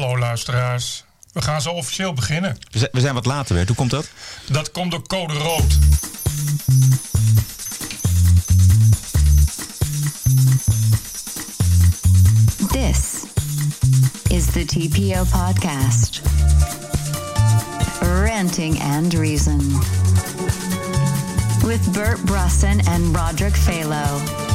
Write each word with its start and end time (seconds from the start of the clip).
hallo 0.00 0.18
luisteraars. 0.18 1.04
We 1.32 1.42
gaan 1.42 1.62
zo 1.62 1.70
officieel 1.70 2.12
beginnen. 2.12 2.58
We 2.70 2.78
zijn, 2.78 2.90
we 2.92 3.00
zijn 3.00 3.14
wat 3.14 3.26
later 3.26 3.54
weer. 3.54 3.66
Hoe 3.66 3.76
komt 3.76 3.90
dat? 3.90 4.08
Dat 4.50 4.70
komt 4.70 4.90
door 4.90 5.06
code 5.06 5.34
rood. 5.34 5.78
This 12.72 13.24
is 14.28 14.44
the 14.44 14.64
TPO 14.64 15.24
podcast. 15.24 16.20
Ranting 18.00 18.82
and 18.82 19.14
Reason. 19.14 19.82
With 21.64 21.92
Bert 21.92 22.24
Brusson 22.24 22.86
and 22.86 23.16
Roderick 23.16 23.56
Phalo. 23.56 24.45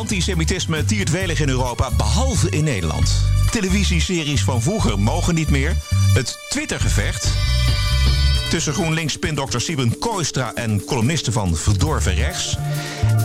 Antisemitisme 0.00 0.84
tiert 0.84 1.10
welig 1.10 1.40
in 1.40 1.48
Europa, 1.48 1.90
behalve 1.96 2.50
in 2.50 2.64
Nederland. 2.64 3.10
Televisieseries 3.50 4.44
van 4.44 4.62
vroeger 4.62 4.98
mogen 4.98 5.34
niet 5.34 5.50
meer. 5.50 5.76
Het 6.14 6.38
Twittergevecht 6.48 7.28
tussen 8.50 8.72
GroenLinks-spindokter 8.72 9.60
Sieben 9.60 9.98
Kooistra 9.98 10.54
en 10.54 10.84
columnisten 10.84 11.32
van 11.32 11.56
Verdorven 11.56 12.14
Rechts. 12.14 12.56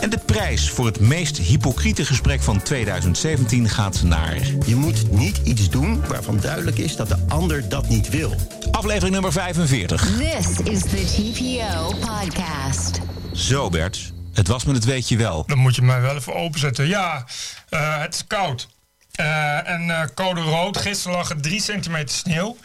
En 0.01 0.09
de 0.09 0.19
prijs 0.25 0.69
voor 0.69 0.85
het 0.85 0.99
meest 0.99 1.37
hypocriete 1.37 2.05
gesprek 2.05 2.41
van 2.41 2.61
2017 2.61 3.69
gaat 3.69 4.03
naar... 4.03 4.37
Je 4.65 4.75
moet 4.75 5.11
niet 5.11 5.41
iets 5.43 5.69
doen 5.69 6.07
waarvan 6.07 6.39
duidelijk 6.39 6.77
is 6.77 6.95
dat 6.95 7.07
de 7.07 7.17
ander 7.27 7.69
dat 7.69 7.89
niet 7.89 8.09
wil. 8.09 8.35
Aflevering 8.71 9.13
nummer 9.13 9.31
45. 9.31 10.17
This 10.17 10.73
is 10.73 10.81
the 10.81 11.05
TPO 11.05 11.93
podcast. 12.07 12.99
Zo 13.33 13.69
Bert, 13.69 14.13
het 14.35 14.47
was 14.47 14.63
met 14.63 14.75
het 14.75 14.85
weet 14.85 15.09
je 15.09 15.17
wel. 15.17 15.43
Dan 15.47 15.57
moet 15.57 15.75
je 15.75 15.81
mij 15.81 16.01
wel 16.01 16.15
even 16.15 16.35
openzetten. 16.35 16.87
Ja, 16.87 17.25
eh, 17.69 17.99
het 18.01 18.13
is 18.13 18.27
koud. 18.27 18.67
Eh, 19.11 19.69
en 19.69 19.89
eh, 19.89 20.01
code 20.15 20.41
rood. 20.41 20.77
Gisteren 20.77 21.17
lag 21.17 21.29
het 21.29 21.43
3 21.43 21.61
centimeter 21.61 22.15
sneeuw. 22.15 22.57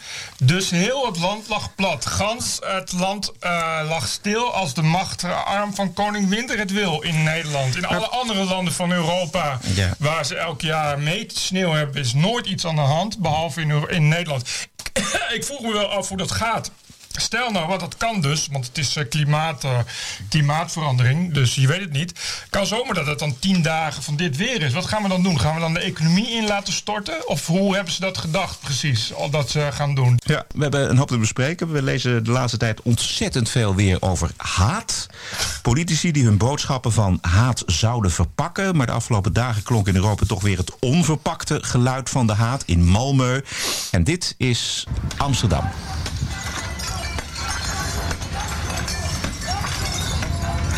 Dus 0.43 0.69
heel 0.69 1.05
het 1.05 1.17
land 1.19 1.47
lag 1.47 1.75
plat. 1.75 2.05
Gans 2.05 2.59
het 2.65 2.91
land 2.91 3.31
lag 3.87 4.07
stil 4.07 4.53
als 4.53 4.73
de 4.73 4.81
machtarm 4.81 5.75
van 5.75 5.93
koning 5.93 6.29
Winter 6.29 6.57
het 6.57 6.71
wil 6.71 7.01
in 7.01 7.23
Nederland. 7.23 7.75
In 7.75 7.85
alle 7.85 8.07
andere 8.07 8.43
landen 8.43 8.73
van 8.73 8.91
Europa 8.91 9.59
Ja. 9.73 9.93
waar 9.97 10.25
ze 10.25 10.35
elk 10.35 10.61
jaar 10.61 10.99
meters 10.99 11.45
sneeuw 11.45 11.71
hebben, 11.71 12.01
is 12.01 12.13
nooit 12.13 12.45
iets 12.45 12.65
aan 12.65 12.75
de 12.75 12.81
hand. 12.81 13.19
Behalve 13.19 13.61
in, 13.61 13.89
in 13.89 14.07
Nederland. 14.07 14.49
Ik 15.33 15.43
vroeg 15.45 15.61
me 15.61 15.73
wel 15.73 15.87
af 15.87 16.07
hoe 16.07 16.17
dat 16.17 16.31
gaat. 16.31 16.71
Stel 17.11 17.51
nou, 17.51 17.67
wat 17.67 17.79
dat 17.79 17.97
kan 17.97 18.21
dus, 18.21 18.47
want 18.51 18.67
het 18.67 18.77
is 18.77 18.95
eh, 18.95 19.09
klimaat, 19.09 19.63
eh, 19.63 19.79
klimaatverandering, 20.29 21.33
dus 21.33 21.55
je 21.55 21.67
weet 21.67 21.81
het 21.81 21.91
niet. 21.91 22.19
Kan 22.49 22.65
zomaar 22.65 22.93
dat 22.93 23.05
het 23.05 23.19
dan 23.19 23.39
tien 23.39 23.61
dagen 23.61 24.03
van 24.03 24.15
dit 24.15 24.37
weer 24.37 24.61
is. 24.61 24.73
Wat 24.73 24.85
gaan 24.85 25.03
we 25.03 25.09
dan 25.09 25.23
doen? 25.23 25.39
Gaan 25.39 25.53
we 25.53 25.59
dan 25.59 25.73
de 25.73 25.79
economie 25.79 26.29
in 26.29 26.47
laten 26.47 26.73
storten? 26.73 27.27
Of 27.27 27.47
hoe 27.47 27.75
hebben 27.75 27.93
ze 27.93 27.99
dat 27.99 28.17
gedacht 28.17 28.59
precies, 28.59 29.13
al 29.13 29.29
dat 29.29 29.49
ze 29.49 29.69
gaan 29.71 29.95
doen? 29.95 30.19
Ja, 30.25 30.45
we 30.55 30.61
hebben 30.61 30.89
een 30.89 30.97
hoop 30.97 31.07
te 31.07 31.17
bespreken. 31.17 31.71
We 31.71 31.81
lezen 31.81 32.23
de 32.23 32.31
laatste 32.31 32.57
tijd 32.57 32.81
ontzettend 32.81 33.49
veel 33.49 33.75
weer 33.75 34.01
over 34.01 34.31
haat. 34.37 35.07
Politici 35.61 36.11
die 36.11 36.23
hun 36.23 36.37
boodschappen 36.37 36.91
van 36.91 37.17
haat 37.21 37.63
zouden 37.65 38.11
verpakken. 38.11 38.75
Maar 38.75 38.85
de 38.85 38.91
afgelopen 38.91 39.33
dagen 39.33 39.63
klonk 39.63 39.87
in 39.87 39.95
Europa 39.95 40.25
toch 40.25 40.41
weer 40.41 40.57
het 40.57 40.79
onverpakte 40.79 41.59
geluid 41.63 42.09
van 42.09 42.27
de 42.27 42.33
haat 42.33 42.63
in 42.65 42.87
Malmö. 42.87 43.47
En 43.91 44.03
dit 44.03 44.35
is 44.37 44.87
Amsterdam. 45.17 45.69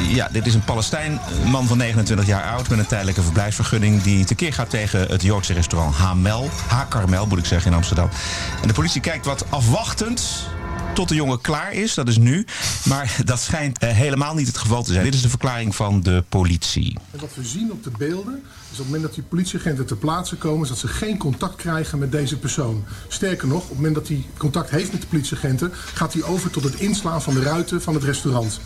Ja, 0.08 0.30
dit 0.32 0.46
is 0.46 0.54
een 0.54 0.64
Palestijn, 0.64 1.20
man 1.46 1.68
van 1.68 1.78
29 1.78 2.26
jaar 2.26 2.44
oud 2.44 2.70
met 2.70 2.80
een 2.80 2.86
tijdelijke 2.86 3.22
verblijfsvergunning 3.22 4.02
die 4.02 4.26
tekeer 4.26 4.54
gaat 4.54 4.70
tegen 4.70 5.08
het 5.08 5.22
Joodse 5.22 5.54
restaurant 5.54 5.96
Hamel, 5.96 6.50
Hakarmel 6.68 7.26
moet 7.26 7.38
ik 7.38 7.46
zeggen 7.46 7.72
in 7.72 7.78
Amsterdam. 7.78 8.10
En 8.62 8.68
de 8.68 8.74
politie 8.74 9.02
kijkt 9.02 9.26
wat 9.26 9.46
afwachtend 9.50 10.48
tot 10.94 11.10
de 11.10 11.16
jongen 11.16 11.42
klaar 11.42 11.74
is, 11.74 11.94
dat 11.94 12.08
is 12.08 12.18
nu. 12.18 12.46
Maar 12.86 13.18
dat 13.26 13.40
schijnt 13.40 13.78
eh, 13.78 13.90
helemaal 13.90 14.36
niet 14.36 14.48
het 14.48 14.58
geval 14.58 14.84
te 14.84 14.92
zijn. 14.92 15.04
Dit 15.04 15.14
is 15.14 15.22
de 15.22 15.30
verklaring 15.30 15.76
van 15.76 16.02
de 16.02 16.24
politie. 16.30 16.98
En 17.12 17.20
wat 17.20 17.36
we 17.36 17.44
zien 17.44 17.72
op 17.72 17.84
de 17.84 17.92
beelden 17.98 18.44
is 18.44 18.72
op 18.72 18.78
het 18.78 18.86
moment 18.86 19.04
dat 19.04 19.14
die 19.14 19.24
politieagenten 19.24 19.86
ter 19.86 19.98
plaatse 19.98 20.36
komen, 20.36 20.62
is 20.62 20.70
dat 20.70 20.78
ze 20.78 20.88
geen 20.88 21.18
contact 21.18 21.56
krijgen 21.56 22.00
met 22.00 22.12
deze 22.12 22.38
persoon. 22.38 22.86
Sterker 23.08 23.48
nog, 23.48 23.62
op 23.62 23.68
het 23.68 23.78
moment 23.78 23.96
dat 23.96 24.08
hij 24.08 24.26
contact 24.38 24.70
heeft 24.70 24.92
met 24.92 25.02
de 25.02 25.08
politieagenten, 25.08 25.72
gaat 25.74 26.14
hij 26.14 26.24
over 26.24 26.50
tot 26.50 26.64
het 26.64 26.76
inslaan 26.76 27.22
van 27.22 27.34
de 27.34 27.42
ruiten 27.42 27.82
van 27.82 27.94
het 27.94 28.04
restaurant. 28.04 28.60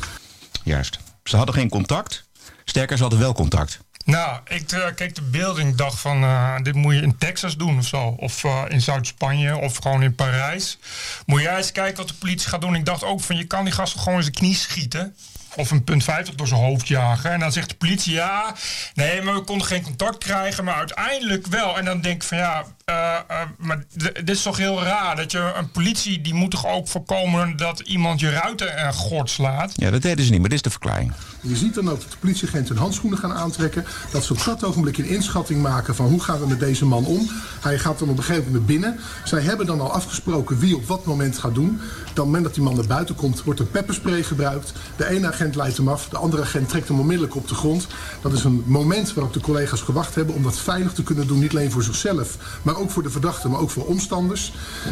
Juist. 0.64 1.00
Ze 1.28 1.38
hadden 1.38 1.56
geen 1.56 1.70
contact. 1.70 2.30
Sterker, 2.66 2.96
ze 2.96 3.02
hadden 3.02 3.20
wel 3.20 3.34
contact. 3.34 3.80
Nou, 4.06 4.40
ik 4.48 4.72
eh, 4.72 4.86
keek 4.96 5.16
de 5.16 5.22
beelden 5.22 5.64
en 5.64 5.76
dacht 5.76 6.00
van, 6.00 6.24
eh, 6.24 6.56
dit 6.62 6.76
moet 6.76 6.94
je 6.94 7.02
in 7.02 7.18
Texas 7.18 7.58
doen 7.58 7.78
of 7.78 7.86
zo. 7.86 8.16
Of 8.18 8.44
eh, 8.44 8.64
in 8.68 8.82
Zuid-Spanje 8.82 9.58
of 9.58 9.78
gewoon 9.78 10.04
in 10.04 10.16
Parijs. 10.16 10.78
Moet 11.26 11.42
jij 11.42 11.58
eens 11.58 11.72
kijken 11.72 11.98
wat 11.98 12.08
de 12.08 12.14
politie 12.14 12.50
gaat 12.50 12.62
doen. 12.62 12.76
Ik 12.76 12.86
dacht 12.86 13.04
ook 13.04 13.22
van, 13.22 13.38
je 13.38 13.44
kan 13.44 13.64
die 13.64 13.74
gasten 13.74 14.00
gewoon 14.00 14.18
in 14.18 14.24
zijn 14.24 14.36
knie 14.36 14.56
schieten. 14.56 15.16
Of 15.56 15.72
een 15.72 15.84
punt 15.84 16.04
50 16.04 16.36
door 16.36 16.48
zijn 16.48 16.62
hoofd 16.62 16.88
jagen. 16.88 17.32
En 17.32 17.40
dan 17.40 17.52
zegt 17.52 17.70
de 17.70 17.76
politie, 17.76 18.14
ja, 18.14 18.56
nee, 18.94 19.22
maar 19.22 19.34
we 19.34 19.42
konden 19.42 19.68
geen 19.68 19.84
contact 19.84 20.18
krijgen. 20.18 20.64
Maar 20.64 20.76
uiteindelijk 20.76 21.48
wel. 21.48 21.78
En 21.78 21.86
dan 21.86 22.02
denk 22.02 22.16
ik 22.16 22.28
van, 22.28 22.38
ja, 22.38 22.66
eh, 22.88 23.16
eh, 23.28 23.48
maar 23.58 23.84
dit 24.00 24.30
is 24.30 24.42
toch 24.42 24.58
heel 24.58 24.84
raar. 24.84 25.16
Dat 25.16 25.32
je 25.32 25.54
een 25.58 25.72
politie, 25.72 26.22
die 26.22 26.34
moet 26.34 26.52
toch 26.52 26.68
ook 26.68 26.88
voorkomen 26.88 27.58
dat 27.58 27.80
iemand 27.80 28.20
je 28.20 28.30
ruiten 28.30 28.78
en 28.78 28.94
gort 28.94 29.30
slaat. 29.30 29.72
Ja, 29.76 29.92
dat 29.92 30.02
deden 30.02 30.26
ze 30.26 30.32
niet, 30.32 30.40
maar 30.40 30.50
dit 30.50 30.58
is 30.58 30.64
de 30.64 30.70
verklaring. 30.70 31.14
Je 31.42 31.56
ziet 31.56 31.74
dan 31.74 31.90
ook 31.90 32.00
dat 32.00 32.12
de 32.12 32.18
politieagenten 32.18 32.74
hun 32.74 32.84
handschoenen 32.84 33.20
gaan 33.20 33.34
aantrekken. 33.34 33.86
Dat 34.12 34.24
ze 34.24 34.34
op 34.34 34.44
dat 34.46 34.64
ogenblik 34.64 34.98
een 34.98 35.06
inschatting 35.06 35.62
maken 35.62 35.96
van 35.96 36.06
hoe 36.06 36.24
gaan 36.24 36.40
we 36.40 36.48
met 36.48 36.60
deze 36.60 36.86
man 36.86 37.06
om. 37.06 37.30
Hij 37.62 37.80
gaat 37.80 38.00
dan 38.00 38.10
op 38.10 38.18
een 38.18 38.24
gegeven 38.24 38.46
moment 38.46 38.66
binnen. 38.66 39.00
Zij 39.24 39.42
hebben 39.42 39.66
dan 39.66 39.82
al 39.82 39.94
afgesproken 39.94 40.60
wie 40.60 40.76
op 40.76 40.88
wat 40.88 41.06
moment 41.06 41.38
gaat 41.38 41.56
doen. 41.56 41.68
Dan 41.68 41.78
op 41.78 42.16
het 42.16 42.26
moment 42.26 42.44
dat 42.44 42.54
die 42.54 42.64
man 42.64 42.76
naar 42.76 42.88
buiten 42.88 43.16
komt, 43.16 43.44
wordt 43.44 43.60
er 43.60 43.66
pepperspray 43.66 44.24
gebruikt. 44.24 44.74
De 44.96 45.10
ene 45.10 45.28
agent 45.28 45.56
leidt 45.56 45.78
hem 45.78 45.88
af, 45.88 46.10
de 46.10 46.18
andere 46.18 46.42
agent 46.42 46.70
trekt 46.70 46.88
hem 46.88 47.00
onmiddellijk 47.00 47.36
op 47.36 47.48
de 47.48 47.56
grond. 47.56 47.88
Dat 48.22 48.34
is 48.34 48.44
een 48.44 48.64
moment 48.66 49.14
waarop 49.14 49.34
de 49.34 49.40
collega's 49.40 49.82
gewacht 49.82 50.16
hebben 50.16 50.36
om 50.36 50.44
dat 50.44 50.60
veilig 50.60 50.94
te 50.94 51.04
kunnen 51.04 51.28
doen. 51.28 51.40
Niet 51.40 51.52
alleen 51.52 51.72
voor 51.72 51.84
zichzelf, 51.84 52.38
maar 52.62 52.77
ook 52.78 52.92
voor 52.92 53.04
de 53.04 53.10
verdachte, 53.10 53.50
maar 53.50 53.60
ook 53.60 53.72
voor 53.72 53.86
omstanders. 53.86 54.52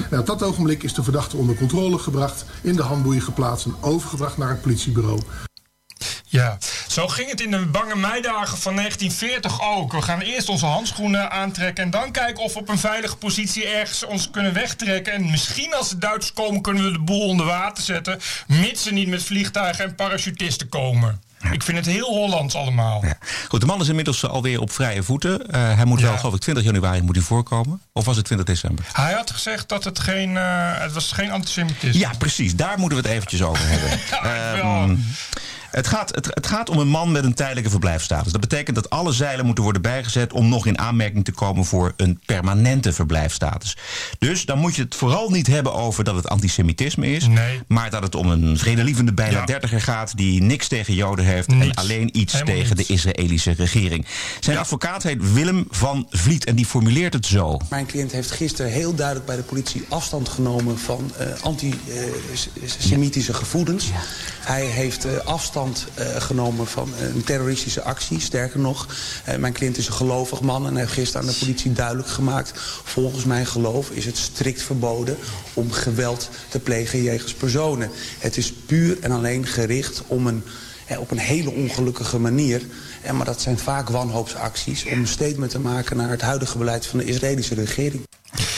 En 0.10 0.20
op 0.20 0.26
dat 0.26 0.44
ogenblik 0.44 0.84
is 0.84 0.94
de 0.94 1.04
verdachte 1.04 1.38
onder 1.38 1.56
controle 1.56 1.98
gebracht, 1.98 2.46
in 2.62 2.76
de 2.76 2.82
handboeien 2.82 3.22
geplaatst 3.22 3.66
en 3.66 3.76
overgebracht 3.82 4.38
naar 4.38 4.50
het 4.50 4.62
politiebureau. 4.62 5.20
Ja, 6.28 6.58
zo 6.88 7.08
ging 7.08 7.30
het 7.30 7.42
in 7.42 7.52
de 7.52 7.66
bange 7.66 7.96
meidagen 7.96 8.58
van 8.58 8.76
1940 8.76 9.62
ook. 9.62 9.92
We 9.92 10.02
gaan 10.02 10.20
eerst 10.20 10.50
onze 10.50 10.66
handschoenen 10.66 11.32
aantrekken 11.32 11.84
en 11.84 11.90
dan 11.90 12.12
kijken 12.12 12.44
of 12.44 12.54
we 12.54 12.60
op 12.60 12.70
een 12.70 12.78
veilige 12.78 13.18
positie 13.18 13.68
ergens 13.68 14.06
ons 14.06 14.30
kunnen 14.30 14.54
wegtrekken. 14.54 15.14
En 15.14 15.32
misschien 15.32 15.74
als 15.74 15.90
de 15.90 15.98
Duitsers 15.98 16.34
komen 16.34 16.62
kunnen 16.62 16.84
we 16.84 16.92
de 16.92 17.00
boel 17.00 17.28
onder 17.28 17.46
water 17.46 17.84
zetten, 17.84 18.20
mits 18.48 18.84
ze 18.84 18.94
niet 18.94 19.08
met 19.08 19.24
vliegtuigen 19.24 19.86
en 19.86 19.96
parachutisten 19.96 20.70
komen. 20.70 21.22
Ik 21.52 21.64
vind 21.64 21.78
het 21.78 21.86
heel 21.86 22.06
Hollands 22.08 22.56
allemaal. 22.56 23.06
Ja. 23.06 23.18
Goed, 23.48 23.60
de 23.62 23.66
man 23.66 23.82
is 23.82 23.88
inmiddels 23.88 24.26
alweer 24.28 24.60
op 24.62 24.72
vrije 24.72 25.04
voeten. 25.04 25.48
Eh, 25.52 25.76
hij 25.76 25.86
moet 25.86 26.00
Ja. 26.00 26.06
wel, 26.08 26.18
geloof 26.18 26.34
ik, 26.34 26.40
20 26.42 26.64
januari 26.64 27.02
moet 27.02 27.16
hij 27.16 27.26
voorkomen. 27.26 27.82
Of 27.94 28.06
was 28.06 28.16
het 28.16 28.26
20 28.26 28.46
december? 28.46 28.86
Hij 28.94 29.14
had 29.14 29.32
gezegd 29.32 29.70
dat 29.70 29.84
het 29.84 30.00
geen, 30.00 30.38
eh, 30.38 30.44
het 30.80 30.94
was 30.94 31.12
geen 31.12 31.32
antisemitisme. 31.32 32.00
Ja, 32.00 32.12
precies. 32.18 32.56
Daar 32.56 32.80
moeten 32.80 32.98
we 33.02 33.04
het 33.08 33.14
eventjes 33.14 33.42
over 33.42 33.64
hebben. 33.68 33.90
Ehm. 34.56 34.96
Het, 35.76 35.88
gaat, 35.88 36.16
het, 36.16 36.26
het 36.34 36.48
gaat 36.48 36.70
om 36.70 36.78
een 36.78 36.88
man 36.88 37.12
met 37.12 37.24
een 37.24 37.34
tijdelijke 37.34 37.70
verblijfsstatus. 37.70 38.32
Dat 38.32 38.42
betekent 38.42 38.76
dat 38.76 38.90
alle 38.90 39.12
zeilen 39.12 39.46
moeten 39.46 39.64
worden 39.64 39.82
bijgezet 39.82 40.34
om 40.34 40.50
nog 40.50 40.66
in 40.66 40.80
aanmerking 40.80 41.26
te 41.26 41.32
komen 41.32 41.66
voor 41.66 41.94
een 41.98 42.20
permanente 42.26 42.94
verblijfsstatus. 42.94 43.78
Dus 44.20 44.46
dan 44.46 44.58
moet 44.60 44.76
je 44.76 44.82
het 44.82 44.96
vooral 44.96 45.30
niet 45.30 45.48
hebben 45.48 45.74
over 45.74 46.04
dat 46.04 46.16
het 46.16 46.28
antisemitisme 46.30 47.08
is, 47.08 47.28
Nee. 47.28 47.60
maar 47.68 47.90
dat 47.90 48.04
het 48.04 48.16
om 48.16 48.30
een 48.30 48.58
vredelievende 48.58 49.14
bijna 49.14 49.38
Ja. 49.40 49.46
dertiger 49.46 49.82
gaat 49.82 50.18
die 50.18 50.42
niks 50.44 50.68
tegen 50.68 50.94
Joden 50.94 51.26
heeft 51.26 51.48
en 51.48 51.74
alleen 51.74 52.18
iets 52.20 52.34
Helemaal 52.34 52.56
tegen 52.56 52.76
niets. 52.76 52.88
de 52.88 52.94
Israëlische 52.94 53.52
regering. 53.52 54.06
Zijn 54.40 54.58
advocaat 54.58 55.04
heet 55.04 55.34
Willem 55.34 55.68
van 55.70 56.08
Vliet 56.10 56.46
en 56.46 56.56
die 56.56 56.66
formuleert 56.66 57.14
het 57.14 57.26
zo. 57.26 57.60
Mijn 57.70 57.86
cliënt 57.86 58.12
heeft 58.12 58.32
gisteren 58.32 58.72
heel 58.72 58.96
duidelijk 58.96 59.26
bij 59.26 59.36
de 59.36 59.42
politie 59.44 59.86
afstand 59.90 60.30
genomen 60.30 60.80
van 60.80 61.12
eh, 61.18 61.28
anti-Semitische 61.42 63.34
gevoelens. 63.34 63.86
Hij 64.40 64.66
heeft 64.66 65.06
eh, 65.06 65.12
afstand 65.26 65.64
eh, 65.74 66.22
genomen 66.22 66.68
van 66.68 66.94
een 67.00 67.24
terroristische 67.24 67.82
actie. 67.82 68.20
Sterker 68.20 68.60
nog, 68.60 68.88
eh, 69.26 69.36
mijn 69.36 69.54
cliënt 69.54 69.78
is 69.78 69.88
een 69.88 69.94
gelovig 69.94 70.42
man 70.42 70.68
en 70.68 70.76
heeft 70.76 70.92
gisteren 70.92 71.22
aan 71.22 71.34
de 71.34 71.40
politie 71.40 71.74
duidelijk 71.74 72.08
gemaakt. 72.08 72.52
Volgens 72.84 73.26
mijn 73.26 73.46
geloof 73.46 73.90
is 73.90 74.06
het 74.06 74.18
strikt 74.18 74.62
verboden 74.62 75.18
om 75.54 75.72
geweld 75.72 76.30
te 76.50 76.60
plegen 76.60 77.04
jegens 77.04 77.34
personen. 77.34 77.92
Het 78.20 78.38
is 78.38 78.54
puur 78.54 78.98
en 79.02 79.12
alleen 79.12 79.46
gericht 79.48 80.04
om 80.08 80.28
een, 80.28 80.44
eh, 80.88 81.00
op 81.00 81.12
een 81.12 81.18
hele 81.18 81.52
ongelukkige 81.52 82.20
manier. 82.20 82.62
Eh, 83.02 83.12
maar 83.12 83.26
dat 83.26 83.42
zijn 83.42 83.60
vaak 83.60 83.90
wanhoopsacties 83.90 84.86
om 84.86 85.00
een 85.00 85.08
statement 85.08 85.52
te 85.52 85.60
maken 85.60 85.98
naar 85.98 86.10
het 86.10 86.22
huidige 86.22 86.58
beleid 86.58 86.86
van 86.86 87.00
de 87.00 87.06
Israëlische 87.06 87.56
regering. 87.56 88.04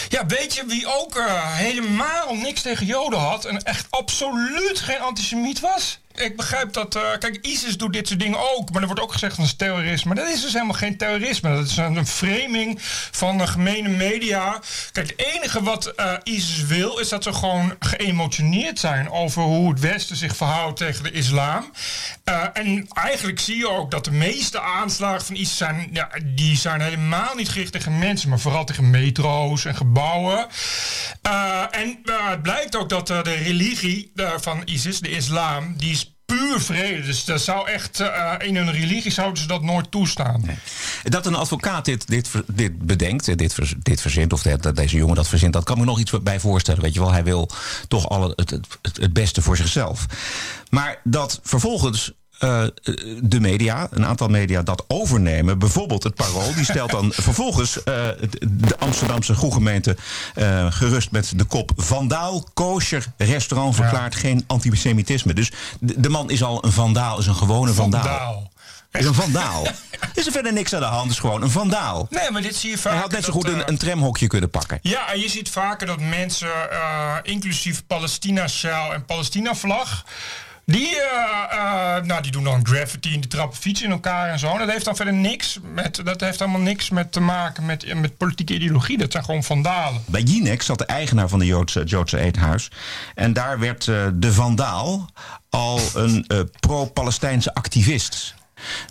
Ja, 0.10 0.26
weet 0.26 0.56
je 0.56 0.64
wie 0.68 0.88
ook 0.88 1.16
eh, 1.16 1.56
helemaal 1.56 2.36
niks 2.36 2.62
tegen 2.62 2.86
Joden 2.86 3.20
had 3.20 3.46
en 3.46 3.64
echt 3.64 3.88
absoluut 3.90 4.80
geen 4.80 5.00
antisemiet 5.00 5.60
was? 5.60 6.00
Ik 6.20 6.36
begrijp 6.36 6.74
dat. 6.74 6.96
eh, 6.96 7.02
kijk, 7.20 7.40
ISIS 7.42 7.78
doet 7.78 7.94
dit 7.94 8.08
soort 8.08 8.20
dingen 8.20 8.56
ook. 8.56 8.72
Maar 8.72 8.82
er 8.82 8.88
wordt 8.88 9.02
ook 9.02 9.12
gezegd 9.12 9.38
dat 9.38 9.48
het 9.48 9.58
terrorisme. 9.58 10.14
Maar 10.14 10.24
dat 10.24 10.34
is 10.34 10.42
dus 10.42 10.54
helemaal 10.54 10.76
geen 10.76 10.98
terrorisme. 10.98 11.56
Dat 11.56 11.66
is 11.66 11.78
een, 11.78 12.08
framing 12.08 12.78
van 13.12 13.38
de 13.38 13.48
gemene 13.48 13.90
media. 13.90 14.60
Kijk, 14.92 15.10
het 15.10 15.28
enige 15.36 15.64
wat 15.64 15.86
eh, 15.86 16.14
ISIS 16.24 16.66
wil. 16.66 16.98
is 16.98 17.10
dat 17.10 17.24
ze 17.24 17.34
gewoon 17.34 17.76
geëmotioneerd 17.80 18.80
zijn. 18.80 19.12
over 19.12 19.42
hoe 19.42 19.70
het 19.70 19.80
Westen 19.80 20.16
zich 20.16 20.36
verhoudt 20.36 20.78
tegen 20.78 21.04
de 21.04 21.12
islam. 21.12 21.72
Eh, 22.24 22.44
en 22.54 22.88
eigenlijk 22.94 23.40
zie 23.40 23.58
je 23.58 23.70
ook 23.70 23.92
dat 23.92 24.06
de 24.06 24.12
meeste 24.12 24.62
aanslagen 24.62 25.26
van 25.26 25.36
ISIS 25.36 25.58
zijn. 25.58 25.98
Die 26.24 26.58
zijn 26.58 26.82
helemaal 26.82 27.36
niet 27.36 27.50
gericht 27.50 27.72
tegen 27.72 27.98
mensen. 27.98 28.30
maar 28.30 28.40
vooral 28.40 28.66
tegen 28.66 28.90
metro's 28.90 29.66
en 29.66 29.76
gebouwen. 29.76 30.48
En 31.72 32.00
het 32.06 32.42
blijkt 32.42 32.76
ook 32.76 32.90
dat 32.90 33.08
de 33.08 33.22
religie 33.22 34.12
van 34.40 34.62
ISIS, 34.66 35.00
de 35.00 35.10
islam. 35.10 35.74
die 35.78 35.92
is 35.92 36.07
puur 36.28 36.62
vrede. 36.62 37.02
Dus 37.02 37.26
dat 37.26 37.42
zou 37.42 37.70
echt, 37.70 38.00
eh, 38.00 38.34
in 38.40 38.56
hun 38.56 38.72
religie 38.72 39.12
zouden 39.12 39.42
ze 39.42 39.48
dat 39.48 39.62
nooit 39.62 39.92
toestaan. 39.92 40.60
Dat 41.04 41.26
een 41.26 41.36
advocaat 41.36 41.86
dit, 41.86 42.08
dit, 42.08 42.32
dit 42.48 42.80
bedenkt, 42.80 43.28
eh, 43.28 43.36
dit, 43.36 43.56
dit 43.86 44.02
verzint, 44.02 44.34
of 44.34 44.42
dat 44.42 44.76
deze 44.76 44.98
jongen 44.98 45.16
dat 45.16 45.28
verzint, 45.28 45.54
dat 45.54 45.64
kan 45.64 45.78
me 45.78 45.86
nog 45.86 46.00
iets 46.00 46.22
bij 46.22 46.40
voorstellen. 46.40 46.82
Weet 46.82 46.94
je 46.94 47.00
wel, 47.00 47.12
hij 47.12 47.24
wil 47.24 47.50
toch 47.88 48.10
alle, 48.10 48.34
het, 48.36 48.50
het, 48.50 48.68
het 48.82 49.14
beste 49.14 49.42
voor 49.42 49.58
zichzelf. 49.58 50.06
Maar 50.70 51.00
dat 51.04 51.40
vervolgens. 51.44 52.12
Eh, 52.40 52.64
de 53.22 53.40
media, 53.40 53.88
een 53.92 54.06
aantal 54.06 54.28
media 54.28 54.62
dat 54.62 54.84
overnemen. 54.88 55.60
Bijvoorbeeld 55.60 56.04
het 56.04 56.16
Parool, 56.16 56.54
die 56.54 56.64
stelt 56.64 56.92
dan 56.92 57.12
vervolgens 57.28 57.84
eh, 57.84 57.94
de 58.50 58.78
Amsterdamse 58.78 59.36
groegemeente 59.36 59.98
eh, 60.36 60.66
gerust 60.70 61.12
met 61.12 61.32
de 61.36 61.44
kop 61.44 61.72
Vandaal, 61.76 62.48
kosher, 62.54 63.06
restaurant 63.18 63.76
verklaart 63.76 64.16
geen 64.16 64.44
antisemitisme. 64.48 65.34
Dus 65.34 65.52
de, 65.80 66.00
de 66.00 66.10
man 66.10 66.30
is 66.30 66.44
al 66.44 66.66
een 66.66 66.72
vandaal, 66.72 67.20
is 67.20 67.28
een 67.28 67.36
gewone 67.36 67.74
vandaal. 67.74 68.04
Vandaal. 68.04 68.52
Is 68.92 69.06
een 69.06 69.14
vandaal. 69.14 69.68
is 70.14 70.26
er 70.26 70.32
verder 70.32 70.54
niks 70.54 70.74
aan 70.74 70.80
de 70.80 70.86
hand, 70.86 71.04
het 71.04 71.12
is 71.12 71.20
gewoon 71.20 71.42
een 71.42 71.50
vandaal. 71.50 72.08
Nee, 72.10 72.32
maar 72.32 72.42
dit 72.42 72.56
zie 72.56 72.70
je 72.70 72.78
vaak. 72.78 72.94
Hij 72.94 73.02
had 73.02 73.12
net 73.12 73.24
zo 73.24 73.32
goed 73.32 73.48
een, 73.48 73.68
een 73.68 73.78
tramhokje 73.78 74.28
kunnen 74.28 74.50
pakken. 74.50 74.80
Ja, 74.82 75.12
en 75.12 75.20
je 75.20 75.30
ziet 75.30 75.50
vaker 75.50 75.88
dat 75.88 76.00
mensen, 76.00 76.50
inclusief 77.24 77.86
Palestina-sjaal 77.88 78.94
en 78.94 79.06
Palestina-vlag. 79.06 80.06
Die, 80.72 80.96
eh, 80.96 81.96
eh, 81.98 82.04
nou, 82.04 82.22
die 82.22 82.32
doen 82.32 82.44
dan 82.44 82.66
graffiti 82.66 83.14
en 83.14 83.20
die 83.20 83.30
trappen 83.30 83.60
fietsen 83.60 83.86
in 83.86 83.92
elkaar 83.92 84.30
en 84.30 84.40
zo. 84.40 84.58
Dat 84.58 84.72
heeft 84.72 84.86
dan 84.86 84.96
verder 84.96 85.14
niks 85.14 85.60
met, 85.74 86.02
dat 86.04 86.22
heeft 86.22 86.42
allemaal 86.42 86.62
niks 86.62 86.90
met 86.90 87.12
te 87.12 87.20
maken 87.20 87.66
met, 87.66 87.94
met 87.94 88.18
politieke 88.18 88.54
ideologie. 88.54 88.98
Dat 88.98 89.12
zijn 89.12 89.24
gewoon 89.24 89.44
vandalen. 89.44 90.02
Bij 90.06 90.22
Jinek 90.22 90.62
zat 90.62 90.78
de 90.78 90.86
eigenaar 90.86 91.30
van 91.30 91.40
de 91.40 91.46
Joodse, 91.46 91.84
Joodse 91.84 92.18
eethuis. 92.18 92.72
En 93.16 93.34
daar 93.34 93.60
werd 93.60 93.88
eh, 93.88 94.08
de 94.14 94.34
vandaal 94.34 95.10
al 95.50 95.80
een 95.94 96.28
pro-Palestijnse 96.60 97.54
activist. 97.54 98.36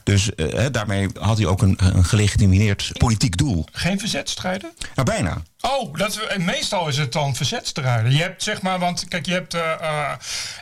Dus 0.05 0.31
daarmee 0.73 1.09
had 1.21 1.37
hij 1.39 1.47
ook 1.47 1.63
een, 1.63 1.79
een 1.79 2.05
gelegitimeerd 2.05 2.91
politiek 2.99 3.37
doel. 3.37 3.67
Geen 3.73 3.99
verzetstrijden? 3.99 4.73
Nou, 4.95 5.09
bijna. 5.09 5.43
Oh, 5.67 5.95
dat, 5.99 6.15
we- 6.15 6.27
en 6.27 6.45
meestal 6.45 6.89
is 6.89 6.97
het 6.99 7.13
dan 7.13 7.35
verzetstrijden. 7.37 8.13
Je 8.13 8.23
hebt 8.23 8.43
zeg 8.43 8.63
maar, 8.63 8.79
want 8.79 9.05
kijk, 9.09 9.27
je 9.27 9.33
hebt 9.33 9.55
eh, 9.55 9.61
eh, 9.81 10.13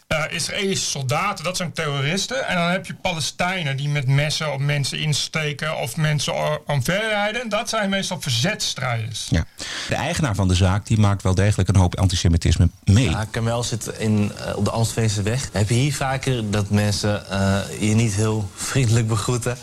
eh, 0.07 0.25
Israëlische 0.29 0.91
soldaten, 0.91 1.45
dat 1.45 1.57
zijn 1.57 1.73
terroristen. 1.73 2.47
En 2.49 2.57
dan 2.57 2.71
heb 2.71 2.87
je 2.87 2.95
Palestijnen 2.95 3.77
die 3.77 3.89
met 3.89 4.07
messen 4.09 4.53
op 4.53 4.61
mensen 4.61 4.99
insteken 4.99 5.77
of 5.79 5.97
mensen 5.97 6.35
omverrijden. 6.67 7.49
Dat 7.49 7.69
zijn 7.69 7.91
meestal 7.91 8.21
verzetstrijders. 8.21 9.27
Ja. 9.31 9.45
De 9.89 9.95
eigenaar 9.95 10.35
van 10.35 10.49
de 10.49 10.55
zaak 10.55 10.87
die 10.87 10.99
maakt 10.99 11.23
wel 11.23 11.35
degelijk 11.35 11.69
een 11.69 11.77
hoop 11.77 11.99
antisemitisme 11.99 12.69
mee. 12.85 13.11
Ja, 13.11 13.27
Kamel 13.31 13.63
zit 13.63 13.87
in, 13.87 14.33
op 14.55 14.65
de 14.65 14.71
Amstelveense 14.71 15.23
weg. 15.23 15.49
Heb 15.53 15.69
je 15.69 15.75
hier 15.75 15.95
vaker 15.95 16.51
dat 16.51 16.71
mensen 16.71 17.31
eh, 17.31 17.59
je 17.89 17.95
niet 17.95 18.13
heel 18.15 18.51
vriendelijk 18.55 19.09
begroeten 19.09 19.57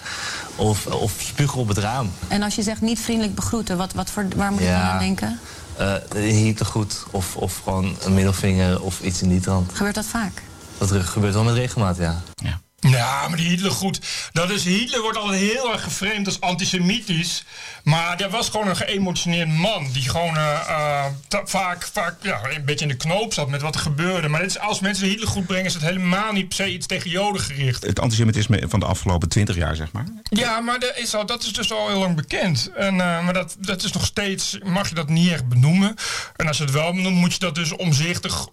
of, 0.55 0.87
of 0.87 1.13
spugen 1.17 1.59
op 1.59 1.67
het 1.67 1.77
raam? 1.77 2.11
En 2.27 2.41
als 2.44 2.55
je 2.55 2.61
zegt 2.61 2.81
niet 2.81 2.99
vriendelijk 2.99 3.35
begroeten, 3.35 3.77
wat, 3.77 3.94
wat 3.94 4.09
voor, 4.09 4.25
waar 4.35 4.51
moet 4.51 4.59
je 4.59 4.65
Ja. 4.65 4.81
dan 4.81 4.89
aan 4.91 4.99
denken? 4.99 5.31
Eh 5.78 5.95
hier 6.12 6.56
te 6.56 6.66
goed 6.66 7.04
of, 7.12 7.36
of 7.36 7.62
gewoon 7.63 7.95
een 8.04 8.13
middelvinger 8.13 8.81
of 8.81 9.01
iets 9.01 9.22
in 9.22 9.30
die 9.30 9.39
trant. 9.39 9.72
Gebeurt 9.74 9.95
dat 9.95 10.06
vaak? 10.06 10.42
Dat 10.78 10.92
gebeurt 10.92 11.33
wel 11.33 11.44
met 11.44 11.56
regelmaat, 11.56 11.98
ja. 11.98 12.22
Ja, 12.36 12.60
maar 12.89 13.36
die 13.36 13.50
Hitler 13.50 13.72
goed. 13.72 14.00
Dat 14.31 14.50
is, 14.50 14.63
Hitler 14.63 15.01
wordt 15.01 15.18
al 15.18 15.30
heel 15.30 15.74
erg 15.74 15.83
geframed 15.83 16.25
als 16.25 16.42
antisemitisch. 16.42 17.44
Maar 17.83 18.18
dat 18.18 18.31
was 18.31 18.50
gewoon 18.50 18.68
een 18.68 18.75
geëmotioneerd 18.75 19.50
man. 19.50 19.88
Die 19.94 20.10
gewoon 20.10 20.38
eh, 20.38 20.69
eh, 20.69 21.06
vaak, 21.44 21.89
vaak 21.94 22.16
ja, 22.22 22.42
een 22.50 22.66
beetje 22.66 22.86
in 22.86 22.92
de 22.92 22.98
knoop 22.98 23.33
zat 23.33 23.50
met 23.50 23.62
wat 23.62 23.75
er 23.75 23.81
gebeurde. 23.81 24.28
Maar 24.28 24.39
dit 24.39 24.50
is, 24.50 24.60
als 24.60 24.80
mensen 24.80 25.07
Hitler 25.07 25.28
goed 25.28 25.45
brengen, 25.45 25.66
is 25.66 25.74
het 25.74 25.83
helemaal 25.83 26.31
niet 26.31 26.48
per 26.48 26.56
se 26.56 26.74
iets 26.74 26.88
tegen 26.88 27.10
Joden 27.10 27.42
gericht. 27.42 27.86
Het 27.86 28.00
antisemitisme 28.00 28.63
van 28.68 28.80
de 28.80 28.86
afgelopen 28.86 29.30
twintig 29.30 29.56
jaar, 29.56 29.75
zeg 29.75 29.92
maar. 29.92 30.06
Ja, 30.24 30.60
maar 30.60 30.80
dat 30.80 30.94
is, 30.98 31.16
al, 31.16 31.25
dat 31.25 31.44
is 31.44 31.54
dus 31.54 31.72
al 31.72 31.88
heel 31.88 32.00
lang 32.00 32.16
bekend. 32.16 32.72
En, 32.75 33.01
eh, 33.01 33.24
maar 33.24 33.33
dat, 33.33 33.56
dat 33.60 33.83
is 33.83 33.92
nog 33.92 34.06
steeds, 34.06 34.57
mag 34.63 34.89
je 34.89 34.95
dat 34.95 35.10
niet 35.10 35.31
echt 35.31 35.48
benoemen. 35.48 35.95
En 36.36 36.48
als 36.48 36.57
je 36.57 36.63
het 36.63 36.74
wel 36.74 36.94
benoemt, 36.94 37.18
moet 37.18 37.33
je 37.33 37.39
dat 37.39 37.56
dus 37.56 37.75
omzichtig 37.75 38.48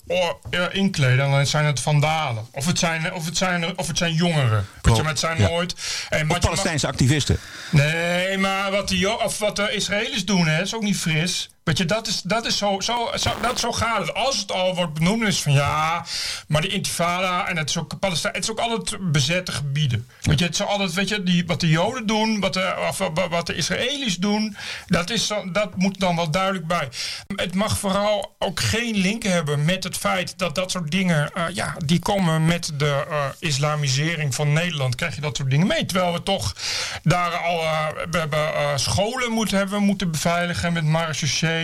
inkleden. 0.72 1.24
En 1.24 1.30
dan 1.30 1.46
zijn 1.46 1.64
het 1.64 1.80
vandalen. 1.80 2.46
Of 2.52 2.66
het 2.66 2.78
zijn, 2.78 3.12
of 3.12 3.24
het 3.24 3.36
zijn, 3.36 3.78
of 3.78 3.86
het 3.86 3.98
zijn 3.98 4.14
jongeren. 4.18 4.66
Weet 4.82 4.96
je, 4.96 5.02
maar 5.02 5.10
het 5.10 5.20
zijn 5.20 5.40
nooit... 5.40 5.74
En 6.08 6.18
wat 6.18 6.26
mag- 6.28 6.38
Palestijnse 6.38 6.86
activisten. 6.86 7.38
Nee, 7.70 8.38
maar 8.38 8.70
wat 8.70 8.88
de, 8.88 8.98
Jo- 8.98 9.20
of 9.24 9.38
wat 9.38 9.56
de 9.56 9.72
Israëli's 9.74 10.24
doen, 10.24 10.46
hè, 10.46 10.62
is 10.62 10.74
ook 10.74 10.82
niet 10.82 10.96
fris. 10.98 11.50
Weet 11.68 11.78
je, 11.78 11.84
dat 11.84 12.06
is, 12.06 12.22
dat 12.22 12.46
is 12.46 12.56
zo, 12.56 12.80
zo, 12.80 13.10
zo, 13.16 13.30
dat, 13.42 13.60
zo 13.60 13.72
gaat 13.72 13.98
het. 13.98 14.14
Als 14.14 14.38
het 14.38 14.52
al 14.52 14.74
wordt 14.74 14.94
benoemd, 14.94 15.22
is 15.22 15.42
van 15.42 15.52
ja, 15.52 16.04
maar 16.46 16.62
de 16.62 16.68
intifada 16.68 17.48
en 17.48 17.56
het 17.56 17.68
is 17.68 17.76
ook 17.78 17.98
Palestijn, 17.98 18.34
het 18.34 18.42
is 18.42 18.50
ook 18.50 18.58
altijd 18.58 19.12
bezette 19.12 19.52
gebieden. 19.52 20.06
Weet 20.22 20.38
je, 20.38 20.44
het 20.44 20.54
is 20.54 20.62
altijd, 20.62 20.92
weet 20.92 21.08
je, 21.08 21.22
die, 21.22 21.46
wat 21.46 21.60
de 21.60 21.68
Joden 21.68 22.06
doen, 22.06 22.40
wat 22.40 22.52
de, 22.52 22.74
of, 22.88 22.98
wa- 22.98 23.28
wat 23.28 23.46
de 23.46 23.54
Israëli's 23.54 24.16
doen, 24.16 24.56
dat, 24.86 25.10
is, 25.10 25.32
dat 25.52 25.76
moet 25.76 26.00
dan 26.00 26.16
wel 26.16 26.30
duidelijk 26.30 26.66
bij. 26.66 26.88
Het 27.36 27.54
mag 27.54 27.78
vooral 27.78 28.34
ook 28.38 28.60
geen 28.60 28.96
link 28.96 29.22
hebben 29.22 29.64
met 29.64 29.84
het 29.84 29.96
feit 29.96 30.38
dat 30.38 30.54
dat 30.54 30.70
soort 30.70 30.90
dingen, 30.90 31.32
eh, 31.32 31.44
ja, 31.52 31.74
die 31.84 31.98
komen 31.98 32.44
met 32.44 32.72
de 32.78 33.04
eh, 33.10 33.24
islamisering 33.38 34.34
van 34.34 34.52
Nederland. 34.52 34.94
Krijg 34.94 35.14
je 35.14 35.20
dat 35.20 35.36
soort 35.36 35.50
dingen 35.50 35.66
mee? 35.66 35.86
Terwijl 35.86 36.12
we 36.12 36.22
toch 36.22 36.54
daar 37.02 37.36
al, 37.36 37.60
eh, 37.62 37.86
we 38.10 38.18
hebben 38.18 38.80
scholen 38.80 39.32
moeten 39.32 39.56
hebben 39.58 39.82
moeten 39.82 40.10
beveiligen 40.10 40.72
met 40.72 40.84
marechaussées. 40.84 41.56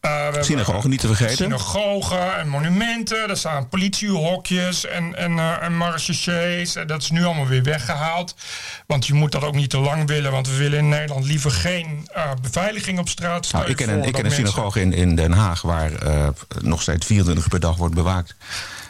Eh, 0.00 0.28
Synagogen 0.40 0.90
niet 0.90 1.00
te 1.00 1.06
vergeten. 1.06 1.36
Synagogen 1.36 2.38
en 2.38 2.48
monumenten. 2.48 3.28
Er 3.28 3.36
staan 3.36 3.68
politiehokjes 3.68 4.86
en, 4.86 5.16
en, 5.16 5.38
eh, 5.38 5.62
en 5.62 5.76
marechaussées. 5.76 6.76
En 6.76 6.86
dat 6.86 7.02
is 7.02 7.10
nu 7.10 7.24
allemaal 7.24 7.46
weer 7.46 7.62
weggehaald. 7.62 8.34
Want 8.86 9.06
je 9.06 9.14
moet 9.14 9.32
dat 9.32 9.42
ook 9.42 9.54
niet 9.54 9.70
te 9.70 9.78
lang 9.78 10.06
willen. 10.06 10.32
Want 10.32 10.48
we 10.48 10.56
willen 10.56 10.78
in 10.78 10.88
Nederland 10.88 11.24
liever 11.24 11.50
geen 11.50 12.08
eh, 12.12 12.30
beveiliging 12.42 12.98
op 12.98 13.08
straat. 13.08 13.46
Stel 13.46 13.58
Nou, 13.58 13.70
ik 13.70 13.76
ken 13.76 13.88
een, 13.88 14.04
ik 14.04 14.12
ken 14.12 14.24
een 14.24 14.30
synagoge 14.30 14.80
in, 14.80 14.92
in 14.92 15.14
Den 15.16 15.32
Haag 15.32 15.62
waar 15.62 15.92
eh, 15.92 16.28
nog 16.60 16.82
steeds 16.82 17.06
24 17.06 17.44
uur 17.44 17.50
per 17.50 17.60
dag 17.60 17.76
wordt 17.76 17.94
bewaakt. 17.94 18.34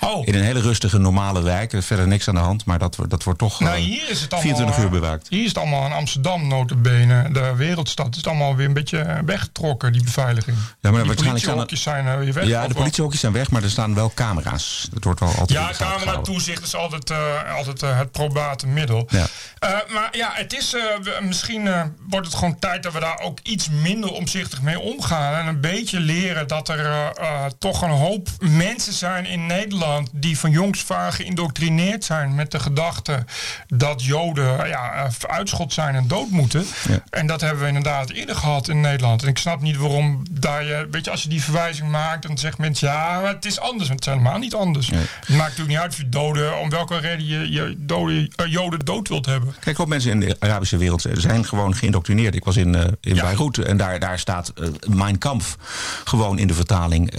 Oh. 0.04 0.26
In 0.26 0.34
een 0.34 0.42
hele 0.42 0.60
rustige, 0.60 0.98
normale 0.98 1.42
wijk. 1.42 1.72
Er 1.72 1.78
is 1.78 1.86
verder 1.86 2.06
niks 2.06 2.28
aan 2.28 2.34
de 2.34 2.40
hand, 2.40 2.64
maar 2.64 2.78
dat, 2.78 2.96
wordt- 2.96 3.10
dat 3.10 3.22
wordt 3.22 3.38
toch 3.38 3.60
Nou, 3.60 3.76
eh, 3.76 3.82
hier 3.82 4.08
is 4.10 4.20
het 4.20 4.32
allemaal, 4.32 4.40
24 4.40 4.78
uur 4.78 4.84
eh, 4.84 5.00
bewaakt. 5.00 5.26
Hier 5.28 5.42
is 5.42 5.48
het 5.48 5.58
allemaal 5.58 5.86
in 5.86 5.92
Amsterdam, 5.92 6.46
notabene. 6.48 7.28
De 7.32 7.52
wereldstad 7.56 8.08
is 8.10 8.16
het 8.16 8.26
allemaal 8.26 8.56
weer 8.56 8.66
een 8.66 8.72
beetje 8.72 8.98
eh, 8.98 9.18
weggetrokken, 9.26 9.92
die 9.92 10.02
beveiliging. 10.04 10.56
maar 10.80 10.92
die 11.04 11.14
politiehokjes 11.14 11.82
zijn 11.82 12.06
er 12.06 12.18
weer 12.18 12.32
weg. 12.32 12.46
Ja, 12.46 12.66
de 12.68 12.74
politiehokjes 12.74 13.20
zijn 13.20 13.32
weg, 13.32 13.50
maar 13.50 13.62
er 13.62 13.70
staan 13.70 13.94
wel 13.94 14.12
camera's. 14.14 14.88
Dat 14.92 15.04
wordt 15.04 15.20
wel 15.20 15.28
altijd 15.38 15.50
Ja, 15.50 15.70
camera-toezicht 15.86 16.62
is 16.62 16.74
altijd, 16.74 17.10
eh, 17.10 17.54
altijd 17.56 17.82
eh, 17.82 17.98
het 17.98 18.10
probate 18.12 18.66
middel. 18.66 19.08
Ja. 19.10 19.26
Eh, 19.58 19.70
maar 19.92 20.08
ja, 20.12 20.30
het 20.34 20.52
is, 20.52 20.74
eh, 20.74 20.80
misschien 21.20 21.66
eh, 21.66 21.82
wordt 22.08 22.26
het 22.26 22.34
gewoon 22.36 22.58
tijd 22.58 22.82
dat 22.82 22.92
we 22.92 23.00
daar 23.00 23.18
ook 23.20 23.38
iets 23.42 23.68
minder 23.70 24.10
omzichtig 24.12 24.62
mee 24.62 24.80
omgaan. 24.80 25.34
En 25.34 25.46
een 25.46 25.60
beetje 25.60 26.00
leren 26.00 26.48
dat 26.48 26.68
er 26.68 26.78
eh, 26.86 27.06
eh, 27.18 27.44
toch 27.58 27.82
een 27.82 27.90
hoop 27.90 28.28
mensen 28.40 28.92
zijn 28.92 29.26
in 29.26 29.46
Nederland 29.46 29.90
die 30.12 30.38
van 30.38 30.50
jongs 30.50 30.80
vaag 30.82 31.16
geïndoctrineerd 31.16 32.04
zijn 32.04 32.34
met 32.34 32.50
de 32.50 32.60
gedachte 32.60 33.24
dat 33.68 34.04
Joden 34.04 34.68
ja, 34.68 34.92
eh, 34.92 35.10
uitschot 35.28 35.72
zijn 35.72 35.94
en 35.94 36.08
dood 36.08 36.30
moeten. 36.30 36.64
Ja. 36.88 37.02
En 37.10 37.26
dat 37.26 37.40
hebben 37.40 37.60
we 37.60 37.66
inderdaad 37.66 38.10
eerder 38.10 38.36
gehad 38.36 38.68
in 38.68 38.80
Nederland. 38.80 39.22
En 39.22 39.28
ik 39.28 39.38
snap 39.38 39.60
niet 39.60 39.76
waarom 39.76 40.22
daar 40.30 40.64
je, 40.64 40.88
weet 40.90 41.04
je, 41.04 41.10
als 41.10 41.22
je 41.22 41.28
die 41.28 41.42
verwijzing 41.42 41.90
maakt, 41.90 42.26
dan 42.26 42.38
zegt 42.38 42.58
mensen 42.58 42.88
ja, 42.88 43.22
het 43.24 43.44
is 43.44 43.60
anders. 43.60 43.88
Want 43.88 44.04
het 44.04 44.08
is 44.08 44.18
helemaal 44.18 44.38
niet 44.38 44.54
anders. 44.54 44.90
Nee. 44.90 45.00
Het 45.00 45.28
maakt 45.28 45.40
natuurlijk 45.40 45.68
niet 45.68 45.78
uit 45.78 45.92
of 45.92 45.98
je 45.98 46.08
doden, 46.08 46.58
om 46.58 46.70
welke 46.70 46.98
reden 46.98 47.26
je, 47.26 47.50
je 47.50 47.74
doden, 47.78 48.28
eh, 48.36 48.46
Joden 48.46 48.78
dood 48.78 49.08
wilt 49.08 49.26
hebben. 49.26 49.54
Kijk, 49.60 49.76
wat 49.76 49.88
mensen 49.88 50.10
in 50.10 50.20
de 50.20 50.36
Arabische 50.38 50.76
wereld 50.76 51.06
zijn 51.12 51.44
gewoon 51.44 51.74
geïndoctrineerd. 51.74 52.34
Ik 52.34 52.44
was 52.44 52.56
in, 52.56 52.74
eh, 52.74 52.84
in 53.00 53.14
Ja. 53.14 53.22
Beirut 53.22 53.58
en 53.58 53.76
daar, 53.76 53.98
daar 53.98 54.18
staat 54.18 54.52
Mein 54.88 55.18
Kampf 55.18 55.56
gewoon 56.04 56.38
in 56.38 56.46
de 56.46 56.54
vertaling 56.54 57.10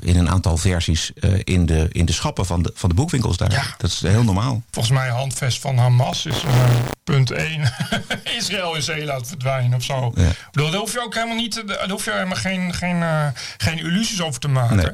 in 0.00 0.16
een 0.16 0.30
aantal 0.30 0.56
versies 0.56 1.12
in, 1.44 1.66
de, 1.66 1.88
in 1.92 2.04
de 2.04 2.12
schappen 2.22 2.46
van 2.46 2.62
de, 2.62 2.70
van 2.74 2.88
de 2.88 2.94
boekwinkels 2.94 3.36
daar. 3.36 3.50
Ja. 3.50 3.64
Dat 3.78 3.90
is 3.90 4.00
heel 4.00 4.22
normaal. 4.22 4.62
Volgens 4.70 4.94
mij 4.94 5.08
handvest 5.08 5.60
van 5.60 5.76
Hamas 5.76 6.26
is, 6.26 6.42
eh, 6.42 6.70
punt 7.04 7.30
1 7.30 7.72
Israël 8.38 8.74
in 8.74 8.82
zee 8.82 9.04
laat 9.04 9.28
verdwijnen 9.28 9.74
of 9.78 9.84
zo. 9.84 10.12
Ja. 10.14 10.28
Ik 10.28 10.48
bedoel, 10.52 10.70
daar 10.70 10.80
hoef 10.80 10.92
je 10.92 11.00
ook 11.00 11.14
helemaal 11.14 11.36
niet, 11.36 11.62
daar 11.66 11.90
hoef 11.90 12.04
je 12.04 12.12
helemaal 12.12 12.36
geen, 12.36 12.74
geen, 12.74 13.02
eh, 13.02 13.26
geen 13.56 13.78
illusies 13.78 14.22
over 14.22 14.40
te 14.40 14.48
maken. 14.48 14.76
Nee. 14.76 14.90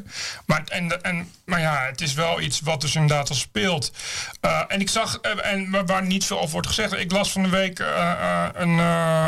Maar, 0.47 0.63
en, 0.69 1.03
en, 1.03 1.31
maar 1.45 1.61
ja, 1.61 1.87
het 1.91 2.01
is 2.01 2.15
wel 2.15 2.41
iets 2.41 2.61
wat 2.61 2.81
dus 2.81 2.95
inderdaad 2.95 3.29
al 3.29 3.35
speelt. 3.35 3.93
Eh, 4.41 4.63
en 4.69 4.81
ik 4.81 4.89
zag, 4.89 5.19
eh, 5.19 5.53
en 5.53 5.71
waar, 5.71 5.87
waar 5.87 6.07
niet 6.07 6.25
veel 6.25 6.39
over 6.39 6.53
wordt 6.53 6.67
gezegd, 6.67 6.93
ik 6.93 7.13
las 7.13 7.33
van 7.33 7.43
de 7.43 7.49
week 7.49 7.79
een, 8.55 8.79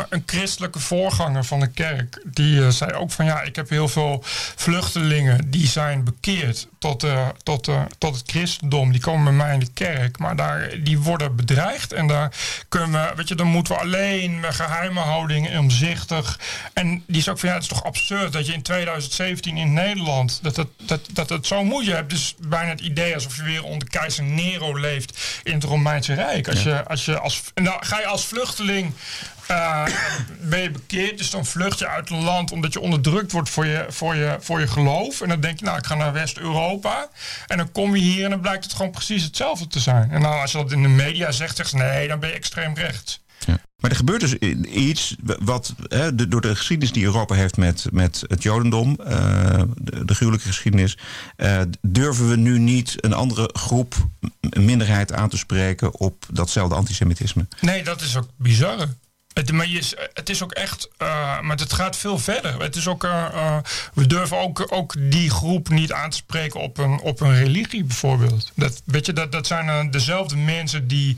een 0.09 0.23
christelijke 0.25 0.79
voorganger 0.79 1.45
van 1.45 1.59
de 1.59 1.67
kerk. 1.67 2.21
Die 2.25 2.71
zei 2.71 2.93
ook 2.93 3.11
van 3.11 3.25
ja, 3.25 3.41
ik 3.41 3.55
heb 3.55 3.69
heel 3.69 3.87
veel 3.87 4.23
vluchtelingen 4.55 5.49
die 5.49 5.67
zijn 5.67 6.03
bekeerd 6.03 6.67
tot, 6.81 7.03
eh, 7.03 7.27
tot, 7.43 7.67
eh, 7.67 7.81
tot 7.97 8.15
het 8.15 8.29
christendom. 8.29 8.91
Die 8.91 9.01
komen 9.01 9.23
bij 9.23 9.33
mij 9.33 9.53
in 9.53 9.59
de 9.59 9.71
kerk, 9.73 10.17
maar 10.17 10.35
daar, 10.35 10.69
die 10.83 10.99
worden 10.99 11.35
bedreigd. 11.35 11.93
En 11.93 12.07
daar 12.07 12.31
kunnen 12.71 12.91
we, 12.91 13.15
weet 13.15 13.27
je, 13.27 13.35
dan 13.35 13.47
moeten 13.47 13.73
we 13.73 13.79
alleen 13.79 14.39
met 14.39 14.55
geheime 14.55 14.99
houding 14.99 15.57
omzichtig. 15.57 16.39
En 16.73 17.03
die 17.07 17.17
is 17.17 17.29
ook 17.29 17.39
van 17.39 17.49
ja, 17.49 17.55
het 17.55 17.63
is 17.63 17.69
toch 17.69 17.83
absurd 17.83 18.33
dat 18.33 18.45
je 18.45 18.53
in 18.53 18.61
2017 18.61 19.57
in 19.57 19.73
Nederland, 19.73 20.39
dat 20.41 20.55
het, 20.55 20.67
dat, 20.77 21.07
dat 21.11 21.29
het 21.29 21.47
zo 21.47 21.63
moet. 21.63 21.85
Je 21.85 21.93
hebt 21.93 22.09
dus 22.09 22.35
bijna 22.39 22.69
het 22.69 22.81
idee 22.81 23.13
alsof 23.13 23.35
je 23.35 23.43
weer 23.43 23.63
onder 23.63 23.89
keizer 23.89 24.23
Nero 24.23 24.79
leeft 24.79 25.41
in 25.43 25.53
het 25.53 25.63
Romeinse 25.63 26.13
Rijk. 26.13 26.47
Als 26.47 26.63
je, 26.63 26.83
als 26.87 27.05
je 27.05 27.19
als, 27.19 27.41
en 27.53 27.63
dan 27.63 27.77
ga 27.79 27.99
je 27.99 28.05
als 28.05 28.25
vluchteling 28.25 28.93
eh, 29.51 29.83
ben 30.41 30.59
je 30.61 30.71
bekeerd, 30.71 31.17
dus 31.17 31.29
dan 31.29 31.45
vlucht 31.45 31.79
je 31.79 31.87
uit 31.87 32.09
een 32.09 32.23
land 32.23 32.51
omdat 32.51 32.73
je 32.73 32.79
onderdrukt 32.79 33.31
wordt 33.31 33.49
voor 33.49 33.65
je, 33.65 33.85
voor, 33.89 34.15
je, 34.15 34.37
voor 34.39 34.59
je 34.59 34.67
geloof. 34.67 35.21
En 35.21 35.29
dan 35.29 35.39
denk 35.41 35.59
je, 35.59 35.65
nou, 35.65 35.77
ik 35.77 35.85
ga 35.85 35.95
naar 35.95 36.13
West-Europa. 36.13 37.09
En 37.47 37.57
dan 37.57 37.71
kom 37.71 37.95
je 37.95 38.01
hier 38.01 38.23
en 38.23 38.29
dan 38.29 38.41
blijkt 38.41 38.63
het 38.63 38.73
gewoon 38.73 38.91
precies 38.91 39.23
hetzelfde 39.23 39.67
te 39.67 39.79
zijn. 39.79 40.11
En 40.11 40.21
dan 40.21 40.39
als 40.41 40.51
je 40.51 40.57
dat 40.57 40.71
in 40.71 40.81
de 40.81 40.87
media 40.87 41.31
zegt, 41.31 41.55
zegt 41.55 41.69
ze 41.69 41.75
nee, 41.77 42.07
dan 42.07 42.19
ben 42.19 42.29
je 42.29 42.35
extreem 42.35 42.73
rechts. 42.75 43.19
Ja. 43.45 43.59
Maar 43.77 43.89
er 43.91 43.97
gebeurt 43.97 44.19
dus 44.21 44.33
iets 44.63 45.15
wat 45.39 45.73
hè, 45.87 46.15
de- 46.15 46.27
door 46.27 46.41
de 46.41 46.55
geschiedenis 46.55 46.93
die 46.93 47.03
Europa 47.03 47.35
heeft 47.35 47.57
met, 47.57 47.85
met 47.91 48.23
het 48.27 48.43
Jodendom, 48.43 48.95
eh, 49.05 49.61
de, 49.77 50.05
de 50.05 50.13
gruwelijke 50.13 50.47
geschiedenis, 50.47 50.97
eh, 51.35 51.61
durven 51.81 52.29
we 52.29 52.35
nu 52.35 52.59
niet 52.59 52.95
een 52.97 53.13
andere 53.13 53.49
groep, 53.53 53.95
een 54.39 54.65
minderheid 54.65 55.13
aan 55.13 55.29
te 55.29 55.37
spreken 55.37 55.99
op 55.99 56.25
datzelfde 56.31 56.75
antisemitisme. 56.75 57.47
Nee, 57.61 57.83
dat 57.83 58.01
is 58.01 58.17
ook 58.17 58.27
bizar. 58.37 58.87
Het, 59.33 59.51
maar 59.51 59.67
je, 59.67 60.09
het 60.13 60.29
is 60.29 60.43
ook 60.43 60.51
echt, 60.51 60.89
eh, 60.97 61.39
maar 61.41 61.57
het 61.57 61.73
gaat 61.73 61.97
veel 61.97 62.17
verder. 62.17 62.61
Het 62.61 62.75
is 62.75 62.87
ook, 62.87 63.03
eh, 63.03 63.25
eh, 63.25 63.57
we 63.93 64.07
durven 64.07 64.37
ook, 64.37 64.67
ook 64.69 64.93
die 64.99 65.29
groep 65.29 65.69
niet 65.69 65.91
aan 65.91 66.09
te 66.09 66.15
spreken 66.15 66.59
op 66.59 66.77
een, 66.77 66.99
op 66.99 67.21
een 67.21 67.35
religie 67.35 67.83
bijvoorbeeld. 67.83 68.51
Dat, 68.55 68.81
weet 68.85 69.05
je, 69.05 69.13
dat, 69.13 69.31
dat 69.31 69.47
zijn 69.47 69.91
dezelfde 69.91 70.37
mensen 70.37 70.87
die 70.87 71.17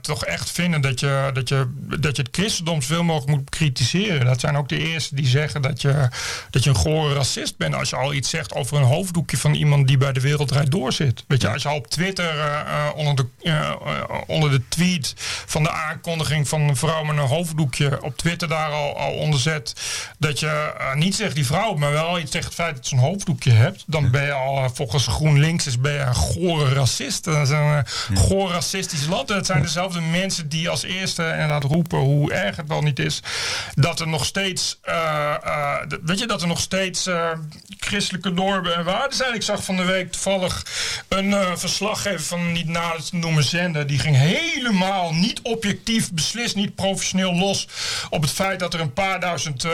toch 0.00 0.24
echt 0.24 0.50
vinden 0.50 0.80
dat 0.80 1.00
je, 1.00 1.30
dat, 1.32 1.48
je, 1.48 1.66
dat 2.00 2.16
je 2.16 2.22
het 2.22 2.36
christendom 2.36 2.82
zoveel 2.82 3.04
mogelijk 3.04 3.30
moet 3.30 3.50
kritiseren. 3.50 4.26
Dat 4.26 4.40
zijn 4.40 4.56
ook 4.56 4.68
de 4.68 4.78
eerste 4.78 5.14
die 5.14 5.26
zeggen 5.26 5.62
dat 5.62 5.80
je, 5.82 6.08
dat 6.50 6.64
je 6.64 6.70
een 6.70 6.76
gore 6.76 7.14
racist 7.14 7.56
bent 7.56 7.74
als 7.74 7.90
je 7.90 7.96
al 7.96 8.14
iets 8.14 8.30
zegt 8.30 8.54
over 8.54 8.76
een 8.76 8.82
hoofddoekje 8.82 9.36
van 9.36 9.54
iemand 9.54 9.86
die 9.88 9.96
bij 9.96 10.12
de 10.12 10.20
Wereldrijd 10.20 10.70
doorzit. 10.70 11.24
Weet 11.26 11.42
je, 11.42 11.48
als 11.48 11.62
je 11.62 11.68
al 11.68 11.76
op 11.76 11.86
Twitter 11.86 12.64
onder, 12.94 13.26
de, 13.40 13.76
onder 14.26 14.50
de 14.50 14.62
tweet 14.68 15.14
van 15.46 15.62
de 15.62 15.70
aankondiging 15.70 16.48
van 16.48 16.65
een 16.68 16.76
vrouw 16.76 17.04
met 17.04 17.16
een 17.16 17.22
hoofddoekje 17.22 18.02
op 18.02 18.16
Twitter 18.16 18.48
daar 18.48 18.70
al, 18.70 18.98
al 18.98 19.12
onder 19.12 19.40
zet 19.40 19.74
dat 20.18 20.40
je 20.40 20.46
eh, 20.46 20.94
niet 20.94 21.14
zegt 21.14 21.34
die 21.34 21.46
vrouw, 21.46 21.74
maar 21.74 21.92
wel 21.92 22.18
iets 22.18 22.30
tegen 22.30 22.46
het 22.46 22.56
feit 22.56 22.76
dat 22.76 22.86
ze 22.86 22.94
een 22.94 23.00
hoofddoekje 23.00 23.50
hebt, 23.50 23.84
dan 23.86 24.10
ben 24.10 24.24
je 24.24 24.32
al 24.32 24.56
eh, 24.56 24.70
volgens 24.74 25.06
GroenLinks 25.06 25.66
is 25.66 25.80
ben 25.80 25.92
je 25.92 25.98
een 25.98 26.14
gore 26.14 26.74
racist. 26.74 27.24
Dat 27.24 27.36
is 27.36 27.50
een 27.50 27.84
uh, 28.10 28.18
goor 28.18 28.50
racistisch 28.50 29.06
land. 29.06 29.30
En 29.30 29.36
het 29.36 29.46
zijn 29.46 29.62
dezelfde 29.62 30.00
mensen 30.00 30.48
die 30.48 30.68
als 30.68 30.82
eerste 30.82 31.22
inderdaad 31.22 31.64
roepen 31.64 31.98
hoe 31.98 32.32
erg 32.32 32.56
het 32.56 32.68
wel 32.68 32.82
niet 32.82 32.98
is 32.98 33.22
dat 33.74 34.00
er 34.00 34.08
nog 34.08 34.24
steeds, 34.24 34.78
eh, 34.82 35.34
eh, 35.42 35.74
weet 36.02 36.18
je, 36.18 36.26
dat 36.26 36.42
er 36.42 36.48
nog 36.48 36.60
steeds 36.60 37.06
eh, 37.06 37.30
christelijke 37.78 38.30
normen 38.30 38.74
en 38.74 38.84
waarden 38.84 39.16
zijn. 39.16 39.34
Ik 39.34 39.42
zag 39.42 39.64
van 39.64 39.76
de 39.76 39.84
week 39.84 40.12
toevallig 40.12 40.66
een 41.08 41.32
eh, 41.32 41.56
verslaggever 41.56 42.22
van 42.24 42.52
niet 42.52 42.68
nader 42.68 43.04
te 43.04 43.16
noemen 43.16 43.44
zender. 43.44 43.86
Die 43.86 43.98
ging 43.98 44.16
helemaal 44.16 45.14
niet 45.14 45.40
objectief, 45.42 46.12
beslist 46.12 46.55
niet 46.56 46.74
professioneel 46.74 47.34
los 47.34 47.68
op 48.10 48.22
het 48.22 48.30
feit 48.30 48.60
dat 48.60 48.74
er 48.74 48.80
een 48.80 48.92
paar 48.92 49.20
duizend 49.20 49.66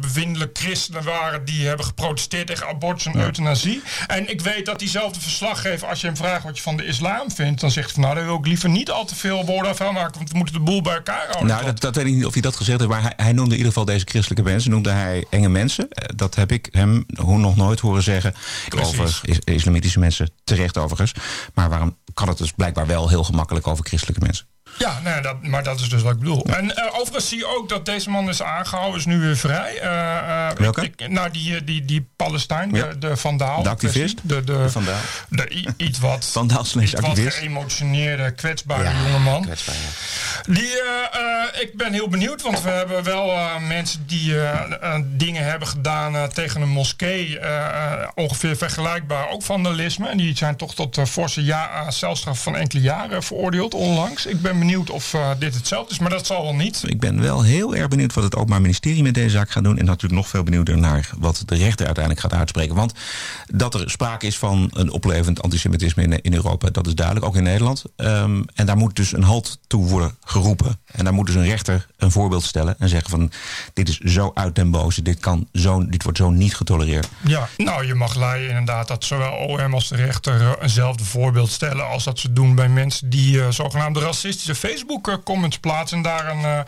bevindelijk 0.00 0.58
christenen 0.58 1.02
waren 1.04 1.44
die 1.44 1.66
hebben 1.66 1.86
geprotesteerd 1.86 2.46
tegen 2.46 2.66
abortus 2.66 3.06
en 3.06 3.16
euthanasie. 3.20 3.82
En 4.06 4.30
ik 4.30 4.40
weet 4.40 4.66
dat 4.66 4.78
diezelfde 4.78 5.20
verslaggever, 5.20 5.88
als 5.88 6.00
je 6.00 6.06
hem 6.06 6.16
vraagt 6.16 6.44
wat 6.44 6.56
je 6.56 6.62
van 6.62 6.76
de 6.76 6.84
islam 6.86 7.30
vindt, 7.30 7.60
dan 7.60 7.70
zegt 7.70 7.84
hij 7.86 7.94
van 7.94 8.02
nou, 8.02 8.14
daar 8.14 8.24
wil 8.24 8.36
ik 8.38 8.46
liever 8.46 8.68
niet 8.68 8.90
al 8.90 9.04
te 9.04 9.14
veel 9.14 9.44
woorden 9.44 9.76
van 9.76 9.94
maken, 9.94 10.18
want 10.18 10.30
we 10.30 10.36
moeten 10.36 10.54
de 10.54 10.60
boel 10.60 10.82
bij 10.82 10.94
elkaar 10.94 11.26
houden. 11.26 11.46
Nou, 11.46 11.64
dat, 11.64 11.80
dat 11.80 11.96
weet 11.96 12.06
ik 12.06 12.14
niet 12.14 12.26
of 12.26 12.32
hij 12.32 12.42
dat 12.42 12.56
gezegd 12.56 12.78
heeft, 12.78 12.90
maar 12.90 13.02
hij, 13.02 13.12
hij 13.16 13.32
noemde 13.32 13.50
in 13.50 13.56
ieder 13.56 13.72
geval 13.72 13.84
deze 13.84 14.04
christelijke 14.08 14.42
mensen, 14.50 14.70
noemde 14.70 14.90
hij 14.90 15.26
enge 15.30 15.48
mensen. 15.48 15.88
Dat 16.16 16.34
heb 16.34 16.52
ik 16.52 16.68
hem 16.70 17.06
hoe 17.20 17.38
nog 17.38 17.56
nooit 17.56 17.80
horen 17.80 18.02
zeggen 18.02 18.34
Precies. 18.68 18.98
over 18.98 19.20
is- 19.22 19.38
islamitische 19.44 19.98
mensen, 19.98 20.30
terecht 20.44 20.76
overigens. 20.78 21.12
Maar 21.54 21.68
waarom 21.68 21.96
kan 22.14 22.28
het 22.28 22.38
dus 22.38 22.52
blijkbaar 22.52 22.86
wel 22.86 23.08
heel 23.08 23.24
gemakkelijk 23.24 23.66
over 23.66 23.84
christelijke 23.84 24.20
mensen? 24.24 24.46
Ja, 24.78 24.98
nee, 25.04 25.20
dat, 25.20 25.42
maar 25.42 25.62
dat 25.62 25.80
is 25.80 25.88
dus 25.88 26.02
wat 26.02 26.12
ik 26.12 26.18
bedoel. 26.18 26.44
En 26.44 26.76
eh, 26.76 26.84
overigens 26.98 27.28
zie 27.28 27.38
je 27.38 27.56
ook 27.56 27.68
dat 27.68 27.86
deze 27.86 28.10
man 28.10 28.28
is 28.28 28.42
aangehouden, 28.42 28.98
is 28.98 29.06
nu 29.06 29.18
weer 29.20 29.36
vrij. 29.36 29.78
Eh, 29.80 30.48
eh, 30.48 30.56
Welke? 30.56 30.82
ik- 30.84 31.08
nou, 31.08 31.30
die, 31.30 31.64
die, 31.64 31.84
die 31.84 32.08
Palestijn, 32.16 32.74
Ja. 32.74 32.86
de, 32.86 32.98
de 32.98 33.16
vandaal. 33.16 33.62
De 33.62 33.68
activist? 33.68 34.18
De, 34.22 34.44
de, 34.44 34.52
De 34.62 34.70
vandaal. 34.70 34.98
De, 35.28 35.50
i- 35.54 35.68
iets 35.76 35.98
wat, 35.98 36.26
Vandaal 36.32 36.64
slash 36.64 36.84
iets 36.84 36.92
wat 36.92 37.04
activist. 37.04 37.36
geëmotioneerde, 37.36 38.30
kwetsbare 38.30 38.90
jongeman. 39.04 39.42
kwetsbaar, 39.42 39.74
Die, 40.46 40.82
eh, 40.82 41.20
eh, 41.20 41.62
ik 41.62 41.76
ben 41.76 41.92
heel 41.92 42.08
benieuwd, 42.08 42.42
want 42.42 42.62
we 42.62 42.68
hebben 42.68 43.04
wel 43.04 43.30
eh, 43.30 43.66
mensen 43.68 44.04
die 44.06 44.34
dingen 45.16 45.44
hebben 45.44 45.68
gedaan 45.68 46.28
tegen 46.32 46.60
een 46.60 46.68
moskee. 46.68 47.38
ongeveer 48.14 48.56
vergelijkbaar, 48.56 49.30
ook 49.30 49.42
vandalisme. 49.42 50.08
En 50.08 50.16
die 50.16 50.36
zijn 50.36 50.56
toch 50.56 50.74
tot 50.74 51.00
forse 51.08 51.44
ja, 51.44 51.90
celstraf 51.90 52.42
van 52.42 52.56
enkele 52.56 52.82
jaren 52.82 53.22
veroordeeld 53.22 53.74
onlangs. 53.74 54.26
Ik 54.26 54.42
ben 54.42 54.58
benieuwd 54.58 54.90
of 54.90 55.14
dit 55.38 55.54
hetzelfde 55.54 55.92
is, 55.92 55.98
maar 55.98 56.10
dat 56.10 56.26
zal 56.26 56.42
wel 56.42 56.54
niet. 56.54 56.82
Ik 56.86 57.00
ben 57.00 57.20
wel 57.20 57.42
heel 57.42 57.74
erg 57.74 57.88
benieuwd 57.88 58.14
wat 58.14 58.24
het 58.24 58.34
Openbaar 58.34 58.60
Ministerie 58.60 59.02
met 59.02 59.14
deze 59.14 59.30
zaak 59.30 59.50
gaat 59.50 59.64
doen. 59.64 59.78
En 59.78 59.84
natuurlijk 59.84 60.14
nog 60.14 60.28
veel 60.28 60.42
benieuwder 60.42 60.78
naar 60.78 61.10
wat 61.18 61.42
de 61.46 61.54
rechter 61.54 61.86
uiteindelijk 61.86 62.24
gaat 62.24 62.38
uitspreken. 62.38 62.74
Want 62.74 62.92
dat 63.46 63.74
er 63.74 63.90
sprake 63.90 64.26
is 64.26 64.38
van 64.38 64.70
een 64.72 64.90
oplevend 64.90 65.42
antisemitisme 65.42 66.02
in, 66.02 66.22
in 66.22 66.34
Europa, 66.34 66.70
dat 66.70 66.86
is 66.86 66.94
duidelijk, 66.94 67.26
ook 67.26 67.36
in 67.36 67.42
Nederland. 67.42 67.84
Ehm, 67.96 68.42
en 68.54 68.66
daar 68.66 68.76
moet 68.76 68.96
dus 68.96 69.12
een 69.12 69.22
halt 69.22 69.58
toe 69.66 69.86
worden 69.86 70.16
geroepen. 70.28 70.80
En 70.92 71.04
daar 71.04 71.12
moet 71.14 71.26
dus 71.26 71.34
een 71.34 71.44
rechter 71.44 71.86
een 71.96 72.10
voorbeeld 72.10 72.42
stellen 72.42 72.76
en 72.78 72.88
zeggen 72.88 73.10
van 73.10 73.32
dit 73.72 73.88
is 73.88 73.98
zo 73.98 74.30
uit 74.34 74.54
den 74.54 74.70
boze, 74.70 75.02
dit, 75.02 75.20
kan 75.20 75.48
zo, 75.52 75.86
dit 75.88 76.02
wordt 76.02 76.18
zo 76.18 76.30
niet 76.30 76.54
getolereerd. 76.54 77.08
Ja, 77.24 77.48
nou, 77.56 77.86
je 77.86 77.94
mag 77.94 78.14
leiden 78.14 78.48
inderdaad 78.48 78.88
dat 78.88 79.04
zowel 79.04 79.32
OM 79.32 79.74
als 79.74 79.88
de 79.88 79.96
rechter 79.96 80.40
eh, 80.40 80.52
eenzelfde 80.60 81.04
voorbeeld 81.04 81.50
stellen 81.50 81.88
als 81.88 82.04
dat 82.04 82.18
ze 82.18 82.32
doen 82.32 82.54
bij 82.54 82.68
mensen 82.68 83.10
die 83.10 83.42
eh, 83.42 83.50
zogenaamde 83.50 84.00
racistische 84.00 84.54
Facebook-comments 84.54 85.58
plaatsen 85.58 85.96
en 85.96 86.02
daar 86.02 86.28
een, 86.28 86.44
eh, 86.44 86.60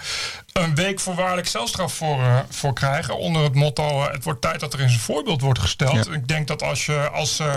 een 0.52 0.74
week 0.74 1.00
voorwaardelijk 1.00 1.48
celstraf 1.48 1.94
voor, 1.94 2.18
eh, 2.22 2.38
voor 2.48 2.72
krijgen. 2.72 3.18
Onder 3.18 3.42
het 3.42 3.54
motto: 3.54 4.02
eh, 4.02 4.12
het 4.12 4.24
wordt 4.24 4.40
tijd 4.40 4.60
dat 4.60 4.72
er 4.72 4.80
eens 4.80 4.92
een 4.92 4.98
voorbeeld 4.98 5.40
wordt 5.40 5.58
gesteld. 5.58 6.06
Ja. 6.06 6.12
Ik 6.12 6.28
denk 6.28 6.46
dat 6.46 6.62
als 6.62 6.86
je 6.86 7.10
als 7.10 7.38
eh, 7.38 7.54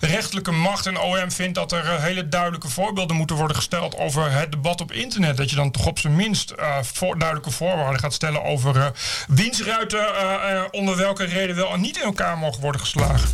rechterlijke 0.00 0.50
macht 0.50 0.86
en 0.86 1.00
OM 1.00 1.30
vindt 1.30 1.54
dat 1.54 1.72
er 1.72 1.84
eh, 1.84 2.02
hele 2.02 2.28
duidelijke 2.28 2.68
voorbeelden 2.68 3.16
moeten 3.16 3.36
worden 3.36 3.56
gesteld 3.56 3.96
over 3.96 4.32
het 4.32 4.50
debat 4.52 4.80
op 4.80 4.92
internet, 4.92 5.36
dat 5.36 5.50
je 5.50 5.56
dan 5.56 5.70
toch 5.70 5.86
op 5.86 5.98
zijn 5.98 6.15
minst 6.16 6.50
eh, 6.50 6.78
voor, 6.82 7.18
duidelijke 7.18 7.50
voorwaarden 7.50 8.00
gaat 8.00 8.12
stellen 8.12 8.44
over 8.44 8.76
eh 8.76 8.86
wiens 9.28 9.62
ruiten 9.62 10.14
eh, 10.14 10.52
eh, 10.52 10.62
onder 10.70 10.96
welke 10.96 11.24
reden 11.24 11.56
wel 11.56 11.72
en 11.72 11.80
niet 11.80 11.96
in 11.96 12.02
elkaar 12.02 12.38
mogen 12.38 12.60
worden 12.60 12.80
geslagen. 12.80 13.28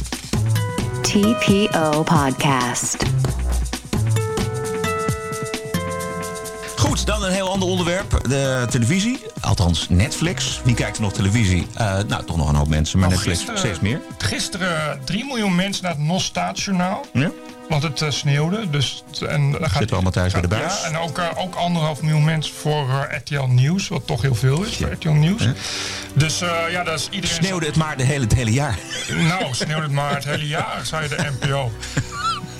TPO 1.00 2.02
Podcast. 2.02 2.96
Goed, 6.76 7.06
dan 7.06 7.24
een 7.24 7.32
heel 7.32 7.50
ander 7.50 7.68
onderwerp. 7.68 8.20
De 8.28 8.66
televisie, 8.70 9.20
althans 9.40 9.88
Netflix. 9.88 10.60
Wie 10.64 10.74
kijkt 10.74 10.96
er 10.96 11.02
nog 11.02 11.12
televisie? 11.12 11.66
Eh, 11.74 11.98
nou, 12.08 12.24
toch 12.24 12.36
nog 12.36 12.48
een 12.48 12.54
hoop 12.54 12.68
mensen, 12.68 12.98
maar 12.98 13.08
Nou, 13.08 13.26
Netflix 13.26 13.58
steeds 13.58 13.80
meer. 13.80 14.00
Gisteren 14.18 15.00
3 15.04 15.24
miljoen 15.24 15.54
mensen 15.54 15.82
naar 15.82 15.92
het 15.92 16.02
Nostaatsjournaal. 16.02 17.04
Ja? 17.12 17.30
Want 17.72 17.84
het 17.84 18.02
eh, 18.02 18.10
sneeuwde. 18.10 18.70
Dus, 18.70 19.04
en 19.28 19.50
dan 19.50 19.60
gaat, 19.60 19.70
Zitten 19.70 19.88
we 19.88 19.92
allemaal 19.92 20.12
thuis 20.12 20.32
bij 20.32 20.40
de 20.40 20.48
buis? 20.48 20.80
Ja, 20.80 20.88
en 20.88 20.96
ook, 20.96 21.18
eh, 21.18 21.28
ook 21.36 21.54
anderhalf 21.54 22.02
miljoen 22.02 22.24
mensen 22.24 22.54
voor 22.54 22.88
eh, 22.88 23.16
RTL 23.18 23.42
Nieuws. 23.42 23.88
Wat 23.88 24.06
toch 24.06 24.22
heel 24.22 24.34
veel 24.34 24.62
is 24.62 24.76
voor 24.76 24.92
RTL 24.92 25.08
Nieuws. 25.08 25.48
Dus 26.14 26.38
ja, 26.70 26.84
dat 26.84 26.98
is 26.98 27.08
iedereen... 27.10 27.36
Sneeuwde 27.36 27.66
het 27.66 27.76
maar 27.76 27.96
de 27.96 28.02
hele, 28.02 28.24
het 28.24 28.34
hele 28.34 28.52
jaar. 28.52 28.78
Nou, 29.08 29.54
sneeuwde 29.54 29.82
het 29.82 29.92
maar 29.92 30.14
het 30.14 30.24
hele 30.24 30.46
jaar, 30.48 30.80
zei 30.82 31.08
de 31.08 31.30
NPO. 31.40 31.72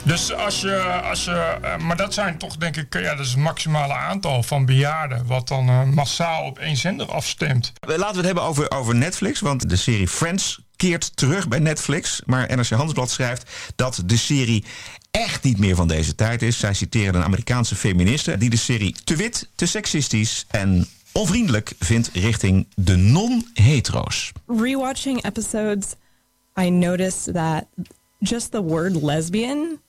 Dus 0.05 0.33
als 0.35 0.61
je, 0.61 0.77
als 0.83 1.25
je, 1.25 1.57
maar 1.79 1.97
dat 1.97 2.15
zijn 2.15 2.39
toch 2.39 2.57
denk 2.57 2.77
ik, 2.77 2.95
ja, 2.95 3.15
dat 3.15 3.25
is 3.25 3.31
het 3.31 3.41
maximale 3.41 3.95
aantal 3.95 4.43
van 4.43 4.67
bejaarden, 4.67 5.27
wat 5.27 5.49
dan 5.49 5.95
massaal 5.95 6.45
op 6.45 6.59
één 6.59 6.77
zender 6.77 7.07
afstemt. 7.07 7.73
Laten 7.81 8.07
we 8.11 8.17
het 8.17 8.25
hebben 8.25 8.43
over, 8.43 8.71
over 8.71 8.95
Netflix, 8.95 9.41
want 9.41 9.69
de 9.69 9.77
serie 9.77 10.09
Friends 10.09 10.61
keert 10.83 11.17
terug 11.17 11.49
bij 11.49 11.59
Netflix. 11.59 12.23
Maar 12.27 12.57
NRC 12.57 12.69
Handelsblad 12.69 13.11
schrijft 13.11 13.51
dat 13.77 14.03
de 14.07 14.17
serie 14.17 14.65
echt 15.11 15.43
niet 15.43 15.59
meer 15.59 15.75
van 15.75 15.89
deze 15.89 16.15
tijd 16.15 16.43
is. 16.43 16.59
Zij 16.59 16.75
citeren 16.75 17.15
een 17.15 17.23
Amerikaanse 17.23 17.75
feministe 17.75 18.39
die 18.39 18.51
de 18.51 18.57
serie 18.57 18.95
te 19.05 19.17
wit, 19.17 19.49
te 19.55 19.67
seksistisch 19.67 20.47
en 20.51 20.87
onvriendelijk 21.13 21.73
vindt 21.79 22.11
richting 22.13 22.67
de 22.75 22.97
non-hetero's. 22.97 24.33
Rewatching 24.47 25.25
episodes, 25.25 25.87
I 26.61 26.71
noticed 26.71 27.35
that 27.35 27.65
just 28.19 28.51
the 28.51 28.63
word 28.63 29.03
lesbian 29.03 29.81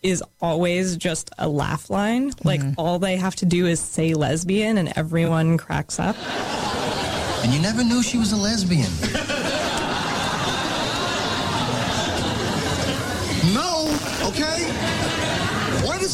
is 0.00 0.22
always 0.38 0.94
just 0.98 1.30
a 1.40 1.48
laugh 1.48 1.88
line. 1.88 2.32
Like 2.42 2.64
all 2.74 2.98
they 2.98 3.18
have 3.18 3.36
to 3.36 3.46
do 3.46 3.66
is 3.66 3.92
say 3.92 4.14
lesbian 4.14 4.76
and 4.76 4.96
everyone 4.96 5.56
cracks 5.56 5.98
up. 5.98 6.16
And 7.42 7.52
you 7.52 7.60
never 7.60 7.84
knew 7.84 8.02
she 8.02 8.18
was 8.18 8.32
a 8.32 8.36
lesbian. 8.36 8.90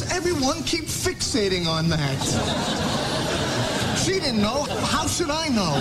everyone 0.02 0.62
keep 0.62 0.88
fixating 0.88 1.66
on 1.66 1.88
that? 1.88 2.26
She 3.96 4.12
didn't 4.12 4.40
know. 4.40 4.66
How 4.66 5.08
should 5.08 5.30
I 5.30 5.48
know? 5.48 5.76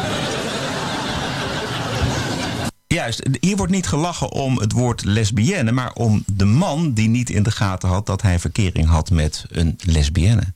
Juist, 2.87 3.21
hier 3.39 3.55
wordt 3.55 3.71
niet 3.71 3.87
gelachen 3.87 4.31
om 4.31 4.59
het 4.59 4.71
woord 4.71 5.03
lesbienne, 5.03 5.71
maar 5.71 5.93
om 5.93 6.23
de 6.25 6.45
man 6.45 6.93
die 6.93 7.07
niet 7.07 7.29
in 7.29 7.43
de 7.43 7.51
gaten 7.51 7.89
had 7.89 8.05
dat 8.05 8.21
hij 8.21 8.39
verkering 8.39 8.87
had 8.87 9.09
met 9.09 9.45
een 9.49 9.75
lesbienne. 9.79 10.53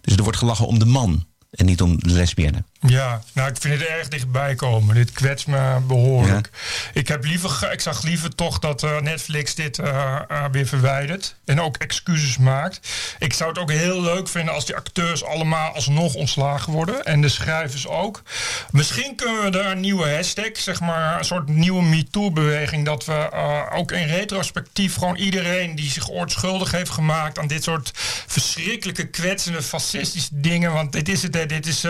Dus 0.00 0.16
er 0.16 0.22
wordt 0.22 0.38
gelachen 0.38 0.66
om 0.66 0.78
de 0.78 0.84
man 0.84 1.24
en 1.50 1.66
niet 1.66 1.82
om 1.82 1.98
de 1.98 2.10
lesbienne. 2.10 2.64
Ja, 2.80 3.22
nou, 3.32 3.50
ik 3.50 3.56
vind 3.60 3.80
het 3.80 3.88
erg 3.88 4.08
dichtbij 4.08 4.54
komen. 4.54 4.94
Dit 4.94 5.12
kwetst 5.12 5.46
me 5.46 5.80
behoorlijk. 5.86 6.50
Ik, 6.92 7.08
heb 7.08 7.24
liever, 7.24 7.72
ik 7.72 7.80
zag 7.80 8.02
liever 8.02 8.34
toch 8.34 8.58
dat 8.58 8.82
eh, 8.82 9.00
Netflix 9.00 9.54
dit 9.54 9.78
eh, 9.78 10.20
eh, 10.28 10.44
weer 10.52 10.66
verwijdert. 10.66 11.34
En 11.44 11.60
ook 11.60 11.76
excuses 11.76 12.38
maakt. 12.38 12.80
Ik 13.18 13.32
zou 13.32 13.50
het 13.50 13.58
ook 13.58 13.70
heel 13.70 14.02
leuk 14.02 14.28
vinden 14.28 14.54
als 14.54 14.66
die 14.66 14.76
acteurs 14.76 15.24
allemaal 15.24 15.72
alsnog 15.72 16.14
ontslagen 16.14 16.72
worden. 16.72 17.04
En 17.04 17.20
de 17.20 17.28
schrijvers 17.28 17.86
ook. 17.86 18.22
Misschien 18.70 19.14
kunnen 19.14 19.44
we 19.44 19.50
daar 19.50 19.70
een 19.70 19.80
nieuwe 19.80 20.14
hashtag, 20.14 20.50
zeg 20.52 20.80
maar, 20.80 21.18
een 21.18 21.24
soort 21.24 21.48
nieuwe 21.48 21.82
MeToo-beweging. 21.82 22.84
Dat 22.84 23.04
we 23.04 23.30
ook 23.72 23.92
in 23.92 24.06
retrospectief 24.06 24.94
gewoon 24.94 25.16
iedereen 25.16 25.74
die 25.74 25.90
zich 25.90 26.10
ooit 26.10 26.32
schuldig 26.32 26.70
heeft 26.70 26.90
gemaakt 26.90 27.38
aan 27.38 27.46
dit 27.46 27.62
soort 27.62 27.90
verschrikkelijke, 28.26 29.06
kwetsende, 29.06 29.62
fascistische 29.62 30.40
dingen. 30.40 30.72
Want 30.72 30.92
dit 30.92 31.08
is 31.08 31.22
het, 31.22 31.34
hè, 31.34 31.46
dit 31.46 31.66
is. 31.66 31.84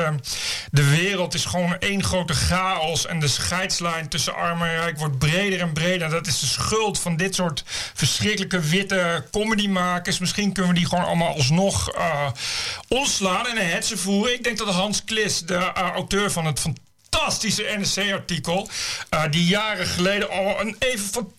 De 0.77 0.91
wereld 0.91 1.35
is 1.35 1.45
gewoon 1.45 1.79
één 1.79 2.05
grote 2.05 2.35
chaos. 2.35 3.07
En 3.07 3.21
de 3.21 3.29
scheidslijn 3.29 4.09
tussen 4.09 4.35
arm 4.35 4.63
en 4.63 4.77
rijk 4.77 4.99
wordt 4.99 5.19
breder 5.19 5.61
en 5.61 5.73
breder. 5.73 6.11
Dat 6.11 6.27
is 6.27 6.41
de 6.41 6.47
schuld 6.47 7.01
van 7.01 7.17
dit 7.17 7.35
soort 7.35 7.65
verschrikkelijke 7.95 8.61
witte 8.61 9.25
comedymakers. 9.31 10.19
Misschien 10.19 10.53
kunnen 10.53 10.73
we 10.73 10.79
die 10.79 10.89
gewoon 10.89 11.05
allemaal 11.05 11.35
alsnog 11.35 11.91
eh 11.93 12.31
ontslaan 12.89 13.47
en 13.47 13.57
een 13.57 13.71
hetze 13.71 13.97
voeren. 13.97 14.35
Ik 14.35 14.45
denk 14.45 14.59
dat 14.59 14.69
Hans 14.69 15.05
Klis, 15.05 15.41
de 15.41 15.55
eh, 15.55 15.91
auteur 15.95 16.31
van 16.31 16.47
het 16.47 16.61
fantastische 16.61 17.77
NRC-artikel... 17.79 18.69
eh, 19.09 19.23
die 19.31 19.45
jaren 19.45 19.87
geleden 19.87 20.31
al 20.31 20.61
een 20.61 20.77
even 20.79 21.05
fantastisch 21.05 21.36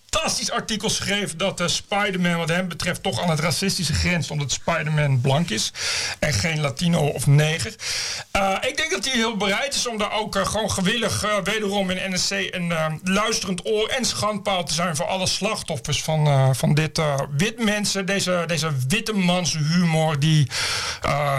artikel 0.58 0.90
schreef... 0.90 1.36
dat 1.36 1.62
uh, 1.62 1.68
Spider-Man 1.68 2.38
wat 2.38 2.50
hem 2.50 2.68
betreft 2.68 3.04
toch 3.04 3.22
aan 3.22 3.30
het 3.30 3.40
racistische 3.40 3.94
grens... 3.94 4.32
omdat 4.32 4.52
Spider-Man 4.52 5.22
blank 5.22 5.50
is 5.50 5.72
en 6.20 6.34
geen 6.34 6.60
Latino 6.60 7.08
of 7.08 7.28
neger. 7.28 7.76
Uh, 8.36 8.58
ik 8.62 8.78
denk 8.78 8.92
dat 8.92 9.06
hij 9.06 9.14
heel 9.14 9.38
bereid 9.38 9.76
is 9.76 9.88
om 9.88 9.98
daar 9.98 10.12
ook 10.12 10.36
uh, 10.36 10.46
gewoon 10.46 10.72
gewillig... 10.72 11.26
Wederom 11.44 11.90
in 11.90 12.14
NSC 12.14 12.32
een 12.32 12.74
luisterend 13.04 13.66
oor 13.66 13.88
en 13.88 14.06
schandpaal 14.06 14.64
te 14.64 14.74
zijn... 14.74 14.96
voor 14.96 15.06
alle 15.06 15.28
slachtoffers 15.28 16.04
van, 16.04 16.56
van 16.56 16.74
dit 16.74 17.02
wit 17.38 17.64
mensen. 17.64 18.06
Deze, 18.06 18.44
deze 18.48 18.72
witte 18.88 19.14
mans 19.14 19.58
humor 19.58 20.20
die... 20.20 20.48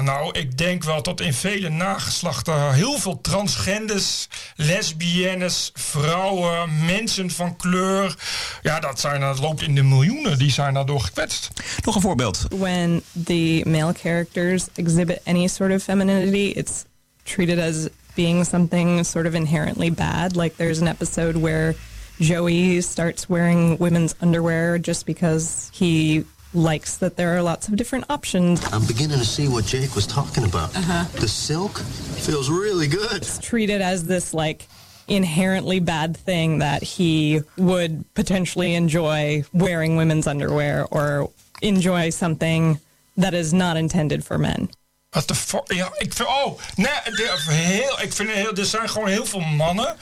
nou, 0.02 0.38
ik 0.38 0.58
denk 0.58 0.84
wel 0.84 1.00
tot 1.00 1.20
in 1.20 1.34
vele 1.34 1.68
nageslachten... 1.68 2.72
heel 2.72 2.98
veel 2.98 3.20
transgenders, 3.20 4.28
lesbiennes, 4.56 5.70
vrouwen, 5.74 6.84
mensen 6.84 7.30
van 7.30 7.56
kleur... 7.56 8.16
Ja, 8.62 8.80
dat, 8.80 9.00
zijn, 9.00 9.20
dat 9.20 9.38
loopt 9.38 9.62
in 9.62 9.74
de 9.74 9.82
miljoenen. 9.82 10.38
Die 10.38 10.50
zijn 10.50 10.74
daardoor 10.74 11.00
gekwetst. 11.00 11.50
Nog 11.84 11.94
een 11.94 12.00
voorbeeld. 12.00 12.46
When 12.48 13.02
the 13.24 13.62
male 13.66 13.92
characters 13.92 14.66
exhibit 14.74 15.20
any 15.24 15.46
sort 15.46 15.72
of 15.72 15.82
femininity, 15.82 16.52
it's 16.58 16.84
treated 17.22 17.58
as 17.58 17.88
being 18.14 18.46
something 18.46 19.06
sort 19.06 19.26
of 19.26 19.34
inherently 19.34 19.92
bad. 19.92 20.36
Like 20.36 20.56
there's 20.56 20.80
an 20.80 20.86
episode 20.86 21.40
where 21.40 21.74
Joey 22.18 22.80
starts 22.80 23.28
wearing 23.28 23.78
women's 23.78 24.14
underwear 24.20 24.78
just 24.78 25.06
because 25.06 25.70
he 25.72 26.24
likes 26.54 26.96
that 26.98 27.16
there 27.16 27.36
are 27.36 27.42
lots 27.42 27.68
of 27.68 27.76
different 27.76 28.06
options. 28.08 28.60
I'm 28.72 28.86
beginning 28.86 29.18
to 29.18 29.24
see 29.24 29.48
what 29.48 29.66
Jake 29.66 29.94
was 29.94 30.06
talking 30.06 30.44
about. 30.44 30.74
Uh-huh. 30.76 31.04
The 31.20 31.28
silk 31.28 31.78
feels 31.78 32.50
really 32.50 32.88
good. 32.88 33.16
It's 33.22 33.38
treated 33.38 33.80
as 33.80 34.04
this 34.04 34.34
like 34.34 34.66
inherently 35.08 35.80
bad 35.80 36.16
thing 36.16 36.58
that 36.58 36.82
he 36.82 37.40
would 37.56 38.04
potentially 38.14 38.74
enjoy 38.74 39.44
wearing 39.52 39.96
women's 39.96 40.26
underwear 40.26 40.86
or 40.90 41.30
enjoy 41.62 42.10
something 42.10 42.78
that 43.16 43.34
is 43.34 43.52
not 43.52 43.76
intended 43.76 44.24
for 44.24 44.38
men. 44.38 44.68
Wat 45.10 45.28
de 45.28 45.34
fuck? 45.34 45.72
Ja, 45.72 45.90
ik 45.98 46.14
vind. 46.14 46.28
Oh, 46.28 46.60
nee, 46.76 46.86
de, 47.04 47.36
heel, 47.46 48.00
ik 48.02 48.12
vind 48.12 48.30
heel, 48.30 48.54
er 48.54 48.64
zijn 48.64 48.88
gewoon 48.88 49.08
heel 49.08 49.26
veel 49.26 49.40
mannen. 49.40 49.96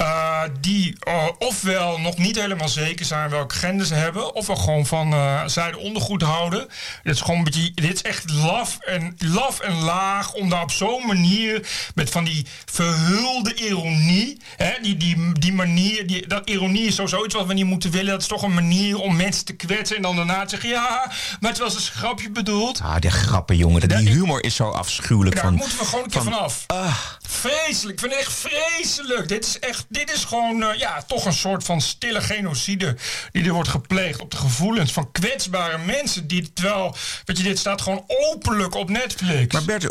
Uh, 0.00 0.42
die 0.60 0.96
uh, 1.08 1.28
ofwel 1.38 2.00
nog 2.00 2.18
niet 2.18 2.40
helemaal 2.40 2.68
zeker 2.68 3.06
zijn 3.06 3.30
welke 3.30 3.54
gender 3.54 3.86
ze 3.86 3.94
hebben. 3.94 4.34
ofwel 4.34 4.56
gewoon 4.56 4.86
van 4.86 5.12
uh, 5.12 5.42
zijde 5.46 5.78
ondergoed 5.78 6.22
houden. 6.22 6.68
Dit 7.02 7.14
is 7.14 7.20
gewoon 7.20 7.38
een 7.38 7.44
beetje. 7.44 7.72
Dit 7.74 7.94
is 7.94 8.02
echt 8.02 8.30
laf 8.30 8.78
en, 8.78 9.16
laf 9.18 9.60
en 9.60 9.74
laag. 9.74 10.32
om 10.32 10.48
daar 10.50 10.62
op 10.62 10.70
zo'n 10.70 11.06
manier. 11.06 11.68
met 11.94 12.10
van 12.10 12.24
die 12.24 12.46
verhulde 12.64 13.54
ironie. 13.54 14.40
Hè, 14.56 14.72
die, 14.82 14.96
die, 14.96 15.32
die 15.32 15.52
manier. 15.52 16.06
Die, 16.06 16.26
dat 16.26 16.48
ironie 16.48 16.86
is 16.86 16.94
sowieso 16.94 17.24
iets 17.24 17.34
wat 17.34 17.46
we 17.46 17.54
niet 17.54 17.64
moeten 17.64 17.90
willen. 17.90 18.10
Dat 18.10 18.20
is 18.20 18.26
toch 18.26 18.42
een 18.42 18.54
manier 18.54 18.98
om 18.98 19.16
mensen 19.16 19.44
te 19.44 19.52
kwetsen. 19.52 19.96
en 19.96 20.02
dan 20.02 20.16
daarna 20.16 20.44
te 20.44 20.48
zeggen. 20.48 20.70
ja, 20.70 21.12
maar 21.40 21.50
het 21.50 21.60
was 21.60 21.74
een 21.74 21.80
grapje 21.80 22.30
bedoeld. 22.30 22.80
Ah, 22.80 22.96
die 22.98 23.10
grappen, 23.10 23.56
jongen. 23.56 23.88
Die 23.88 24.08
humor 24.08 24.44
is 24.44 24.50
zo 24.52 24.68
afschuwelijk. 24.68 25.34
Daar 25.34 25.44
van, 25.44 25.54
moeten 25.54 25.78
we 25.78 25.84
gewoon 25.84 26.04
een 26.04 26.10
keer 26.10 26.22
van, 26.22 26.32
vanaf. 26.32 26.66
Uh, 26.72 26.96
vreselijk. 27.28 27.92
Ik 27.92 28.00
vind 28.00 28.12
het 28.12 28.20
echt 28.20 28.32
vreselijk. 28.32 29.28
Dit 29.28 29.44
is 29.44 29.58
echt, 29.58 29.84
dit 29.88 30.12
is 30.12 30.24
gewoon, 30.24 30.62
uh, 30.62 30.68
ja, 30.74 31.02
toch 31.06 31.24
een 31.24 31.32
soort 31.32 31.64
van 31.64 31.80
stille 31.80 32.20
genocide 32.20 32.96
die 33.32 33.44
er 33.44 33.52
wordt 33.52 33.68
gepleegd 33.68 34.20
op 34.20 34.30
de 34.30 34.36
gevoelens 34.36 34.92
van 34.92 35.12
kwetsbare 35.12 35.78
mensen. 35.78 36.26
Die 36.26 36.52
terwijl, 36.52 36.96
weet 37.24 37.36
je, 37.36 37.42
dit 37.42 37.58
staat 37.58 37.80
gewoon 37.80 38.04
openlijk 38.06 38.74
op 38.74 38.90
Netflix. 38.90 39.52
Maar 39.52 39.64
Bert, 39.64 39.84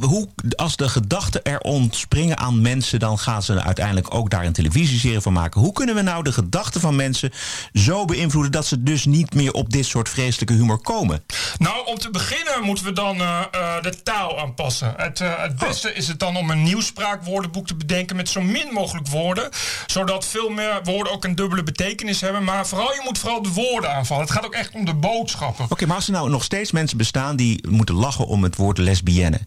hoe, 0.00 0.28
als 0.56 0.76
de 0.76 0.88
gedachten 0.88 1.44
er 1.44 1.60
ontspringen 1.60 2.38
aan 2.38 2.60
mensen, 2.60 2.98
dan 2.98 3.18
gaan 3.18 3.42
ze 3.42 3.62
uiteindelijk 3.62 4.14
ook 4.14 4.30
daar 4.30 4.44
een 4.44 4.52
televisieserie 4.52 5.20
van 5.20 5.32
maken. 5.32 5.60
Hoe 5.60 5.72
kunnen 5.72 5.94
we 5.94 6.02
nou 6.02 6.22
de 6.22 6.32
gedachten 6.32 6.80
van 6.80 6.96
mensen 6.96 7.32
zo 7.72 8.04
beïnvloeden 8.04 8.52
dat 8.52 8.66
ze 8.66 8.82
dus 8.82 9.04
niet 9.04 9.34
meer 9.34 9.52
op 9.52 9.70
dit 9.70 9.86
soort 9.86 10.08
vreselijke 10.08 10.54
humor 10.54 10.78
komen? 10.78 11.24
Nou, 11.58 11.86
om 11.86 11.98
te 11.98 12.10
beginnen 12.10 12.62
moeten 12.62 12.84
we 12.84 12.92
dan 12.92 13.16
uh, 13.16 13.42
de 13.82 14.02
taal 14.04 14.38
aanpassen. 14.38 14.94
Het, 14.96 15.20
uh, 15.20 15.42
het 15.42 15.56
beste 15.56 15.90
oh. 15.90 15.96
is 15.96 16.08
het 16.08 16.18
dan 16.18 16.36
om 16.36 16.50
een 16.50 16.62
nieuwspraakwoordenboek 16.62 17.66
te 17.66 17.74
bedenken 17.74 18.16
met 18.16 18.28
zo 18.28 18.40
min 18.40 18.72
mogelijk 18.72 19.08
woorden. 19.08 19.50
Zodat 19.86 20.26
veel 20.26 20.48
meer 20.48 20.80
woorden 20.84 21.12
ook 21.12 21.24
een 21.24 21.34
dubbele 21.34 21.62
betekenis 21.62 22.20
hebben. 22.20 22.44
Maar 22.44 22.66
vooral, 22.66 22.92
je 22.92 23.00
moet 23.04 23.18
vooral 23.18 23.42
de 23.42 23.52
woorden 23.52 23.94
aanvallen. 23.94 24.24
Het 24.24 24.32
gaat 24.32 24.44
ook 24.44 24.54
echt 24.54 24.74
om 24.74 24.84
de 24.84 24.94
boodschappen. 24.94 25.64
Oké, 25.64 25.72
okay, 25.72 25.86
maar 25.88 25.96
als 25.96 26.06
er 26.06 26.12
nou 26.12 26.30
nog 26.30 26.44
steeds 26.44 26.72
mensen 26.72 26.98
bestaan 26.98 27.36
die 27.36 27.68
moeten 27.68 27.94
lachen 27.94 28.26
om 28.26 28.42
het 28.42 28.56
woord 28.56 28.78
lesbienne. 28.78 29.40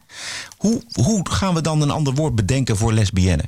Hoe, 0.58 0.84
hoe 0.92 1.30
gaan 1.30 1.54
we 1.54 1.62
dan 1.62 1.82
een 1.82 1.92
ander 1.92 2.14
woord 2.14 2.36
bedenken 2.36 2.78
voor 2.78 2.94
lesbienne? 2.94 3.44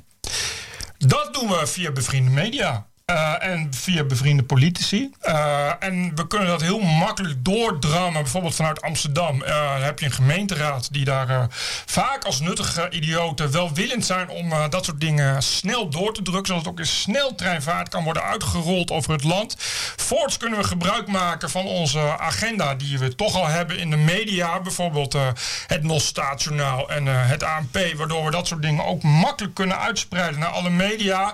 Dat 0.97 1.33
doen 1.33 1.47
we 1.47 1.67
via 1.67 1.91
bevriende 1.91 2.31
media. 2.31 2.88
Uh, 3.09 3.43
en 3.43 3.67
via 3.73 4.03
bevriende 4.03 4.43
politici. 4.43 5.11
Uh, 5.23 5.71
en 5.79 6.15
we 6.15 6.27
kunnen 6.27 6.47
dat 6.47 6.61
heel 6.61 6.79
makkelijk 6.79 7.45
doordrammen. 7.45 8.21
Bijvoorbeeld 8.21 8.55
vanuit 8.55 8.81
Amsterdam 8.81 9.43
uh, 9.43 9.83
heb 9.83 9.99
je 9.99 10.05
een 10.05 10.11
gemeenteraad 10.11 10.93
die 10.93 11.05
daar 11.05 11.47
vaak 11.85 12.23
als 12.23 12.39
nuttige 12.39 12.89
idioten 12.89 13.51
welwillend 13.51 14.05
zijn 14.05 14.29
om 14.29 14.53
dat 14.69 14.85
soort 14.85 14.99
dingen 14.99 15.43
snel 15.43 15.89
door 15.89 16.13
te 16.13 16.21
drukken. 16.21 16.45
Zodat 16.45 16.61
het 16.61 16.71
ook 16.71 16.79
in 16.79 16.85
sneltreinvaart 16.85 17.89
kan 17.89 18.03
worden 18.03 18.23
uitgerold 18.23 18.91
over 18.91 19.11
het 19.11 19.23
land. 19.23 19.55
Voorts 19.95 20.37
kunnen 20.37 20.59
we 20.59 20.65
gebruik 20.65 21.07
maken 21.07 21.49
van 21.49 21.65
onze 21.65 22.17
agenda 22.17 22.75
die 22.75 22.99
we 22.99 23.15
toch 23.15 23.35
al 23.35 23.47
hebben 23.47 23.77
in 23.77 23.89
de 23.89 23.97
media. 23.97 24.59
Bijvoorbeeld 24.59 25.15
het 25.67 25.83
NOS-staatjournaal 25.83 26.89
en 26.89 27.05
het 27.05 27.43
ANP. 27.43 27.77
Waardoor 27.95 28.25
we 28.25 28.31
dat 28.31 28.47
soort 28.47 28.61
dingen 28.61 28.85
ook 28.85 29.03
makkelijk 29.03 29.55
kunnen 29.55 29.79
uitspreiden 29.79 30.39
naar 30.39 30.49
alle 30.49 30.69
media. 30.69 31.33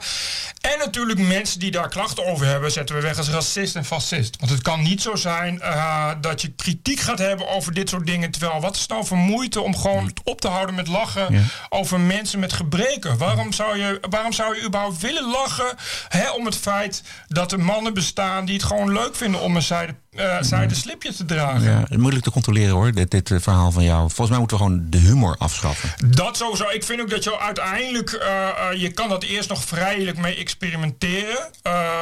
En 0.62 0.78
natuurlijk 0.78 1.20
mensen 1.20 1.60
die 1.60 1.65
daar 1.72 1.90
klachten 1.90 2.26
over 2.26 2.46
hebben, 2.46 2.72
zetten 2.72 2.96
we 2.96 3.02
weg 3.02 3.18
als 3.18 3.30
racist 3.30 3.76
en 3.76 3.86
fascist. 3.86 4.36
Want 4.40 4.52
het 4.52 4.62
kan 4.62 4.82
niet 4.82 5.02
zo 5.02 5.16
zijn 5.16 5.56
uh, 5.64 6.12
dat 6.22 6.42
je 6.42 6.52
kritiek 6.52 7.00
gaat 7.00 7.18
hebben 7.20 7.48
over 7.50 7.74
dit 7.74 7.90
soort 7.90 8.06
dingen. 8.06 8.32
Terwijl, 8.32 8.62
wat 8.62 8.76
is 8.76 8.88
nou 8.88 9.06
voor 9.06 9.18
moeite 9.18 9.62
om 9.62 9.76
gewoon 9.78 10.12
op 10.24 10.42
te 10.42 10.48
houden 10.48 10.76
met 10.76 10.88
lachen 10.88 11.34
Ja. 11.34 11.42
over 11.70 12.00
mensen 12.00 12.40
met 12.40 12.54
gebreken? 12.54 13.18
Waarom 13.18 13.54
zou 13.54 13.78
je, 13.80 13.98
waarom 14.10 14.34
zou 14.34 14.56
je 14.56 14.64
überhaupt 14.66 15.02
willen 15.02 15.30
lachen 15.30 15.76
hè, 16.08 16.30
om 16.32 16.46
het 16.46 16.58
feit 16.58 17.04
dat 17.28 17.52
er 17.52 17.60
mannen 17.60 17.94
bestaan 17.94 18.46
die 18.46 18.56
het 18.56 18.64
gewoon 18.64 18.94
leuk 18.94 19.16
vinden 19.16 19.42
om 19.42 19.56
een 19.56 19.62
zijde, 19.62 19.96
eh, 20.16 20.38
zijde 20.42 20.76
slipje 20.76 21.14
te 21.14 21.26
dragen? 21.26 21.64
Ja, 21.64 21.98
moeilijk 21.98 22.24
te 22.24 22.32
controleren 22.32 22.74
hoor, 22.74 22.92
dit, 22.92 23.12
dit 23.12 23.32
eh, 23.32 23.38
verhaal 23.40 23.72
van 23.72 23.84
jou. 23.84 24.00
Volgens 24.00 24.30
mij 24.30 24.40
moeten 24.40 24.58
we 24.58 24.64
gewoon 24.64 24.86
de 24.90 24.98
humor 24.98 25.36
afschaffen. 25.38 25.90
Dat 26.06 26.38
sowieso. 26.38 26.70
Ik 26.70 26.84
vind 26.84 27.02
ook 27.02 27.10
dat 27.10 27.24
je 27.24 27.40
uiteindelijk... 27.40 28.12
eh, 28.12 28.58
je 28.76 28.92
kan 28.92 29.10
dat 29.10 29.24
eerst 29.24 29.50
nog 29.50 29.64
vrijelijk 29.64 30.18
mee 30.18 30.36
experimenteren. 30.36 31.50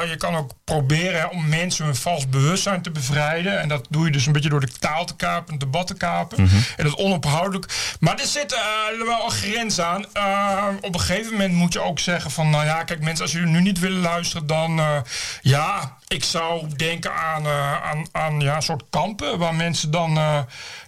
Je 0.10 0.16
kan 0.18 0.36
ook 0.36 0.52
proberen 0.64 1.20
hè, 1.20 1.26
om 1.26 1.50
mensen 1.50 1.86
hun 1.86 1.96
vals 1.96 2.30
bewustzijn 2.30 2.82
te 2.82 2.92
bevrijden. 2.92 3.60
En 3.60 3.68
dat 3.68 3.88
doe 3.90 4.06
je 4.06 4.12
dus 4.12 4.26
een 4.26 4.34
beetje 4.34 4.50
door 4.50 4.60
de 4.60 4.72
taal 4.80 5.06
te 5.06 5.16
kapen, 5.16 5.52
het 5.52 5.60
debat 5.60 5.88
te 5.88 5.94
kapen. 5.94 6.44
Mhm. 6.44 6.56
En 6.78 6.84
dat 6.84 6.96
onophoudelijk. 6.96 7.96
Maar 8.00 8.20
er 8.20 8.26
zit 8.26 8.56
wel 9.06 9.26
een 9.26 9.32
grens 9.32 9.80
aan. 9.80 10.06
Op 10.82 10.94
een 10.94 11.00
gegeven 11.00 11.32
moment 11.32 11.54
moet 11.54 11.74
je 11.74 11.82
ook 11.82 12.00
zeggen 12.00 12.32
van... 12.32 12.50
Nou 12.50 12.66
ja, 12.66 12.84
kijk 12.84 13.02
mensen, 13.02 13.24
als 13.24 13.34
jullie 13.34 13.48
nu 13.48 13.62
niet 13.62 13.80
willen 13.80 14.02
luisteren, 14.02 14.48
dan... 14.48 14.82
ja, 15.42 15.98
ik 16.14 16.24
zou 16.24 16.68
denken 16.76 17.14
aan, 17.16 17.46
eh, 17.46 17.84
aan, 17.84 18.06
aan 18.12 18.40
ja, 18.40 18.56
een 18.56 18.62
soort 18.62 18.84
kampen... 18.90 19.38
waar 19.38 19.56
mensen 19.56 19.92
dan... 19.92 20.18
eh, 20.18 20.40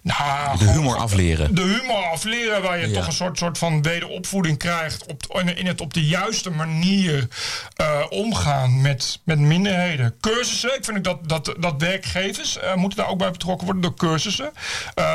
nou, 0.02 0.58
De 0.58 0.66
humor 0.72 0.98
afleren. 0.98 1.56
de 1.56 1.62
humor 1.62 2.04
afleren, 2.12 2.62
waar 2.62 2.78
je 2.80 2.88
Ja. 2.88 2.94
toch 2.94 3.08
een 3.08 3.14
soort, 3.14 3.38
soort 3.38 3.58
van 3.58 3.82
wederopvoeding 3.82 4.58
krijgt. 4.58 5.06
Op, 5.06 5.40
in, 5.40 5.58
in 5.58 5.66
het 5.66 5.82
op 5.82 5.94
de 5.94 6.06
juiste 6.06 6.50
manier 6.50 7.28
eh, 7.76 8.06
omgaan 8.10 8.82
met, 8.82 9.20
met 9.24 9.40
minderheden. 9.40 10.16
Cursussen, 10.22 10.76
ik 10.78 10.86
vind 10.86 11.04
dat, 11.04 11.30
dat, 11.30 11.54
dat 11.60 11.74
werkgevers 11.78 12.58
moeten 12.76 13.00
daar 13.00 13.08
ook 13.10 13.18
bij 13.18 13.32
betrokken 13.32 13.66
worden 13.66 13.84
door 13.84 13.96
cursussen. 13.96 14.52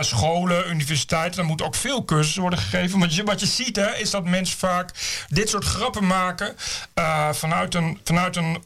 Scholen, 0.01 0.71
universiteiten, 0.71 1.37
daar 1.37 1.47
moeten 1.47 1.67
ook 1.67 1.75
veel 1.75 2.05
cursussen 2.05 2.41
worden 2.41 2.59
gegeven. 2.59 2.99
Want 2.99 3.15
je, 3.15 3.25
wat 3.25 3.41
je 3.41 3.47
ziet 3.47 3.77
hè, 3.77 3.95
is 3.97 4.11
dat 4.11 4.25
mensen 4.25 4.59
vaak 4.59 4.91
dit 5.29 5.49
soort 5.49 5.65
grappen 5.65 6.07
maken 6.07 6.55
vanuit 7.33 7.75
een, 7.75 8.01
vanuit 8.05 8.37
een 8.37 8.65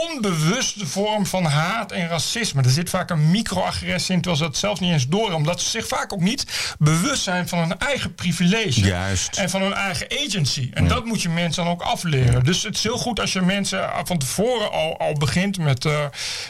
onbewuste 0.00 0.86
vorm 0.86 1.26
van 1.26 1.44
haat 1.44 1.92
en 1.92 2.08
racisme. 2.08 2.62
Er 2.62 2.70
zit 2.70 2.90
vaak 2.90 3.10
een 3.10 3.30
microagressie 3.30 4.14
in, 4.14 4.20
terwijl 4.20 4.42
ze 4.42 4.48
dat 4.48 4.56
zelf 4.56 4.80
niet 4.80 4.92
eens 4.92 5.08
door. 5.08 5.32
Omdat 5.32 5.60
ze 5.60 5.68
zich 5.68 5.86
vaak 5.86 6.12
ook 6.12 6.20
niet 6.20 6.74
bewust 6.78 7.22
zijn 7.22 7.48
van 7.48 7.58
hun 7.58 7.78
eigen 7.78 8.14
privilege. 8.14 8.80
Juist. 8.80 9.36
En 9.36 9.50
van 9.50 9.62
hun 9.62 9.72
eigen 9.72 10.06
agency. 10.26 10.70
En 10.74 10.88
dat 10.88 11.04
moet 11.04 11.22
je 11.22 11.28
mensen 11.28 11.64
dan 11.64 11.72
ook 11.72 11.82
afleren. 11.82 12.44
Dus 12.44 12.62
het 12.62 12.76
is 12.76 12.82
heel 12.82 12.98
goed 12.98 13.20
als 13.20 13.32
je 13.32 13.40
mensen 13.40 13.90
van 14.04 14.18
tevoren 14.18 14.72
al, 14.72 14.98
al 14.98 15.12
begint 15.12 15.58
met, 15.58 15.84
eh, 15.84 16.04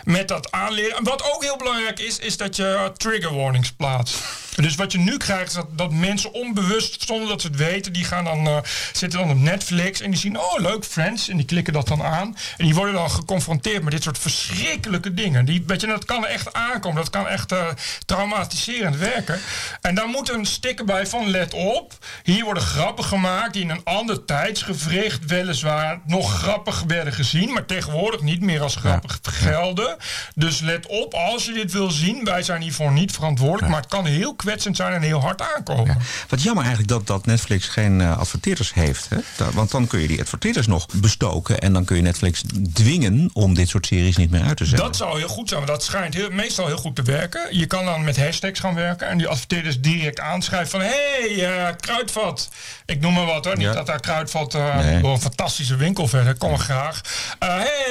met 0.05 0.29
dat 0.29 0.53
aanleren. 0.53 0.97
En 0.97 1.05
wat 1.05 1.33
ook 1.35 1.43
heel 1.43 1.57
belangrijk 1.57 2.01
is, 2.01 2.19
is 2.19 2.37
dat 2.37 2.57
je 2.57 2.93
trigger 2.97 3.35
warnings 3.35 3.73
plaatst. 3.73 4.19
Dus 4.57 4.75
wat 4.75 4.93
je 4.93 4.99
nu 4.99 5.17
krijgt, 5.17 5.49
is 5.49 5.55
dat, 5.55 5.79
dat 5.79 5.93
mensen 5.93 6.33
onbewust, 6.33 7.03
zonder 7.07 7.29
dat 7.29 7.41
ze 7.41 7.47
het 7.47 7.57
weten, 7.57 7.93
die 7.93 8.05
gaan 8.05 8.25
dan, 8.25 8.47
eh, 8.47 8.57
zitten 8.93 9.19
dan 9.19 9.31
op 9.31 9.39
Netflix 9.39 10.01
en 10.01 10.11
die 10.11 10.21
zien, 10.21 10.39
oh 10.39 10.59
leuk, 10.59 10.85
Friends. 10.85 11.29
En 11.29 11.37
die 11.37 11.47
klikken 11.47 11.73
dat 11.73 11.89
dan 11.89 12.03
aan. 12.03 12.37
En 12.57 12.65
die 12.65 12.75
worden 12.75 12.95
dan 12.95 13.11
geconfronteerd 13.33 13.83
met 13.83 13.93
dit 13.93 14.03
soort 14.03 14.19
verschrikkelijke 14.19 15.15
dingen. 15.15 15.45
Die, 15.45 15.65
weet 15.67 15.81
je, 15.81 15.87
dat 15.87 16.05
kan 16.05 16.27
echt 16.27 16.53
aankomen. 16.53 16.97
Dat 16.97 17.11
kan 17.11 17.29
echt 17.29 17.53
eh, 17.53 17.67
traumatiserend 18.07 18.97
werken. 18.97 19.41
En 19.81 19.95
daar 19.95 20.09
moet 20.09 20.31
een 20.31 20.47
sticker 20.47 20.85
bij 20.85 21.07
van, 21.07 21.31
let 21.31 21.55
op. 21.55 21.93
Hier 22.23 22.45
worden 22.45 22.63
grappen 22.63 23.05
gemaakt 23.05 23.53
die 23.53 23.63
in 23.63 23.71
een 23.71 23.85
ander 23.85 24.25
tijdsgevricht 24.25 25.27
weliswaar 25.27 26.01
nog 26.07 26.39
grappig 26.39 26.83
werden 26.87 27.13
gezien. 27.13 27.53
Maar 27.53 27.67
tegenwoordig 27.67 28.21
niet 28.21 28.41
meer 28.41 28.61
als 28.61 28.77
grappig 28.77 29.19
gelden. 29.23 29.97
Dus 30.35 30.61
let 30.61 30.87
op, 30.87 31.15
als 31.15 31.45
je 31.45 31.53
dit 31.53 31.73
wil 31.73 31.91
zien, 31.91 32.25
wij 32.25 32.43
zijn 32.43 32.63
hiervoor 32.63 32.93
niet 32.93 33.13
verantwoordelijk. 33.13 33.69
Maar 33.69 33.81
het 33.81 33.91
kan 33.91 34.07
heel 34.07 34.35
kwetsend 34.35 34.77
zijn 34.77 34.93
en 34.93 35.03
heel 35.03 35.21
hard 35.21 35.43
aankomen. 35.57 35.97
Wat 36.29 36.43
jammer 36.43 36.65
eigenlijk 36.65 36.93
dat, 36.93 37.07
dat 37.07 37.27
Netflix 37.27 37.67
geen 37.69 38.01
eh, 38.01 38.19
adverteerders 38.19 38.73
heeft. 38.75 39.09
Hè? 39.09 39.17
Da- 39.37 39.51
want 39.53 39.71
dan 39.71 39.87
kun 39.87 40.01
je 40.01 40.09
die 40.09 40.21
adverteerders 40.21 40.67
nog 40.67 40.87
bestoken. 40.95 41.59
En 41.59 41.73
dan 41.73 41.85
kun 41.85 41.97
je 41.97 42.03
Netflix 42.03 42.43
dwingen 42.73 43.22
om 43.33 43.55
dit 43.55 43.69
soort 43.69 43.87
series 43.87 44.17
niet 44.17 44.31
meer 44.31 44.43
uit 44.43 44.57
te 44.57 44.65
zenden. 44.65 44.85
Dat 44.87 44.97
zou 44.97 45.19
heel 45.19 45.29
goed 45.29 45.49
zijn, 45.49 45.61
want 45.61 45.73
dat 45.73 45.85
schijnt 45.85 46.15
heel, 46.15 46.31
meestal 46.31 46.67
heel 46.67 46.77
goed 46.77 46.97
te 46.97 47.03
werken. 47.03 47.57
Je 47.59 47.67
kan 47.67 47.85
dan 47.85 48.05
met 48.05 48.17
hashtags 48.17 48.61
gaan 48.61 48.75
werken 48.75 49.09
en 49.09 49.19
die 49.19 49.27
adverteerders 49.29 49.81
direct 49.81 50.21
aanschrijven 50.21 50.71
van... 50.71 50.81
hé, 50.81 51.37
hey, 51.37 51.67
eh, 51.69 51.75
Kruidvat. 51.81 52.49
Ik 52.87 53.01
noem 53.01 53.13
maar 53.13 53.27
wat 53.27 53.45
hoor. 53.45 53.57
Niet 53.57 53.67
Ja. 53.67 53.73
dat 53.73 53.87
daar 53.87 54.01
Kruidvat 54.01 54.55
eh, 54.55 54.77
Nee. 54.79 55.01
door 55.03 55.13
een 55.13 55.21
fantastische 55.21 55.77
winkel 55.77 56.09
verder. 56.09 56.35
Kom 56.37 56.51
maar 56.51 56.59
graag. 56.59 57.01
Hé, 57.39 57.49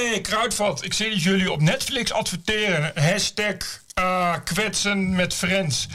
hey, 0.10 0.20
Kruidvat. 0.22 0.84
Ik 0.84 0.94
zie 0.94 1.10
dat 1.10 1.24
jullie 1.24 1.52
op 1.52 1.62
Netflix 1.62 2.12
adverteren. 2.14 2.92
Hashtag 2.96 3.56
eh, 3.94 4.34
kwetsen 4.44 5.16
met 5.16 5.34
friends. 5.34 5.88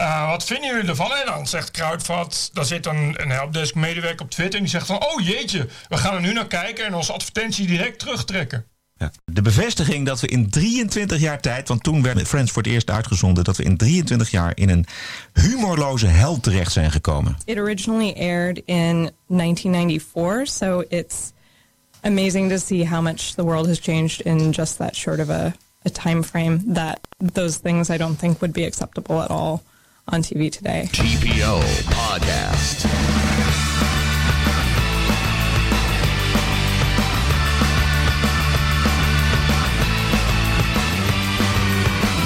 Eh, 0.00 0.28
wat 0.28 0.44
vinden 0.44 0.70
jullie 0.70 0.88
ervan? 0.88 1.12
En 1.12 1.26
dan 1.26 1.46
zegt 1.46 1.70
Kruidvat, 1.70 2.50
daar 2.52 2.64
zit 2.64 2.86
een, 2.86 3.14
een 3.22 3.30
helpdesk 3.30 3.74
medewerker 3.74 4.24
op 4.24 4.30
Twitter... 4.30 4.54
en 4.54 4.64
die 4.64 4.70
zegt 4.72 4.86
van, 4.86 5.04
oh 5.04 5.20
jeetje, 5.26 5.68
we 5.88 5.96
gaan 5.96 6.14
er 6.14 6.20
nu 6.20 6.32
naar 6.32 6.46
kijken... 6.46 6.86
en 6.86 6.94
onze 6.94 7.12
advertentie 7.12 7.66
direct 7.66 7.98
terugtrekken. 7.98 8.64
Ja. 8.96 9.10
De 9.24 9.42
bevestiging 9.42 10.06
dat 10.06 10.20
we 10.20 10.26
in 10.26 10.50
23 10.50 11.20
jaar 11.20 11.40
tijd, 11.40 11.68
want 11.68 11.82
toen 11.82 12.02
werd 12.02 12.28
Friends 12.28 12.52
voor 12.52 12.62
het 12.62 12.72
eerst 12.72 12.90
uitgezonden, 12.90 13.44
dat 13.44 13.56
we 13.56 13.62
in 13.62 13.76
23 13.76 14.30
jaar 14.30 14.52
in 14.54 14.68
een 14.68 14.86
humorloze 15.32 16.06
hel 16.06 16.40
terecht 16.40 16.72
zijn 16.72 16.90
gekomen. 16.90 17.36
It 17.44 17.58
originally 17.58 18.12
aired 18.16 18.62
in 18.64 19.10
1994, 19.26 20.54
so 20.54 20.84
it's 20.88 21.32
amazing 22.00 22.50
to 22.50 22.56
see 22.56 22.88
how 22.88 23.02
much 23.02 23.34
the 23.34 23.44
world 23.44 23.66
has 23.66 23.80
changed 23.80 24.20
in 24.20 24.50
just 24.50 24.76
that 24.76 24.96
short 24.96 25.20
of 25.20 25.28
a, 25.28 25.52
a 25.82 25.90
time 25.92 26.22
frame 26.22 26.72
that 26.74 26.98
those 27.32 27.58
things 27.62 27.90
I 27.90 27.96
don't 27.96 28.18
think 28.18 28.40
would 28.40 28.54
be 28.54 28.66
acceptable 28.66 29.22
at 29.22 29.30
all 29.30 29.62
on 30.12 30.22
TV 30.22 30.50
today. 30.50 30.88
TPO 30.90 31.60
Podcast. 31.90 32.84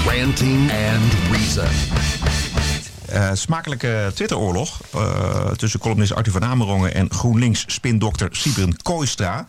Ranting 0.07 0.71
and 0.71 1.13
Reason. 1.31 1.69
Eh, 3.09 3.31
smakelijke 3.33 4.11
Twitteroorlog 4.15 4.69
eh, 4.95 5.51
tussen 5.57 5.81
columnist 5.81 6.15
Arthur 6.15 6.33
van 6.33 6.45
Amerongen 6.45 6.95
en 6.95 7.11
GroenLinks-spindokter 7.11 8.29
Sibren 8.31 8.77
Kooistra. 8.83 9.47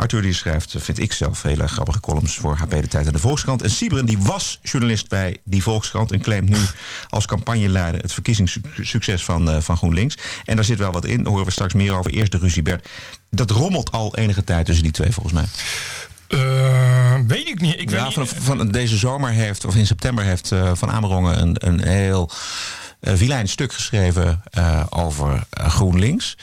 Arthur 0.00 0.22
die 0.22 0.32
schrijft, 0.32 0.74
vind 0.78 0.98
ik 0.98 1.12
zelf, 1.12 1.42
hele 1.42 1.68
grappige 1.68 2.00
columns 2.00 2.36
voor 2.36 2.56
HP 2.56 2.70
De 2.70 2.88
Tijd 2.88 3.06
en 3.06 3.12
de 3.12 3.18
Volkskrant. 3.18 3.62
En 3.62 3.70
Sibren 3.70 4.06
die 4.06 4.18
was 4.18 4.58
journalist 4.62 5.08
bij 5.08 5.36
die 5.44 5.62
Volkskrant 5.62 6.12
en 6.12 6.20
claimt 6.20 6.48
nu 6.48 6.58
als 7.08 7.26
campagneleider 7.26 8.00
het 8.00 8.12
verkiezingssucces 8.12 9.24
van, 9.24 9.50
eh, 9.50 9.60
van 9.60 9.76
GroenLinks. 9.76 10.16
En 10.44 10.56
daar 10.56 10.64
zit 10.64 10.78
wel 10.78 10.92
wat 10.92 11.04
in, 11.04 11.16
daar 11.16 11.26
horen 11.26 11.44
we 11.46 11.50
straks 11.50 11.74
meer 11.74 11.94
over. 11.94 12.10
Eerst 12.10 12.32
de 12.32 12.38
ruzie, 12.38 12.62
Bert. 12.62 12.88
Dat 13.30 13.50
rommelt 13.50 13.92
al 13.92 14.16
enige 14.16 14.44
tijd 14.44 14.66
tussen 14.66 14.84
die 14.84 14.92
twee 14.92 15.12
volgens 15.12 15.34
mij. 15.34 15.46
Eh, 16.28 17.18
weet 17.26 17.48
ik 17.48 17.60
niet. 17.60 17.80
Ik 17.80 17.90
ja, 17.90 18.04
weet 18.04 18.12
van, 18.12 18.22
niet. 18.22 18.34
van 18.38 18.68
deze 18.68 18.96
zomer 18.96 19.30
heeft, 19.30 19.64
of 19.64 19.76
in 19.76 19.86
september 19.86 20.24
heeft 20.24 20.52
eh, 20.52 20.70
Van 20.74 20.90
Amerongen 20.90 21.40
een, 21.40 21.56
een 21.58 21.82
heel 21.82 22.30
uh, 23.00 23.14
vilijn 23.14 23.48
stuk 23.48 23.72
geschreven 23.72 24.42
uh, 24.58 24.82
over 24.90 25.46
GroenLinks. 25.50 26.36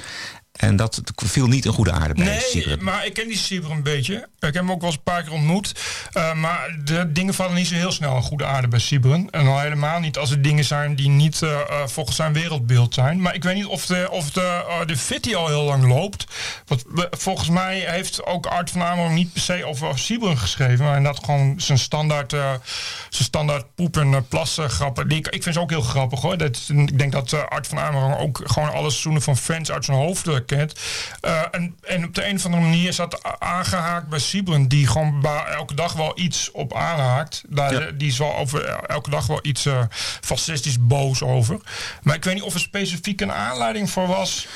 En 0.57 0.75
dat 0.75 1.01
viel 1.15 1.47
niet 1.47 1.65
in 1.65 1.71
goede 1.71 1.91
aarde 1.91 2.13
bij 2.13 2.25
nee, 2.53 2.77
maar 2.77 3.05
ik 3.05 3.13
ken 3.13 3.27
die 3.27 3.37
Sieber 3.37 3.71
een 3.71 3.83
beetje. 3.83 4.15
Ik 4.15 4.27
heb 4.39 4.53
hem 4.53 4.71
ook 4.71 4.79
wel 4.79 4.89
eens 4.89 4.97
een 4.97 5.03
paar 5.03 5.23
keer 5.23 5.31
ontmoet. 5.31 5.71
Uh, 6.13 6.33
maar 6.33 6.77
de 6.83 7.11
dingen 7.11 7.33
vallen 7.33 7.55
niet 7.55 7.67
zo 7.67 7.75
heel 7.75 7.91
snel 7.91 8.15
in 8.15 8.21
goede 8.21 8.45
aarde 8.45 8.67
bij 8.67 8.79
Sieberen. 8.79 9.29
En 9.29 9.47
al 9.47 9.59
helemaal 9.59 9.99
niet 9.99 10.17
als 10.17 10.29
het 10.29 10.43
dingen 10.43 10.63
zijn 10.63 10.95
die 10.95 11.09
niet 11.09 11.41
uh, 11.41 11.59
volgens 11.85 12.15
zijn 12.15 12.33
wereldbeeld 12.33 12.93
zijn. 12.93 13.21
Maar 13.21 13.35
ik 13.35 13.43
weet 13.43 13.55
niet 13.55 13.65
of 13.65 13.85
de, 13.85 14.07
of 14.11 14.31
de, 14.31 14.63
uh, 14.67 15.19
de 15.19 15.37
al 15.37 15.47
heel 15.47 15.63
lang 15.63 15.87
loopt. 15.87 16.25
Want 16.65 16.83
volgens 17.11 17.49
mij 17.49 17.83
heeft 17.87 18.25
ook 18.25 18.45
Art 18.45 18.69
van 18.69 18.81
Amerongen 18.81 19.13
niet 19.13 19.33
per 19.33 19.41
se 19.41 19.65
over 19.65 19.99
Sieberen 19.99 20.37
geschreven. 20.37 20.85
Maar 20.85 21.03
dat 21.03 21.19
gewoon 21.25 21.53
zijn 21.57 21.77
standaard, 21.77 22.33
zijn 23.17 23.29
standaard 23.29 23.75
poep- 23.75 23.97
en 23.97 24.27
plassen 24.27 24.69
grappen. 24.69 25.07
Die, 25.07 25.29
ik 25.29 25.43
vind 25.43 25.55
ze 25.55 25.61
ook 25.61 25.69
heel 25.69 25.81
grappig 25.81 26.21
hoor. 26.21 26.37
Dat, 26.37 26.69
ik 26.75 26.99
denk 26.99 27.11
dat 27.11 27.49
Art 27.49 27.67
van 27.67 27.79
Amerongen 27.79 28.17
ook 28.17 28.41
gewoon 28.43 28.73
alle 28.73 28.89
seizoenen 28.89 29.21
van 29.21 29.37
Friends 29.37 29.71
uit 29.71 29.85
zijn 29.85 29.97
hoofd 29.97 30.45
kent. 30.45 30.79
Uh, 31.25 31.41
en, 31.51 31.75
en 31.81 32.05
op 32.05 32.15
de 32.15 32.27
een 32.27 32.35
of 32.35 32.45
andere 32.45 32.63
manier 32.63 32.95
dat 32.95 33.39
aangehaakt 33.39 34.07
bij 34.07 34.19
Sibren, 34.19 34.67
die 34.67 34.87
gewoon 34.87 35.25
elke 35.51 35.73
dag 35.73 35.93
wel 35.93 36.19
iets 36.19 36.51
op 36.51 36.73
aanhaakt. 36.73 37.43
Daar, 37.47 37.73
ja. 37.73 37.91
Die 37.91 38.07
is 38.07 38.17
wel 38.17 38.35
over 38.35 38.65
elke 38.65 39.09
dag 39.09 39.27
wel 39.27 39.39
iets 39.41 39.65
uh, 39.65 39.81
fascistisch 40.21 40.77
boos 40.79 41.21
over. 41.21 41.59
Maar 42.01 42.15
ik 42.15 42.23
weet 42.23 42.33
niet 42.33 42.43
of 42.43 42.53
er 42.53 42.59
specifiek 42.59 43.21
een 43.21 43.31
aanleiding 43.31 43.89
voor 43.89 44.07
was. 44.07 44.47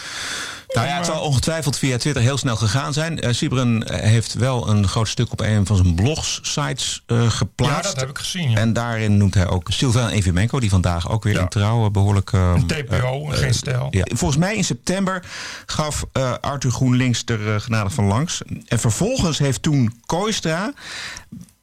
Nou 0.74 0.88
ja, 0.88 0.96
het 0.98 1.06
zal 1.06 1.22
ongetwijfeld 1.22 1.78
via 1.78 1.98
Twitter 1.98 2.24
heel 2.24 2.38
snel 2.38 2.56
gegaan 2.56 2.94
zijn. 2.94 3.36
Sibren 3.36 3.88
eh, 3.88 4.10
heeft 4.10 4.34
wel 4.34 4.70
een 4.70 4.88
groot 4.88 5.08
stuk 5.08 5.32
op 5.32 5.40
een 5.40 5.66
van 5.66 5.76
zijn 5.76 5.96
blogs, 5.96 6.40
sites 6.42 7.04
eh, 7.06 7.30
geplaatst. 7.30 7.76
Ja, 7.76 7.82
dat 7.82 8.00
heb 8.00 8.10
ik 8.10 8.18
gezien, 8.18 8.50
ja. 8.50 8.58
En 8.58 8.74
daarin 8.74 9.18
noemt 9.18 9.34
hij 9.34 9.48
ook 9.48 9.68
Sylvain 9.72 10.10
Evimenko, 10.10 10.60
die 10.60 10.70
vandaag 10.70 11.10
ook 11.10 11.24
weer 11.24 11.40
in 11.40 11.48
trouw 11.48 11.86
eh, 11.86 11.92
behoorlijk... 11.92 12.34
eh, 12.34 12.54
Een 12.56 12.68
TPO, 12.68 13.32
eh, 13.32 13.38
geen 13.38 13.54
stijl. 13.54 13.88
Ja. 13.90 14.06
Volgens 14.16 14.40
mij 14.40 14.56
in 14.56 14.64
september 14.64 15.24
gaf 15.66 16.06
Arthur 16.42 16.72
GroenLinks 16.72 17.22
er 17.26 17.40
uh, 17.48 17.60
genadig 17.60 17.94
van 17.94 18.06
langs. 18.06 18.42
En 18.68 18.80
vervolgens 18.80 19.38
heeft 19.40 19.62
toen 19.62 20.02
Kooistra 20.06 20.74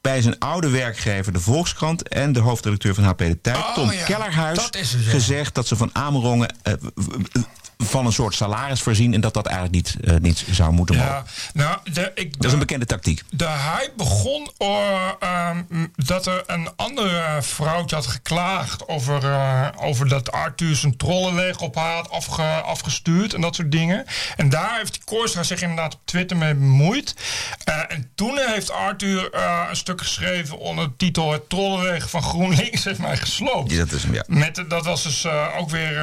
bij 0.01 0.21
zijn 0.21 0.39
oude 0.39 0.69
werkgever, 0.69 1.33
de 1.33 1.39
Volkskrant... 1.39 2.07
en 2.07 2.33
de 2.33 2.39
hoofdredacteur 2.39 2.93
van 2.93 3.03
HP 3.03 3.17
De 3.17 3.41
Tijd, 3.41 3.57
Oh, 3.57 3.73
Tom 3.73 3.91
ja, 3.91 4.05
Kellerhuis... 4.05 4.57
dat 4.57 4.75
is 4.75 4.91
het, 4.91 5.03
ja. 5.03 5.09
gezegd 5.09 5.55
dat 5.55 5.67
ze 5.67 5.75
van 5.75 5.89
Amerongen 5.93 6.55
uh, 6.63 6.73
van 7.83 8.05
een 8.05 8.11
soort 8.11 8.35
salaris 8.35 8.81
voorzien... 8.81 9.13
en 9.13 9.21
dat 9.21 9.33
dat 9.33 9.45
eigenlijk 9.45 9.75
niet, 9.75 9.97
uh, 10.01 10.19
niet 10.19 10.45
zou 10.51 10.71
moeten 10.71 10.95
mogen. 10.95 11.11
Ja, 11.11 11.23
nou, 11.53 11.77
de, 11.93 12.11
ik, 12.15 12.33
dat 12.33 12.45
is 12.45 12.51
een 12.51 12.59
bekende 12.59 12.85
tactiek. 12.85 13.23
De 13.29 13.47
hype 13.47 13.93
begon 13.97 14.49
uh, 14.59 15.09
um, 15.49 15.91
dat 15.95 16.25
er 16.25 16.43
een 16.45 16.69
andere 16.75 17.37
vrouwtje 17.41 17.95
had 17.95 18.07
geklaagd... 18.07 18.87
over, 18.87 19.23
uh, 19.23 19.67
over 19.75 20.07
dat 20.07 20.31
Arthur 20.31 20.75
zijn 20.75 20.97
trollenleeg 20.97 21.59
op 21.59 21.75
haar 21.75 21.93
had 21.93 22.09
afge, 22.09 22.43
afgestuurd 22.43 23.33
en 23.33 23.41
dat 23.41 23.55
soort 23.55 23.71
dingen. 23.71 24.05
En 24.37 24.49
daar 24.49 24.77
heeft 24.77 25.03
Kooistra 25.03 25.43
zich 25.43 25.61
inderdaad 25.61 25.93
op 25.93 26.01
Twitter 26.05 26.37
mee 26.37 26.55
bemoeid. 26.55 27.15
En 27.63 28.11
toen 28.15 28.37
heeft 28.37 28.71
Arthur 28.71 29.35
een 29.69 29.75
stuk 29.75 29.88
geschreven 29.97 30.57
onder 30.57 30.85
de 30.85 30.95
titel... 30.97 31.31
Het 31.31 31.49
trollenleeg 31.49 32.09
van 32.09 32.23
GroenLinks 32.23 32.83
heeft 32.83 32.99
mij 32.99 33.17
gesloopt. 33.17 33.71
Ja, 33.71 33.77
dat, 33.77 33.91
is, 33.91 34.03
ja. 34.11 34.23
Met, 34.27 34.63
dat 34.67 34.85
was 34.85 35.03
dus 35.03 35.27
ook 35.57 35.69
weer, 35.69 35.93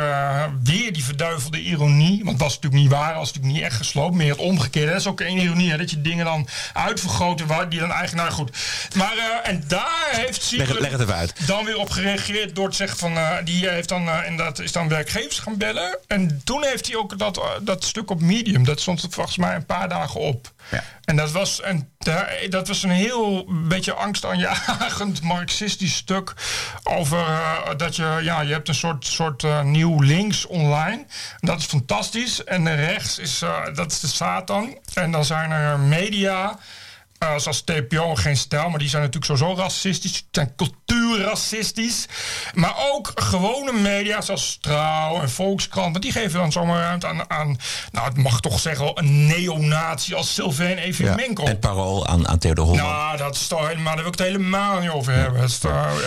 weer 0.62 0.92
die 0.92 1.04
verduivelde 1.04 1.62
ironie. 1.62 2.24
Want 2.24 2.38
dat 2.38 2.46
was 2.46 2.54
natuurlijk 2.54 2.82
niet 2.82 2.92
waar, 2.92 3.14
was 3.14 3.26
natuurlijk 3.26 3.54
niet 3.54 3.64
echt 3.64 3.76
gesloopt. 3.76 4.14
Meer 4.14 4.30
het 4.30 4.38
omgekeerde. 4.38 4.90
Dat 4.90 5.00
is 5.00 5.06
ook 5.06 5.20
een 5.20 5.38
ironie, 5.38 5.70
hè, 5.70 5.76
dat 5.76 5.90
je 5.90 6.00
dingen 6.00 6.24
dan 6.24 6.48
uitvergroten 6.72 7.46
waar 7.46 7.68
die 7.68 7.80
dan 7.80 7.92
eigenlijk 7.92 8.28
nou 8.28 8.40
goed. 8.40 8.56
Maar 8.96 9.16
uh, 9.16 9.50
en 9.50 9.64
daar 9.66 10.08
heeft 10.10 10.42
Sieber 10.42 10.66
leg, 10.66 10.80
leg, 10.80 10.90
het 10.90 11.00
even 11.00 11.14
uit. 11.14 11.46
dan 11.46 11.64
weer 11.64 11.78
op 11.78 11.90
gereageerd 11.90 12.54
door 12.54 12.70
te 12.70 12.76
zeggen 12.76 12.98
van 12.98 13.14
die 13.44 13.68
heeft 13.68 13.88
dan 13.88 14.06
uh, 14.06 14.18
inderdaad 14.26 14.58
is 14.58 14.72
dan 14.72 14.88
werkgevers 14.88 15.38
gaan 15.38 15.56
bellen. 15.56 15.98
En 16.06 16.40
toen 16.44 16.64
heeft 16.64 16.86
hij 16.86 16.96
ook 16.96 17.18
dat, 17.18 17.40
dat 17.62 17.84
stuk 17.84 18.10
op 18.10 18.20
Medium. 18.20 18.64
Dat 18.64 18.80
stond 18.80 19.02
er 19.02 19.10
volgens 19.10 19.36
mij 19.36 19.54
een 19.54 19.66
paar 19.66 19.88
dagen 19.88 20.20
op. 20.20 20.54
En 21.04 21.16
dat 21.16 21.32
was, 21.32 21.60
en 21.60 21.92
dat 22.48 22.68
was 22.68 22.82
een 22.82 22.90
heel 22.90 23.46
beetje 23.68 23.92
angstaanjagend 23.92 25.22
marxistisch 25.34 25.94
stuk 25.94 26.34
over 26.82 27.18
uh, 27.18 27.58
dat 27.76 27.96
je, 27.96 28.18
ja, 28.22 28.40
je 28.40 28.52
hebt 28.52 28.68
een 28.68 28.74
soort, 28.74 29.06
soort 29.06 29.42
uh, 29.42 29.62
nieuw 29.62 30.00
links 30.00 30.46
online. 30.46 31.06
Dat 31.40 31.58
is 31.58 31.64
fantastisch. 31.64 32.44
En 32.44 32.76
rechts 32.76 33.18
is, 33.18 33.42
uh, 33.42 33.74
dat 33.74 33.92
is 33.92 34.00
de 34.00 34.06
Satan. 34.06 34.78
En 34.94 35.10
dan 35.10 35.24
zijn 35.24 35.50
er 35.50 35.78
media. 35.78 36.58
Uh, 37.22 37.38
zoals 37.38 37.60
TPO 37.60 38.14
geen 38.14 38.36
stijl, 38.36 38.68
maar 38.68 38.78
die 38.78 38.88
zijn 38.88 39.02
natuurlijk 39.02 39.38
sowieso 39.38 39.60
racistisch. 39.60 40.12
Die 40.12 40.22
zijn 40.30 40.52
cultuurracistisch. 40.56 42.06
Maar 42.54 42.74
ook 42.92 43.12
gewone 43.14 43.72
media 43.72 44.20
zoals 44.20 44.58
Trouw 44.60 45.20
en 45.20 45.30
Volkskrant. 45.30 45.90
Want 45.90 46.02
die 46.02 46.12
geven 46.12 46.38
dan 46.38 46.52
zomaar 46.52 46.80
ruimte 46.80 47.06
aan, 47.06 47.30
aan 47.30 47.56
nou, 47.92 48.08
het 48.08 48.16
mag 48.16 48.40
toch 48.40 48.60
zeggen 48.60 48.84
wel 48.84 48.98
een 48.98 49.26
neonatie 49.26 50.14
als 50.14 50.34
Sylvain 50.34 50.78
Evimenko. 50.78 51.42
Ja, 51.42 51.48
en 51.48 51.58
parool 51.58 52.06
aan, 52.06 52.28
aan 52.28 52.38
Theodor 52.38 52.64
Holman. 52.64 52.86
Nou, 52.86 53.16
dat 53.16 53.34
is 53.34 53.46
toch 53.46 53.68
helemaal, 53.68 53.94
daar 53.94 54.04
wil 54.04 54.12
ik 54.12 54.18
het 54.18 54.26
helemaal 54.26 54.80
niet 54.80 54.90
over 54.90 55.12
hebben. 55.12 55.40
Dat, 55.40 55.60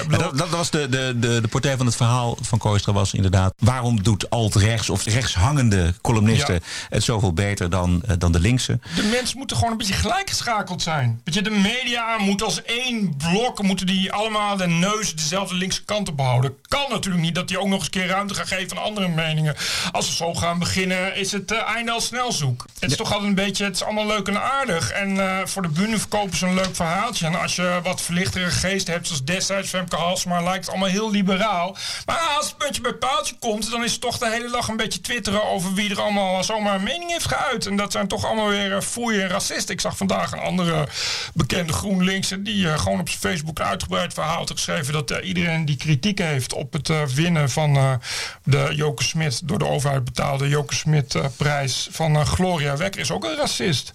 bedoel... 0.08 0.28
dat, 0.28 0.38
dat, 0.38 0.50
was 0.50 0.70
de, 0.70 0.90
de, 0.90 1.14
de, 1.20 1.42
de 1.42 1.48
partij 1.48 1.78
van 1.78 1.86
het 1.86 1.96
verhaal 1.96 2.38
van 2.42 2.58
Kooistra 2.58 2.94
was 2.94 3.14
inderdaad... 3.14 3.54
waarom 3.58 4.04
doet 4.04 4.30
alt-rechts 4.30 4.90
of 4.90 5.04
rechtshangende 5.04 5.94
columnisten 6.02 6.54
ja. 6.54 6.60
het 6.90 7.04
zoveel 7.04 7.34
beter 7.34 7.70
dan, 7.70 8.04
uh, 8.10 8.16
dan 8.18 8.32
de 8.32 8.40
linkse? 8.40 8.80
De 8.96 9.04
mensen 9.04 9.38
moeten 9.38 9.58
gewoon 9.58 9.72
een 9.72 9.78
beetje 9.78 9.94
gelijkgeschakeld 9.94 10.82
zijn. 10.82 10.99
Weet 11.24 11.34
je, 11.34 11.42
de 11.42 11.50
media 11.50 12.18
moeten 12.18 12.46
als 12.46 12.64
één 12.64 13.18
blok... 13.18 13.62
moeten 13.62 13.86
die 13.86 14.12
allemaal 14.12 14.58
de 14.58 14.68
neus 14.68 15.16
dezelfde 15.16 15.56
linkse 15.56 15.86
kant 15.86 16.10
op 16.10 16.20
houden. 16.20 16.56
Kan 16.68 16.86
natuurlijk 16.90 17.24
niet 17.24 17.36
dat 17.36 17.48
die 17.48 17.60
ook 17.60 17.68
nog 17.68 17.76
eens 17.76 17.86
een 17.86 17.92
keer 17.92 18.08
ruimte 18.08 18.34
gaan 18.34 18.48
geven 18.48 18.78
aan 18.78 18.84
andere 18.84 19.08
meningen. 19.08 19.56
Als 19.92 20.08
we 20.08 20.16
zo 20.16 20.34
gaan 20.34 20.60
beginnen, 20.60 21.16
is 21.16 21.32
het 21.32 21.52
uh, 21.52 21.62
einde 21.62 21.92
al 21.92 22.02
snel 22.02 22.32
zoek. 22.32 22.66
Het 22.74 22.84
is 22.84 22.90
ja. 22.92 22.98
toch 22.98 23.12
altijd 23.12 23.30
een 23.30 23.36
beetje, 23.36 23.64
het 23.64 23.76
is 23.76 23.84
allemaal 23.84 24.08
leuk 24.08 24.28
en 24.28 24.42
aardig. 24.42 24.92
En 24.92 25.16
uh, 25.16 25.38
voor 25.46 25.62
de 25.62 25.68
bühne 25.68 25.98
verkopen 25.98 26.38
ze 26.38 26.46
een 26.46 26.54
leuk 26.54 26.76
verhaaltje. 26.76 27.26
En 27.26 27.42
als 27.42 27.56
je 27.56 27.80
wat 27.84 28.02
verlichtere 28.02 28.50
geest 28.50 28.88
hebt, 28.88 29.08
zoals 29.08 29.24
destijds 29.24 29.70
Femke 29.70 29.96
Halsma, 29.96 30.42
lijkt 30.42 30.60
het 30.60 30.70
allemaal 30.70 30.90
heel 30.90 31.12
liberaal. 31.12 31.78
Maar 32.06 32.20
als 32.38 32.48
het 32.48 32.58
puntje 32.58 32.82
bij 32.82 32.94
paaltje 32.94 33.36
komt, 33.40 33.72
dan 33.72 33.84
is 33.84 33.92
het 33.92 34.02
toch 34.02 34.18
de 34.18 34.30
hele 34.30 34.50
dag 34.52 34.68
een 34.68 34.78
beetje 34.78 35.02
twitteren 35.02 35.44
over 35.44 35.74
wie 35.74 35.90
er 35.90 36.02
allemaal 36.02 36.44
zomaar 36.44 36.76
een 36.76 36.84
mening 36.84 37.12
heeft 37.12 37.28
geuit. 37.28 37.66
En 37.66 37.76
dat 37.76 37.92
zijn 37.92 38.08
toch 38.08 38.26
allemaal 38.26 38.48
weer 38.48 38.72
uh, 38.72 38.82
foeien 38.82 39.24
en 39.24 39.30
racisten. 39.30 39.74
Ik 39.74 39.82
zag 39.82 39.98
vandaag 39.98 40.32
een 40.32 40.40
andere 40.40 40.88
bekende 41.34 41.74
GroenLinkse 41.74 42.42
die 42.42 42.66
uh, 42.66 42.80
gewoon 42.80 43.00
op 43.00 43.10
zijn 43.10 43.22
Facebook 43.22 43.60
een 43.60 43.66
uitgebreid 43.66 44.14
verhaal 44.14 44.38
had 44.38 44.52
geschreven 44.52 44.94
dat 44.94 45.12
uh, 45.12 45.28
iedereen 45.28 45.66
die 45.66 45.78
kritiek 45.78 46.20
heeft 46.20 46.54
op 46.54 46.74
het 46.74 46.90
uh, 46.90 47.04
winnen 47.04 47.50
van 47.50 48.00
de 48.44 48.72
Joke 48.76 49.04
Smit 49.04 49.48
door 49.48 49.60
de 49.60 49.68
overheid 49.68 50.04
betaalde 50.04 50.48
Joke 50.48 50.76
Smit 50.76 51.16
prijs 51.38 51.88
van 51.92 52.26
Gloria 52.26 52.78
Wekker 52.78 53.02
is 53.02 53.12
ook 53.12 53.24
een 53.24 53.36
racist. 53.36 53.94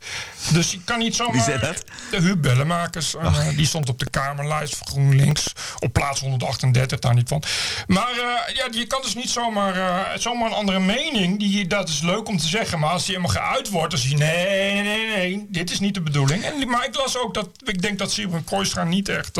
Dus 0.52 0.70
je 0.70 0.80
kan 0.84 0.98
niet 0.98 1.14
zomaar. 1.14 1.32
Wie 1.32 1.42
zei 1.42 1.60
dat? 1.60 1.84
De 2.10 2.20
Huub 2.20 2.42
Bellemakers. 2.42 3.14
die 3.56 3.66
stond 3.66 3.88
op 3.88 3.98
de 3.98 4.10
Kamerlijst 4.10 4.76
van 4.76 4.86
GroenLinks 4.86 5.52
op 5.78 5.92
plaats 5.92 6.20
138, 6.20 6.98
daar 6.98 7.14
niet 7.14 7.28
van. 7.28 7.42
Maar 7.86 8.14
ja, 8.54 8.68
je 8.70 8.86
kan 8.86 9.02
dus 9.02 9.14
niet 9.14 9.30
zomaar, 9.30 9.74
zomaar 10.18 10.48
een 10.48 10.56
andere 10.56 10.80
mening. 10.80 11.38
Die, 11.38 11.66
dat 11.66 11.88
is 11.88 12.00
leuk 12.00 12.28
om 12.28 12.38
te 12.38 12.48
zeggen, 12.48 12.78
maar 12.78 12.90
als 12.90 13.04
die 13.06 13.16
helemaal 13.16 13.42
geuit 13.42 13.70
wordt, 13.70 13.90
dan 13.90 14.00
zie 14.00 14.10
je 14.10 14.16
nee, 14.16 14.82
nee, 14.82 15.06
nee, 15.06 15.46
dit 15.48 15.70
is 15.70 15.80
niet 15.80 15.94
de 15.94 16.00
bedoeling. 16.00 16.44
En, 16.44 16.68
maar 16.68 16.83
ik 16.84 16.96
las 16.96 17.18
ook 17.18 17.34
dat 17.34 17.48
ik 17.64 17.82
denk 17.82 17.98
dat 17.98 18.12
Sibren 18.12 18.44
Kooistra 18.44 18.84
niet 18.84 19.08
echt 19.08 19.38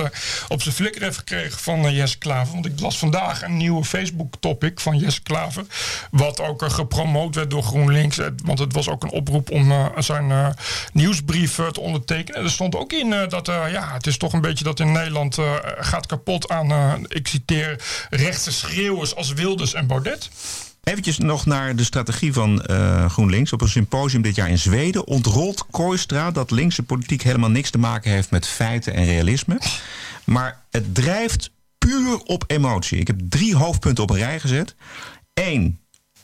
op 0.48 0.62
zijn 0.62 0.74
flikker 0.74 1.02
heeft 1.02 1.18
gekregen 1.18 1.59
van 1.59 1.85
uh, 1.85 1.96
Jesse 1.96 2.18
Klaver. 2.18 2.52
Want 2.52 2.66
ik 2.66 2.80
las 2.80 2.98
vandaag 2.98 3.42
een 3.42 3.57
nieuwe 3.57 3.85
Facebook-topic 3.85 4.80
van 4.80 4.98
Jesse 4.98 5.22
Klaver. 5.22 5.64
Wat 6.11 6.40
ook 6.40 6.62
uh, 6.62 6.70
gepromoot 6.70 7.35
werd 7.35 7.50
door 7.50 7.62
GroenLinks. 7.62 8.18
Want 8.44 8.59
het 8.59 8.72
was 8.72 8.88
ook 8.88 9.02
een 9.02 9.11
oproep 9.11 9.50
om 9.50 9.92
zijn 9.98 10.54
nieuwsbrief 10.92 11.54
te 11.54 11.80
ondertekenen. 11.80 12.42
Er 12.42 12.50
stond 12.50 12.76
ook 12.76 12.92
in 12.92 13.11
dat 13.28 13.46
ja, 13.46 13.92
het 13.92 14.07
is 14.07 14.16
toch 14.16 14.33
een 14.33 14.40
beetje 14.40 14.64
dat 14.64 14.80
in 14.80 14.92
Nederland 14.92 15.38
gaat 15.78 16.07
kapot 16.07 16.48
aan, 16.48 17.04
ik 17.09 17.28
citeer, 17.28 17.83
rechtse 18.11 18.52
schreeuwers 18.52 19.14
als 19.14 19.33
Wilders 19.33 19.74
en 19.74 19.87
Baudet. 19.87 20.30
Eventjes 20.84 21.18
nog 21.18 21.46
naar 21.46 21.76
de 21.76 21.84
strategie 21.84 22.32
van 22.32 22.64
uh, 22.70 23.10
GroenLinks. 23.10 23.52
Op 23.52 23.60
een 23.60 23.68
symposium 23.68 24.22
dit 24.22 24.34
jaar 24.34 24.48
in 24.48 24.58
Zweden 24.58 25.06
ontrolt 25.06 25.66
Kooistra 25.70 26.30
dat 26.30 26.50
linkse 26.50 26.82
politiek 26.82 27.22
helemaal 27.22 27.50
niks 27.50 27.70
te 27.70 27.78
maken 27.78 28.10
heeft 28.10 28.30
met 28.30 28.46
feiten 28.46 28.94
en 28.94 29.04
realisme. 29.04 29.60
Maar 30.24 30.62
het 30.70 30.94
drijft 30.94 31.50
puur 31.78 32.18
op 32.18 32.44
emotie. 32.46 32.98
Ik 32.98 33.06
heb 33.06 33.20
drie 33.28 33.56
hoofdpunten 33.56 34.02
op 34.02 34.10
een 34.10 34.16
rij 34.16 34.40
gezet. 34.40 34.74
Eén, 35.34 35.78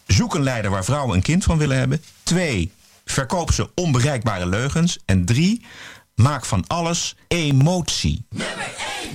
zoek 0.06 0.34
een 0.34 0.42
leider 0.42 0.70
waar 0.70 0.84
vrouwen 0.84 1.16
een 1.16 1.22
kind 1.22 1.44
van 1.44 1.58
willen 1.58 1.76
hebben. 1.78 2.02
Twee, 2.22 2.72
verkoop 3.04 3.52
ze 3.52 3.70
onbereikbare 3.74 4.46
leugens. 4.46 4.98
En 5.04 5.24
drie, 5.24 5.64
maak 6.14 6.44
van 6.44 6.66
alles 6.66 7.16
emotie. 7.28 8.26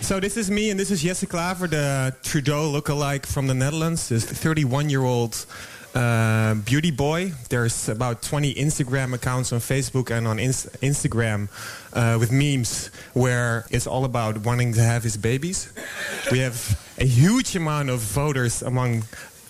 So 0.01 0.19
this 0.19 0.37
is 0.37 0.49
me 0.49 0.69
and 0.69 0.79
this 0.79 0.91
is 0.91 1.01
Jesse 1.01 1.27
Klaver, 1.27 1.69
the 1.69 2.15
Trudeau 2.23 2.71
lookalike 2.71 3.25
from 3.25 3.47
the 3.47 3.53
Netherlands. 3.53 4.09
This 4.09 4.25
31-year-old 4.25 5.45
uh, 5.95 6.55
beauty 6.55 6.91
boy. 6.91 7.31
There's 7.49 7.89
about 7.89 8.21
20 8.21 8.53
Instagram 8.55 9.13
accounts 9.13 9.53
on 9.53 9.59
Facebook 9.59 10.11
and 10.11 10.27
on 10.27 10.39
Inst 10.39 10.71
Instagram 10.81 11.49
uh, 11.93 12.17
with 12.19 12.31
memes 12.31 12.87
where 13.13 13.65
it's 13.71 13.87
all 13.87 14.05
about 14.05 14.39
wanting 14.39 14.73
to 14.73 14.81
have 14.81 15.03
his 15.03 15.17
babies. 15.17 15.71
We 16.31 16.39
have 16.39 16.79
a 16.97 17.05
huge 17.05 17.55
amount 17.55 17.89
of 17.89 17.99
voters 17.99 18.61
among 18.61 19.03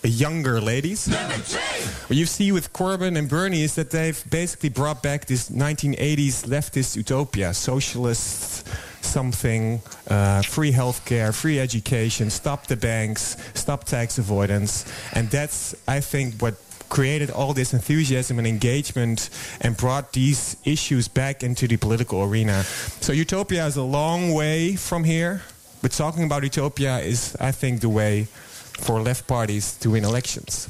younger 0.04 0.62
ladies. 0.62 1.08
What 1.08 2.15
you 2.17 2.26
see 2.26 2.52
with 2.52 2.71
Corbyn 2.74 3.17
and 3.17 3.28
Bernie 3.28 3.63
is 3.63 3.76
that 3.76 3.89
they've 3.89 4.24
basically 4.30 4.69
brought 4.69 5.02
back 5.02 5.26
this 5.26 5.50
1980s 5.50 6.45
leftist 6.45 6.95
utopia, 6.95 7.54
socialist 7.54 8.67
something, 9.15 9.80
uh, 10.10 10.41
free 10.41 10.73
healthcare, 10.73 11.34
free 11.34 11.58
education, 11.67 12.30
stop 12.30 12.67
the 12.67 12.75
banks, 12.75 13.38
stop 13.54 13.82
tax 13.86 14.17
avoidance. 14.17 14.84
And 15.13 15.30
that's, 15.30 15.73
I 15.88 16.01
think, 16.01 16.28
what 16.43 16.56
created 16.89 17.30
all 17.32 17.54
this 17.54 17.73
enthusiasm 17.73 18.36
and 18.39 18.47
engagement 18.47 19.30
and 19.62 19.78
brought 19.78 20.12
these 20.12 20.58
issues 20.65 21.08
back 21.08 21.43
into 21.43 21.65
the 21.67 21.78
political 21.78 22.19
arena. 22.30 22.63
So 22.99 23.13
utopia 23.13 23.65
is 23.65 23.78
a 23.78 23.88
long 23.99 24.34
way 24.34 24.75
from 24.75 25.06
here, 25.06 25.41
but 25.82 25.91
talking 25.91 26.23
about 26.25 26.43
utopia 26.43 26.99
is, 26.99 27.36
I 27.39 27.51
think, 27.54 27.80
the 27.80 27.89
way 27.89 28.28
for 28.86 29.01
left 29.01 29.28
parties 29.28 29.78
to 29.82 29.91
win 29.91 30.04
elections. 30.04 30.67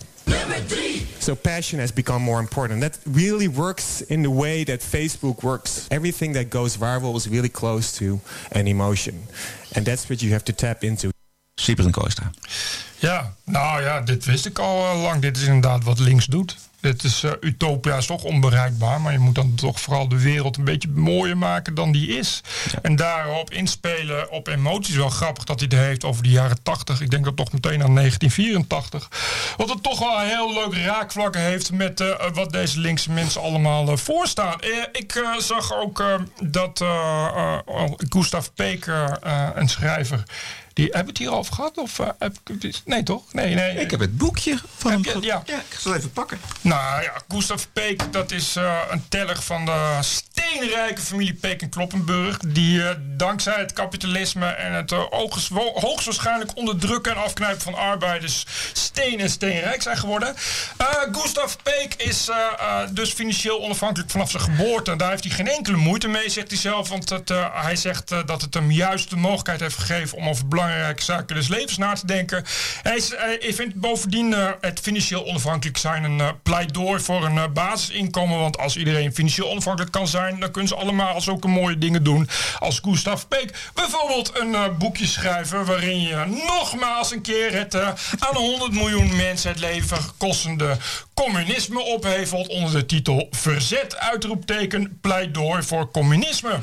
So 1.25 1.35
passion 1.35 1.79
has 1.79 1.91
become 1.91 2.21
more 2.21 2.39
important. 2.39 2.81
That 2.81 2.99
really 3.07 3.47
works 3.47 4.01
in 4.01 4.21
the 4.21 4.29
way 4.29 4.63
that 4.65 4.81
Facebook 4.81 5.41
works. 5.41 5.87
Everything 5.89 6.33
that 6.33 6.51
goes 6.51 6.77
viral 6.77 7.15
is 7.15 7.27
really 7.27 7.49
close 7.49 7.97
to 7.97 8.21
an 8.51 8.67
emotion. 8.67 9.23
And 9.75 9.87
that's 9.87 10.07
what 10.07 10.21
you 10.21 10.29
have 10.33 10.45
to 10.45 10.53
tap 10.53 10.83
into. 10.83 11.09
Kooistra. 11.57 12.31
Ja, 13.05 13.33
nou 13.43 13.81
ja, 13.81 14.01
dit 14.01 14.25
wist 14.25 14.45
ik 14.45 14.59
al 14.59 14.91
eh, 14.91 15.01
lang. 15.01 15.21
Dit 15.21 15.37
is 15.37 15.43
inderdaad 15.43 15.83
wat 15.83 15.99
links 15.99 16.25
doet. 16.25 16.57
Dit 16.79 17.03
is, 17.03 17.23
eh, 17.23 17.31
Utopia 17.39 17.97
is 17.97 18.05
toch 18.05 18.23
onbereikbaar, 18.23 19.01
maar 19.01 19.11
je 19.11 19.19
moet 19.19 19.35
dan 19.35 19.55
toch 19.55 19.79
vooral 19.79 20.07
de 20.07 20.21
wereld 20.21 20.57
een 20.57 20.63
beetje 20.63 20.89
mooier 20.89 21.37
maken 21.37 21.75
dan 21.75 21.91
die 21.91 22.17
is. 22.17 22.41
En 22.81 22.95
daarop 22.95 23.51
inspelen 23.51 24.31
op 24.31 24.47
emoties. 24.47 24.95
Wel 24.95 25.09
grappig 25.09 25.43
dat 25.43 25.59
hij 25.59 25.69
het 25.71 25.87
heeft 25.87 26.03
over 26.03 26.23
de 26.23 26.29
jaren 26.29 26.63
80. 26.63 27.01
Ik 27.01 27.09
denk 27.09 27.25
dat 27.25 27.35
toch 27.35 27.51
meteen 27.51 27.83
aan 27.83 27.95
1984. 27.95 29.09
Wat 29.57 29.69
het 29.69 29.83
toch 29.83 29.99
wel 29.99 30.21
een 30.21 30.27
heel 30.27 30.53
leuk 30.53 30.75
raakvlak 30.85 31.35
heeft 31.35 31.71
met 31.71 32.01
eh, 32.01 32.31
wat 32.33 32.51
deze 32.51 32.79
linkse 32.79 33.11
mensen 33.11 33.41
allemaal 33.41 33.97
voorstaan. 33.97 34.59
Ik 34.91 35.23
zag 35.37 35.73
ook 35.73 36.03
dat 36.43 36.83
Gustav 38.09 38.47
Peek, 38.55 38.87
eh, 38.87 39.47
een 39.53 39.69
schrijver. 39.69 40.23
Die, 40.75 40.85
hebben 40.85 41.03
we 41.03 41.09
het 41.09 41.17
hier 41.17 41.33
over 41.33 41.53
gehad? 41.53 41.77
Of, 41.77 41.99
eh, 41.99 42.07
heb 42.19 42.35
ik, 42.59 42.81
nee, 42.85 43.03
toch? 43.03 43.33
Nee, 43.33 43.53
nee. 43.55 43.79
Ik 43.79 43.91
heb 43.91 43.99
het 43.99 44.17
boekje 44.17 44.57
van 44.77 44.91
Heb 44.91 45.05
hem. 45.05 45.21
je- 45.21 45.27
ja. 45.27 45.43
ja, 45.45 45.55
ik 45.57 45.77
zal 45.79 45.95
even 45.95 46.11
pakken. 46.11 46.39
Nou 46.61 47.03
ja, 47.03 47.13
Gustav 47.27 47.63
Peek, 47.73 48.13
dat 48.13 48.31
is 48.31 48.55
eh, 48.55 48.79
een 48.89 49.05
teller 49.09 49.41
van 49.41 49.65
de 49.65 49.97
steenrijke 50.01 51.01
familie 51.01 51.33
Peek 51.33 51.61
en 51.61 51.69
Kloppenburg. 51.69 52.37
Die 52.37 52.87
eh, 52.87 52.95
dankzij 52.99 53.53
het 53.59 53.73
kapitalisme 53.73 54.45
en 54.45 54.73
het 54.73 54.91
hoogst, 54.91 55.49
hoogstwaarschijnlijk 55.73 56.51
onderdrukken 56.57 57.11
en 57.15 57.23
afknijpen 57.23 57.61
van 57.61 57.75
arbeiders 57.75 58.45
steen 58.73 59.19
en 59.19 59.29
steenrijk 59.29 59.81
zijn 59.81 59.97
geworden. 59.97 60.35
Gustav 61.11 61.53
Peek 61.63 61.93
is 61.97 62.29
dus 62.91 63.11
financieel 63.11 63.61
onafhankelijk 63.61 64.11
vanaf 64.11 64.31
zijn 64.31 64.43
geboorte. 64.43 64.91
En 64.91 64.97
daar 64.97 65.09
heeft 65.09 65.23
hij 65.23 65.33
geen 65.33 65.47
enkele 65.47 65.77
moeite 65.77 66.07
mee, 66.07 66.29
zegt 66.29 66.47
hij 66.49 66.57
zelf. 66.59 66.89
Want 66.89 67.09
het, 67.09 67.29
hij 67.53 67.75
zegt 67.75 68.09
dat 68.25 68.41
het 68.41 68.53
hem 68.53 68.71
juist 68.71 69.09
de 69.09 69.15
mogelijkheid 69.15 69.59
heeft 69.59 69.77
gegeven 69.77 70.17
om 70.17 70.29
over 70.29 70.45
belangrijke 70.65 71.03
zaken 71.03 71.35
des 71.35 71.47
levens 71.47 71.77
na 71.77 71.93
te 71.93 72.05
denken. 72.05 72.43
Hij, 72.81 72.95
is, 72.95 73.55
vindt 73.55 73.75
bovendien 73.75 74.33
eh, 74.33 74.49
het 74.61 74.79
financieel 74.79 75.25
onafhankelijk 75.25 75.77
zijn 75.77 76.03
een 76.03 76.19
eh, 76.19 76.29
pleidooi 76.43 76.99
voor 76.99 77.25
een 77.25 77.37
eh, 77.37 77.47
basisinkomen. 77.53 78.39
Want 78.39 78.57
als 78.57 78.77
iedereen 78.77 79.13
financieel 79.13 79.49
onafhankelijk 79.49 79.91
kan 79.91 80.07
zijn, 80.07 80.39
dan 80.39 80.51
kunnen 80.51 80.69
ze 80.69 80.75
allemaal 80.75 81.21
zulke 81.21 81.47
mooie 81.47 81.77
dingen 81.77 82.03
doen 82.03 82.29
als 82.59 82.79
Gustav 82.83 83.23
Peek. 83.27 83.71
Bijvoorbeeld 83.73 84.39
een 84.39 84.55
eh, 84.55 84.63
boekje 84.77 85.05
schrijven 85.05 85.65
waarin 85.65 86.01
je 86.01 86.41
nogmaals 86.47 87.11
een 87.11 87.21
keer 87.21 87.53
het 87.53 87.73
eh, 87.73 87.87
aan 88.19 88.35
100 88.35 88.71
miljoen 88.71 89.15
mensen 89.15 89.49
het 89.49 89.59
leven 89.59 89.97
kostende 90.17 90.77
communisme 91.13 91.79
ophevelt 91.79 92.47
onder 92.47 92.71
de 92.71 92.85
titel 92.85 93.27
Verzet 93.31 93.97
uitroepteken 93.97 94.97
pleidooi 95.01 95.63
voor 95.63 95.91
communisme. 95.91 96.59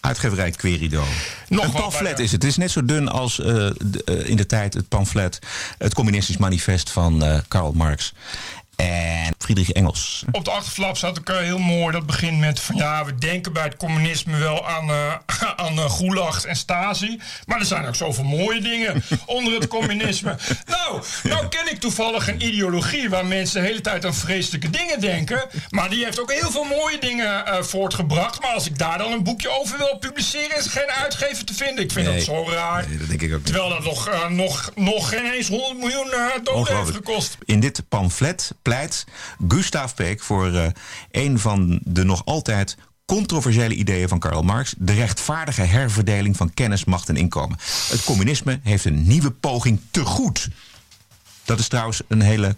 Uitgeverij 0.00 0.50
Querido. 0.50 1.04
Nog 1.48 1.64
een 1.64 1.70
pamflet 1.70 2.14
bij, 2.14 2.24
is 2.24 2.32
het. 2.32 2.42
Het 2.42 2.50
is 2.50 2.56
net 2.56 2.70
zo 2.70 2.84
dun 2.84 3.08
als 3.08 3.40
eh, 3.40 3.46
de- 3.84 4.02
eh, 4.04 4.28
in 4.28 4.36
de 4.36 4.46
tijd 4.46 4.74
het 4.74 4.88
pamflet... 4.88 5.38
het 5.78 5.94
communistisch 5.94 6.36
manifest 6.36 6.90
van 6.90 7.24
eh, 7.24 7.38
Karl 7.48 7.72
Marx 7.72 8.12
en 8.78 9.34
Friedrich 9.38 9.70
Engels. 9.70 10.24
Op 10.32 10.44
de 10.44 10.50
achterflap 10.50 10.96
staat 10.96 11.18
ook 11.18 11.28
eh, 11.28 11.36
heel 11.36 11.58
mooi. 11.58 11.92
Dat 11.92 12.06
begint 12.06 12.38
met 12.38 12.60
van 12.60 12.76
ja, 12.76 13.04
we 13.04 13.14
denken 13.14 13.52
bij 13.52 13.62
het 13.62 13.76
communisme 13.76 14.38
wel 14.38 14.68
aan, 14.68 14.90
eh 14.90 15.14
aan 15.64 15.78
uh, 15.78 16.44
en 16.46 16.56
Stasi. 16.56 17.20
Maar 17.46 17.58
er 17.58 17.66
zijn 17.66 17.86
ook 17.86 17.94
zoveel 17.94 18.24
mooie 18.24 18.60
dingen 18.60 19.02
onder 19.26 19.54
het 19.54 19.68
communisme. 19.68 20.36
Nou, 20.66 21.02
nou 21.22 21.48
ken 21.48 21.70
ik 21.70 21.80
toevallig 21.80 22.28
een 22.28 22.42
ideologie 22.46 23.08
waar 23.10 23.26
mensen 23.26 23.60
de 23.60 23.66
hele 23.66 23.80
tijd 23.80 24.04
aan 24.04 24.14
vreselijke 24.14 24.70
dingen 24.70 25.00
denken. 25.00 25.46
Maar 25.70 25.90
die 25.90 26.04
heeft 26.04 26.20
ook 26.20 26.32
heel 26.32 26.50
veel 26.50 26.64
mooie 26.64 26.98
dingen 27.00 27.46
eh, 27.46 27.62
voortgebracht. 27.62 28.40
Maar 28.40 28.54
als 28.54 28.66
ik 28.66 28.78
daar 28.78 28.98
dan 28.98 29.12
een 29.12 29.22
boekje 29.22 29.60
over 29.60 29.78
wil 29.78 29.96
publiceren, 30.00 30.56
is 30.58 30.64
er 30.64 30.70
geen 30.70 30.90
uitgever 30.90 31.44
te 31.44 31.54
vinden. 31.54 31.84
Ik 31.84 31.92
vind 31.92 32.06
Nee. 32.06 32.16
dat 32.16 32.24
zo 32.24 32.50
raar. 32.50 32.88
Nee, 32.88 32.98
dat 32.98 33.08
denk 33.08 33.22
ik 33.22 33.30
ook 33.30 33.36
niet. 33.36 33.46
Terwijl 33.46 33.68
dat 33.68 33.84
nog, 33.84 34.28
nog, 34.28 34.70
nog 34.74 35.08
geen 35.08 35.32
eens 35.32 35.48
100 35.48 35.78
miljoen 35.78 36.10
doden 36.42 36.76
heeft 36.76 36.90
gekost. 36.90 37.36
In 37.44 37.60
dit 37.60 37.82
pamflet 37.88 38.52
pleit 38.68 39.04
Gustav 39.48 39.94
Peek 39.94 40.20
voor 40.20 40.54
eh, 40.54 40.66
een 41.10 41.38
van 41.38 41.80
de 41.84 42.04
nog 42.04 42.24
altijd 42.24 42.76
controversiële 43.06 43.74
ideeën 43.74 44.08
van 44.08 44.18
Karl 44.18 44.42
Marx: 44.42 44.74
de 44.78 44.92
rechtvaardige 44.92 45.62
herverdeling 45.62 46.36
van 46.36 46.54
kennis, 46.54 46.84
macht 46.84 47.08
en 47.08 47.16
inkomen. 47.16 47.58
Het 47.88 48.04
communisme 48.04 48.60
heeft 48.62 48.84
een 48.84 49.06
nieuwe 49.06 49.30
poging 49.30 49.80
te 49.90 50.04
goed. 50.04 50.48
Dat 51.44 51.58
is 51.58 51.68
trouwens 51.68 52.02
een 52.08 52.20
hele 52.20 52.56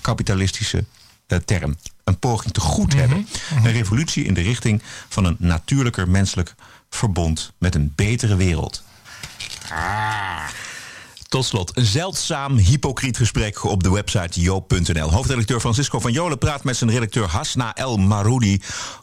kapitalistische 0.00 0.84
eh, 1.26 1.38
term. 1.38 1.76
Een 2.04 2.18
poging 2.18 2.52
te 2.52 2.60
goed 2.60 2.94
hebben. 2.94 3.28
Een 3.64 3.72
revolutie 3.72 4.24
in 4.24 4.34
de 4.34 4.42
richting 4.42 4.82
van 5.08 5.24
een 5.24 5.36
natuurlijker 5.38 6.08
menselijk 6.08 6.54
verbond 6.90 7.52
met 7.58 7.74
een 7.74 7.92
betere 7.94 8.36
wereld. 8.36 8.82
Tot 11.28 11.44
slot, 11.44 11.76
een 11.76 11.84
zeldzaam 11.84 12.56
hypocriet 12.56 13.16
gesprek 13.16 13.64
op 13.64 13.82
de 13.82 13.90
website 13.90 14.40
joop.nl. 14.40 15.12
Hoofdredacteur 15.12 15.60
Francisco 15.60 16.00
van 16.00 16.12
Jolen 16.12 16.38
praat 16.38 16.64
met 16.64 16.76
zijn 16.76 16.90
redacteur 16.90 17.26
Hasna 17.26 17.74
El 17.74 17.96
Maroudi 17.96 18.60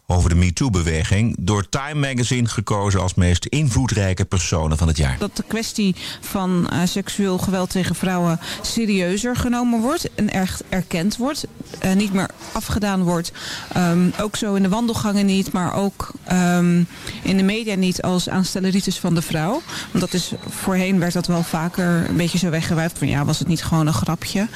over 0.08 0.30
de 0.30 0.36
MeToo-beweging. 0.36 1.36
Door 1.40 1.70
Time 1.70 2.08
Magazine 2.08 2.48
gekozen 2.48 3.02
als 3.02 3.14
meest 3.14 3.46
invloedrijke 3.46 4.26
personen 4.26 4.78
van 4.78 4.88
het 4.88 4.98
jaar. 4.98 5.16
Dat 5.20 5.36
de 5.36 5.44
kwestie 5.48 5.96
van 6.22 6.70
eh, 6.70 6.80
seksueel 6.86 7.38
geweld 7.38 7.70
tegen 7.70 7.96
vrouwen 7.96 8.40
serieuzer 8.62 9.36
genomen 9.36 9.82
wordt 9.82 10.10
en 10.16 10.30
echt 10.30 10.64
erkend 10.70 11.18
wordt. 11.18 11.46
Eh, 11.80 11.94
niet 11.94 12.14
meer 12.14 12.30
afgedaan 12.52 13.04
wordt. 13.04 13.32
Ehm, 13.74 14.10
ook 14.20 14.36
zo 14.36 14.54
in 14.54 14.64
de 14.64 14.70
wandelgangen 14.70 15.26
niet, 15.26 15.52
maar 15.52 15.74
ook 15.74 16.12
ehm, 16.24 16.84
in 17.22 17.38
de 17.38 17.44
media 17.44 17.76
niet 17.76 18.02
als 18.02 18.30
aanstelleritis 18.30 19.00
van 19.00 19.16
de 19.16 19.22
vrouw. 19.22 19.62
Want 19.92 20.00
dat 20.00 20.14
is, 20.14 20.32
voorheen 20.50 21.00
werd 21.00 21.14
dat 21.14 21.28
wel 21.28 21.44
vaker 21.44 22.13
een 22.14 22.20
beetje 22.20 22.38
zo 22.38 22.50
weggewuifd 22.50 22.98
van 22.98 23.08
ja, 23.08 23.26
was 23.26 23.40
het 23.40 23.48
niet 23.48 23.64
gewoon 23.64 23.88
een 23.88 23.94
grapje. 23.94 24.48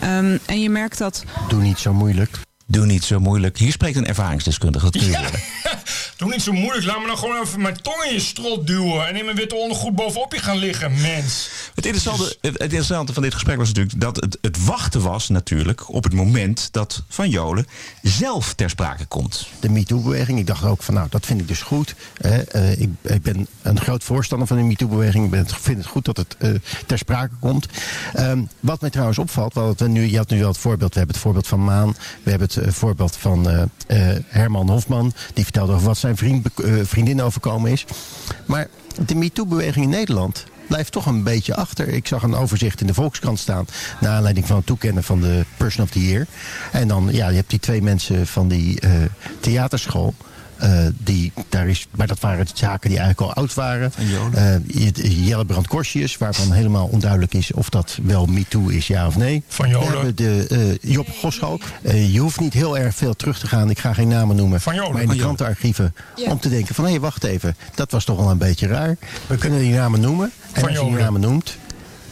Ehm, 0.00 0.38
en 0.46 0.60
je 0.60 0.70
merkt 0.70 0.98
dat 0.98 1.24
Doe 1.48 1.62
niet 1.62 1.78
zo 1.78 1.92
moeilijk. 1.92 2.38
Doe 2.66 2.86
niet 2.86 3.04
zo 3.04 3.20
moeilijk. 3.20 3.58
Hier 3.58 3.72
spreekt 3.72 3.96
een 3.96 4.06
ervaringsdeskundige. 4.06 4.90
Dat 4.90 5.02
kun 5.02 5.10
je 5.10 5.10
Ja. 5.10 5.28
Doe 6.16 6.30
niet 6.30 6.42
zo 6.42 6.52
moeilijk. 6.52 6.86
Laat 6.86 7.00
me 7.00 7.06
dan 7.06 7.18
gewoon 7.18 7.40
even 7.42 7.60
mijn 7.60 7.82
tong 7.82 8.04
in 8.04 8.12
je 8.12 8.20
strot 8.20 8.66
duwen. 8.66 9.08
En 9.08 9.16
in 9.16 9.24
mijn 9.24 9.36
witte 9.36 9.54
ondergoed 9.54 9.94
bovenop 9.94 10.32
je 10.32 10.38
gaan 10.38 10.56
liggen, 10.56 11.00
mens. 11.00 11.48
Het 11.74 11.86
interessante, 11.86 12.36
het 12.40 12.60
interessante 12.60 13.12
van 13.12 13.22
dit 13.22 13.34
gesprek 13.34 13.56
was 13.56 13.68
natuurlijk 13.68 14.00
dat 14.00 14.16
het, 14.16 14.38
het 14.40 14.64
wachten 14.64 15.02
was 15.02 15.28
natuurlijk 15.28 15.92
op 15.92 16.04
het 16.04 16.12
moment 16.12 16.68
dat 16.72 17.02
Van 17.08 17.28
Jolen 17.28 17.66
zelf 18.02 18.54
ter 18.54 18.70
sprake 18.70 19.04
komt. 19.06 19.48
de 19.60 19.68
MeToo-beweging. 19.68 20.38
Ik 20.38 20.46
dacht 20.46 20.64
ook 20.64 20.82
van, 20.82 20.94
nou, 20.94 21.06
dat 21.10 21.26
vind 21.26 21.40
ik 21.40 21.48
dus 21.48 21.62
goed. 21.62 21.94
Hè. 22.20 22.42
Eh, 22.42 22.80
ik, 22.80 22.88
ik 23.02 23.22
ben 23.22 23.46
een 23.62 23.80
groot 23.80 24.04
voorstander 24.04 24.46
van 24.46 24.56
de 24.56 24.62
MeToo-beweging. 24.62 25.34
Ik 25.34 25.48
vind 25.48 25.78
het 25.78 25.86
goed 25.86 26.04
dat 26.04 26.16
het 26.16 26.36
eh, 26.38 26.50
ter 26.86 26.98
sprake 26.98 27.34
komt. 27.40 27.66
Ehm, 28.14 28.42
wat 28.60 28.80
mij 28.80 28.90
trouwens 28.90 29.18
opvalt, 29.18 29.54
want 29.54 29.80
we 29.80 29.88
nu, 29.88 30.10
je 30.10 30.16
had 30.16 30.30
nu 30.30 30.38
wel 30.38 30.48
het 30.48 30.58
voorbeeld, 30.58 30.92
we 30.92 30.98
hebben 30.98 31.14
het 31.14 31.24
voorbeeld 31.24 31.46
van 31.46 31.64
Maan. 31.64 31.96
We 32.22 32.30
hebben 32.30 32.48
het 32.48 32.56
eh, 32.56 32.72
voorbeeld 32.72 33.16
van 33.16 33.48
eh, 33.48 33.62
eh, 33.86 34.22
Herman 34.26 34.70
Hofman. 34.70 35.12
Die 35.34 35.44
vertelde 35.44 35.72
over 35.72 35.86
wat 35.86 35.98
zijn 36.04 36.16
vriend, 36.16 36.46
eh, 36.64 36.72
vriendin 36.82 37.22
overkomen 37.22 37.70
is. 37.70 37.84
Maar 38.46 38.68
de 39.06 39.14
MeToo-beweging 39.14 39.84
in 39.84 39.90
Nederland 39.90 40.44
blijft 40.68 40.92
toch 40.92 41.06
een 41.06 41.22
beetje 41.22 41.54
achter. 41.54 41.88
Ik 41.88 42.06
zag 42.06 42.22
een 42.22 42.34
overzicht 42.34 42.80
in 42.80 42.86
de 42.86 42.94
Volkskrant 42.94 43.38
staan... 43.38 43.66
naar 44.00 44.12
aanleiding 44.12 44.46
van 44.46 44.56
het 44.56 44.66
toekennen 44.66 45.04
van 45.04 45.20
de 45.20 45.44
Person 45.56 45.84
of 45.84 45.90
the 45.90 46.06
Year. 46.06 46.26
En 46.72 46.88
dan, 46.88 47.08
ja, 47.12 47.28
je 47.28 47.36
hebt 47.36 47.50
die 47.50 47.58
twee 47.58 47.82
mensen 47.82 48.26
van 48.26 48.48
die 48.48 48.80
eh, 48.80 48.90
theaterschool... 49.40 50.14
eh, 50.64 50.86
die, 50.98 51.32
daar 51.48 51.68
is, 51.68 51.86
maar 51.90 52.06
dat 52.06 52.20
waren 52.20 52.46
zaken 52.54 52.88
die 52.90 52.98
eigenlijk 52.98 53.30
al 53.30 53.42
oud 53.42 53.54
waren. 53.54 53.92
Eh, 54.34 54.54
je- 54.66 55.24
Jelle 55.24 55.44
Brand 55.44 55.66
Korsius, 55.68 56.16
waarvan 56.18 56.52
helemaal 56.52 56.86
onduidelijk 56.86 57.34
is 57.34 57.52
of 57.52 57.68
dat 57.68 57.98
wel 58.02 58.26
MeToo 58.26 58.68
is, 58.68 58.86
ja 58.86 59.06
of 59.06 59.16
nee. 59.16 59.42
Van 59.48 59.68
Jolen. 59.68 59.88
We 59.88 59.94
hebben 59.96 60.16
de, 60.16 60.46
eh, 60.82 60.92
Job 60.92 61.08
Goschalk. 61.20 61.62
Eh, 61.82 62.12
je 62.12 62.18
hoeft 62.18 62.40
niet 62.40 62.52
heel 62.54 62.78
erg 62.78 62.94
veel 62.94 63.14
terug 63.14 63.38
te 63.38 63.46
gaan. 63.46 63.70
Ik 63.70 63.78
ga 63.78 63.92
geen 63.94 64.08
namen 64.08 64.36
noemen. 64.36 64.60
Van 64.60 64.74
Jolen. 64.74 64.92
Maar 64.92 65.02
in 65.02 65.08
de 65.08 65.16
krantenarchieven. 65.16 65.94
Ja. 66.16 66.30
Om 66.30 66.40
te 66.40 66.48
denken 66.48 66.74
van, 66.74 66.84
hé, 66.86 66.98
wacht 67.00 67.24
even. 67.24 67.56
Dat 67.74 67.90
was 67.90 68.04
toch 68.04 68.18
wel 68.18 68.30
een 68.30 68.38
beetje 68.38 68.66
raar. 68.66 68.96
We 69.26 69.36
kunnen 69.36 69.58
die 69.58 69.72
namen 69.74 70.00
noemen. 70.00 70.32
En 70.52 70.60
Van 70.60 70.68
als 70.68 70.78
je 70.78 70.84
die 70.84 70.94
namen 70.94 71.20
noemt... 71.20 71.56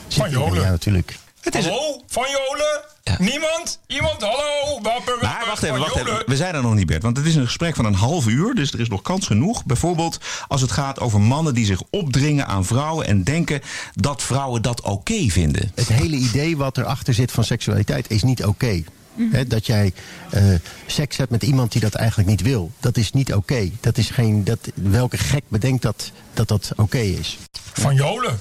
Van 0.09 0.31
Jolen. 0.31 0.61
Ja, 0.63 0.71
natuurlijk. 0.71 1.17
Hallo? 1.53 2.03
Van 2.07 2.25
Jolen? 2.31 2.81
Niemand? 3.19 3.79
Iemand? 3.87 4.21
Hallo? 4.21 4.81
Maar 5.21 5.45
wacht 5.47 5.63
even, 5.63 5.79
wacht 5.79 5.97
even. 5.97 6.23
We 6.27 6.37
zijn 6.37 6.55
er 6.55 6.63
nog 6.63 6.75
niet, 6.75 6.87
Bert. 6.87 7.03
Want 7.03 7.17
het 7.17 7.27
is 7.27 7.35
een 7.35 7.45
gesprek 7.45 7.75
van 7.75 7.85
een 7.85 7.95
half 7.95 8.27
uur, 8.27 8.55
dus 8.55 8.73
er 8.73 8.81
is 8.81 8.89
nog 8.89 9.03
kans 9.03 9.27
genoeg. 9.27 9.65
Bijvoorbeeld 9.65 10.19
als 10.49 10.61
het 10.61 10.73
gaat 10.73 11.01
over 11.01 11.21
mannen 11.21 11.55
die 11.55 11.65
zich 11.65 11.83
opdringen 11.91 12.47
aan 12.47 12.65
vrouwen... 12.65 13.07
en 13.07 13.25
denken 13.25 13.61
dat 13.95 14.23
vrouwen 14.23 14.63
dat 14.63 14.81
oké 14.81 15.29
vinden. 15.29 15.73
Het 15.75 15.89
hele 15.89 16.17
idee 16.17 16.57
wat 16.57 16.79
erachter 16.79 17.15
zit 17.15 17.33
van 17.33 17.45
seksualiteit 17.45 18.11
is 18.11 18.23
niet 18.23 18.45
oké. 18.45 18.83
Hè, 19.31 19.47
dat 19.47 19.67
jij 19.67 19.93
eh, 20.31 20.45
seks 20.87 21.17
hebt 21.17 21.31
met 21.31 21.43
iemand 21.43 21.73
die 21.73 21.81
dat 21.81 21.95
eigenlijk 21.95 22.29
niet 22.29 22.43
wil. 22.43 22.71
Dat 22.81 22.97
is 22.97 23.13
niet 23.13 23.35
oké. 23.35 23.71
Dat 23.81 23.99
is 23.99 24.11
geen. 24.11 24.45
Dat, 24.45 24.59
welke 24.75 25.19
gek 25.19 25.43
bedenkt 25.49 25.83
dat 25.83 26.13
dat, 26.35 26.49
dat 26.49 26.73
oké 26.77 26.99
is? 26.99 27.39
Van 27.73 27.95
Jolen. 27.95 28.39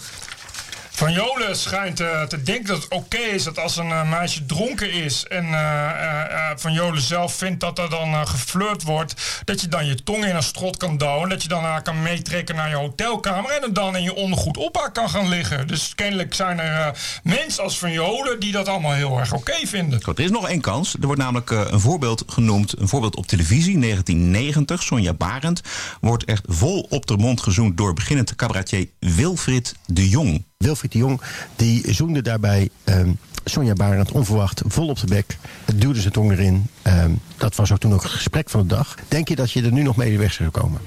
Van 1.01 1.13
Jolen 1.13 1.57
schijnt 1.57 1.99
eh, 1.99 2.23
te 2.23 2.43
denken 2.43 2.67
dat 2.67 2.83
het 2.83 2.91
oké 2.91 3.17
is 3.17 3.43
dat 3.43 3.59
als 3.59 3.77
een 3.77 3.91
eh, 3.91 4.09
meisje 4.09 4.45
dronken 4.45 4.91
is 4.91 5.25
en 5.27 5.45
eh, 5.45 6.51
Van 6.55 6.73
Jolen 6.73 7.01
zelf 7.01 7.33
vindt 7.33 7.59
dat 7.59 7.79
er 7.79 7.89
dan 7.89 8.27
geflirt 8.27 8.83
wordt, 8.83 9.41
dat 9.45 9.61
je 9.61 9.67
dan 9.67 9.85
je 9.85 10.03
tong 10.03 10.25
in 10.25 10.35
een 10.35 10.43
strot 10.43 10.77
kan 10.77 10.97
douwen, 10.97 11.29
dat 11.29 11.41
je 11.41 11.47
dan 11.47 11.63
haar 11.63 11.81
kan 11.81 12.01
meetrekken 12.01 12.55
naar 12.55 12.69
je 12.69 12.75
hotelkamer 12.75 13.51
en 13.51 13.73
dan 13.73 13.95
in 13.95 14.03
je 14.03 14.15
ondergoed 14.15 14.57
op 14.57 14.77
haar 14.77 14.91
kan 14.91 15.09
gaan 15.09 15.29
liggen. 15.29 15.67
Dus 15.67 15.95
kennelijk 15.95 16.33
zijn 16.33 16.59
er 16.59 16.97
mensen 17.23 17.63
als 17.63 17.77
Van 17.77 17.91
Jolen 17.91 18.39
die 18.39 18.51
dat 18.51 18.67
allemaal 18.67 18.93
heel 18.93 19.19
erg 19.19 19.33
oké 19.33 19.67
vinden. 19.67 20.01
Er 20.01 20.19
is 20.19 20.29
nog 20.29 20.47
één 20.47 20.61
kans. 20.61 20.93
Er 20.93 21.05
wordt 21.05 21.21
namelijk 21.21 21.49
een 21.49 21.79
voorbeeld 21.79 22.23
genoemd, 22.27 22.79
een 22.79 22.87
voorbeeld 22.87 23.15
op 23.15 23.27
televisie, 23.27 23.79
1990. 23.79 24.83
Sonja 24.83 25.13
Barend 25.13 25.61
wordt 26.01 26.25
echt 26.25 26.45
vol 26.47 26.87
op 26.89 27.05
de 27.05 27.17
mond 27.17 27.41
gezoend 27.41 27.77
door 27.77 27.93
beginnend 27.93 28.35
cabaretier 28.35 28.87
Wilfried 28.99 29.75
de 29.85 30.09
Jong. 30.09 30.49
Wilfried 30.61 30.91
de 30.91 30.97
Jong 30.97 31.21
die 31.55 31.93
zoende 31.93 32.21
daarbij 32.21 32.69
ehm, 32.83 33.11
Sonja 33.43 33.73
Barend 33.73 34.11
onverwacht 34.11 34.61
vol 34.65 34.87
op 34.87 34.99
de 34.99 35.07
bek. 35.07 35.37
Het 35.65 35.81
duwde 35.81 35.99
zijn 35.99 36.13
tong 36.13 36.31
erin. 36.31 36.67
Ehm, 36.81 37.11
dat 37.37 37.55
was 37.55 37.71
ook 37.71 37.79
toen 37.79 37.93
ook 37.93 38.03
het 38.03 38.11
gesprek 38.11 38.49
van 38.49 38.61
de 38.61 38.67
dag. 38.67 38.95
Denk 39.07 39.27
je 39.27 39.35
dat 39.35 39.51
je 39.51 39.63
er 39.63 39.71
nu 39.71 39.83
nog 39.83 39.95
mee 39.95 40.17
weg 40.17 40.33
zou 40.33 40.49
komen? 40.49 40.81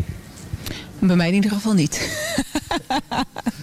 Bij 1.07 1.17
mij 1.17 1.29
in 1.29 1.35
ieder 1.35 1.51
geval 1.51 1.73
niet. 1.73 2.01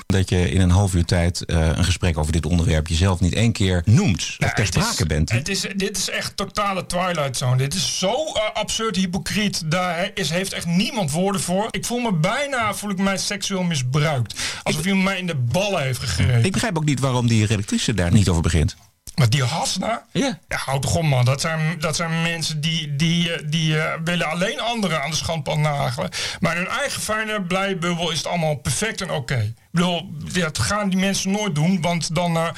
Dat 0.06 0.30
je 0.30 0.52
in 0.52 0.62
een 0.62 0.70
half 0.70 0.94
uur 0.94 1.06
tijd 1.06 1.46
eh, 1.46 1.68
een 1.68 1.84
gesprek 1.84 2.18
over 2.18 2.32
dit 2.32 2.46
onderwerp 2.46 2.88
jezelf 2.88 3.20
niet 3.20 3.34
één 3.34 3.52
keer 3.52 3.82
noemt 3.86 4.36
of 4.40 4.54
ter 4.54 4.60
is- 4.64 4.68
sprake 4.68 5.06
bent. 5.06 5.32
Het 5.32 5.50
is, 5.50 5.66
dit 5.76 5.98
is 5.98 6.10
echt 6.10 6.38
totale 6.38 6.86
Twilight 6.86 7.38
Zone. 7.38 7.56
Dit 7.58 7.74
is 7.74 8.00
zo 8.00 8.14
eh, 8.26 8.42
absurd 8.54 8.96
hypocriet. 8.96 9.62
Daar 9.72 10.12
is, 10.14 10.30
heeft 10.30 10.54
echt 10.54 10.66
niemand 10.66 11.12
woorden 11.12 11.42
voor. 11.42 11.68
Ik 11.72 11.86
voel 11.86 12.00
me 12.00 12.14
bijna 12.14 12.74
voel 12.74 12.90
ik 12.90 12.98
mij 12.98 13.18
seksueel 13.18 13.64
misbruikt. 13.64 14.40
Alsof 14.64 14.86
iemand 14.86 15.04
mij 15.04 15.18
in 15.18 15.28
de 15.28 15.36
ballen 15.36 15.82
heeft 15.82 16.00
gegrepen. 16.00 16.46
Ik 16.46 16.52
begrijp 16.52 16.78
ook 16.78 16.86
niet 16.86 17.00
waarom 17.00 17.28
die 17.28 17.46
redactrice 17.46 17.94
daar 17.94 18.12
niet 18.12 18.30
over 18.30 18.42
begint. 18.42 18.76
Maar 19.16 19.30
die 19.30 19.44
Hasna? 19.44 20.06
Ja. 20.12 20.40
Ja, 20.48 20.58
houd 20.58 20.82
toch 20.82 20.96
op 20.96 21.04
man. 21.04 21.26
Dat 21.26 21.42
zijn, 21.42 21.80
dat 21.80 21.96
zijn 21.96 22.22
mensen 22.22 22.62
die, 22.62 22.96
die, 22.96 23.34
eh, 23.34 23.44
die 23.50 23.80
eh, 23.82 23.94
willen 24.04 24.28
alleen 24.28 24.60
anderen 24.60 25.04
aan 25.04 25.10
de 25.10 25.16
schandpad 25.16 25.58
nagelen. 25.58 26.10
Maar 26.40 26.56
in 26.56 26.62
hun 26.62 26.72
eigen 26.72 27.02
fijne 27.02 27.42
blije 27.42 27.76
bubbel 27.76 28.12
is 28.12 28.18
het 28.18 28.28
allemaal 28.28 28.56
perfect 28.56 29.02
en 29.02 29.12
oké. 29.12 29.54
Bedoel, 29.72 30.12
dat 30.34 30.60
gaan 30.60 30.90
die 30.90 31.00
mensen 31.00 31.32
nooit 31.32 31.56
doen. 31.56 31.82
Want 31.82 32.16
dan, 32.16 32.36
eh, 32.36 32.50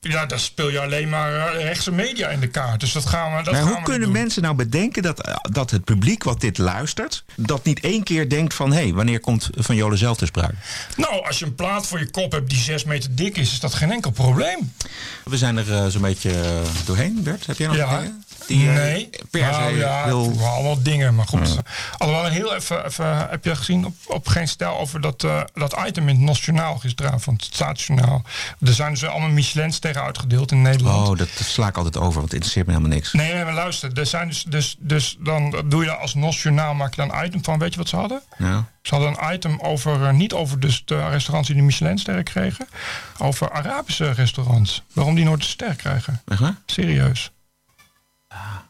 ja, 0.00 0.26
dan 0.26 0.38
speel 0.38 0.70
je 0.70 0.80
alleen 0.80 1.08
maar 1.08 1.34
eh, 1.34 1.62
rechtse 1.62 1.92
media 1.92 2.28
in 2.28 2.40
de 2.40 2.46
kaart. 2.46 2.80
Dus 2.80 2.92
dat 2.92 3.06
gaan 3.06 3.36
we, 3.36 3.42
dat 3.42 3.52
maar 3.52 3.62
gaan 3.62 3.70
hoe 3.70 3.78
we 3.78 3.84
kunnen 3.84 4.02
doen. 4.02 4.12
mensen 4.12 4.42
nou 4.42 4.54
bedenken 4.54 5.02
dat, 5.02 5.20
eh, 5.20 5.34
dat 5.50 5.70
het 5.70 5.84
publiek 5.84 6.24
wat 6.24 6.40
dit 6.40 6.58
luistert... 6.58 7.24
dat 7.36 7.64
niet 7.64 7.80
één 7.80 8.02
keer 8.02 8.28
denkt 8.28 8.54
van... 8.54 8.72
hé, 8.72 8.82
hey, 8.82 8.92
wanneer 8.92 9.20
komt 9.20 9.50
Van 9.54 9.76
Jolen 9.76 9.98
zelf 9.98 10.16
te 10.16 10.26
sprake? 10.26 10.54
Nou, 10.96 11.26
als 11.26 11.38
je 11.38 11.44
een 11.44 11.54
plaat 11.54 11.86
voor 11.86 11.98
je 11.98 12.10
kop 12.10 12.32
hebt 12.32 12.50
die 12.50 12.58
zes 12.58 12.84
meter 12.84 13.14
dik 13.14 13.36
is, 13.36 13.52
is 13.52 13.60
dat 13.60 13.74
geen 13.74 13.90
enkel 13.90 14.10
probleem. 14.10 14.72
We 15.24 15.36
zijn 15.36 15.56
er 15.56 15.72
eh, 15.72 15.86
zo'n 15.86 16.02
beetje 16.02 16.62
doorheen, 16.84 17.22
Bert. 17.22 17.46
Heb 17.46 17.58
jij 17.58 17.66
nog 17.66 17.76
Ja. 17.76 18.12
Die, 18.46 18.68
eh, 18.68 18.74
nee. 18.74 19.10
per 19.30 19.40
Nou 19.40 19.70
se 19.72 19.76
ja, 19.78 20.04
wil- 20.06 20.38
wel 20.38 20.48
allemaal 20.48 20.82
dingen, 20.82 21.14
maar 21.14 21.26
goed. 21.26 21.58
Alhoewel, 21.98 22.30
heel 22.30 22.54
even, 22.54 22.84
even, 22.86 23.28
heb 23.30 23.44
je 23.44 23.56
gezien 23.56 23.86
op, 23.86 23.94
op 24.06 24.28
Geen 24.28 24.48
Stijl 24.48 24.78
over 24.78 25.00
dat, 25.00 25.24
eh, 25.24 25.40
dat 25.54 25.76
item 25.86 26.08
in 26.08 26.16
het 26.16 26.24
Nationaal 26.24 26.76
gisteravond, 26.78 27.44
het 27.44 27.54
Staatsjournaal. 27.54 28.22
Er 28.60 28.72
zijn 28.72 28.90
dus 28.92 29.04
allemaal 29.04 29.28
Michelin's 29.28 29.78
tegen 29.78 30.02
uitgedeeld 30.02 30.50
in 30.52 30.62
Nederland. 30.62 31.08
Oh, 31.08 31.16
dat, 31.18 31.28
dat 31.38 31.46
sla 31.46 31.66
ik 31.68 31.76
altijd 31.76 31.96
over, 31.96 32.12
want 32.12 32.24
het 32.24 32.32
interesseert 32.32 32.66
me 32.66 32.72
helemaal 32.72 32.94
niks. 32.96 33.12
Nee, 33.12 33.32
nee, 33.34 33.44
maar 33.44 33.54
luister. 33.54 33.98
Er 33.98 34.06
zijn 34.06 34.28
dus, 34.28 34.42
dus, 34.48 34.76
dus 34.78 35.16
dan 35.20 35.62
doe 35.66 35.82
je 35.82 35.88
dat 35.88 35.98
als 35.98 36.14
Nationaal, 36.14 36.74
maak 36.74 36.94
je 36.94 37.06
dan 37.06 37.14
een 37.18 37.26
item 37.26 37.44
van, 37.44 37.58
weet 37.58 37.72
je 37.72 37.78
wat 37.78 37.88
ze 37.88 37.96
hadden? 37.96 38.22
Ja. 38.38 38.64
Ze 38.82 38.94
hadden 38.94 39.16
een 39.24 39.34
item 39.34 39.58
over, 39.60 40.04
eh, 40.06 40.12
niet 40.12 40.32
over 40.32 40.60
dus 40.60 40.82
de 40.84 41.08
restaurants 41.08 41.48
die 41.48 41.56
de 41.56 41.62
Michelinsterren 41.62 42.24
kregen, 42.24 42.68
over 43.18 43.50
Arabische 43.50 44.10
restaurants. 44.10 44.82
Waarom 44.92 45.14
die 45.14 45.24
nooit 45.24 45.40
de 45.40 45.46
ster 45.46 45.74
krijgen. 45.74 46.22
Echt 46.28 46.40
waar? 46.40 46.56
Serieus. 46.66 47.30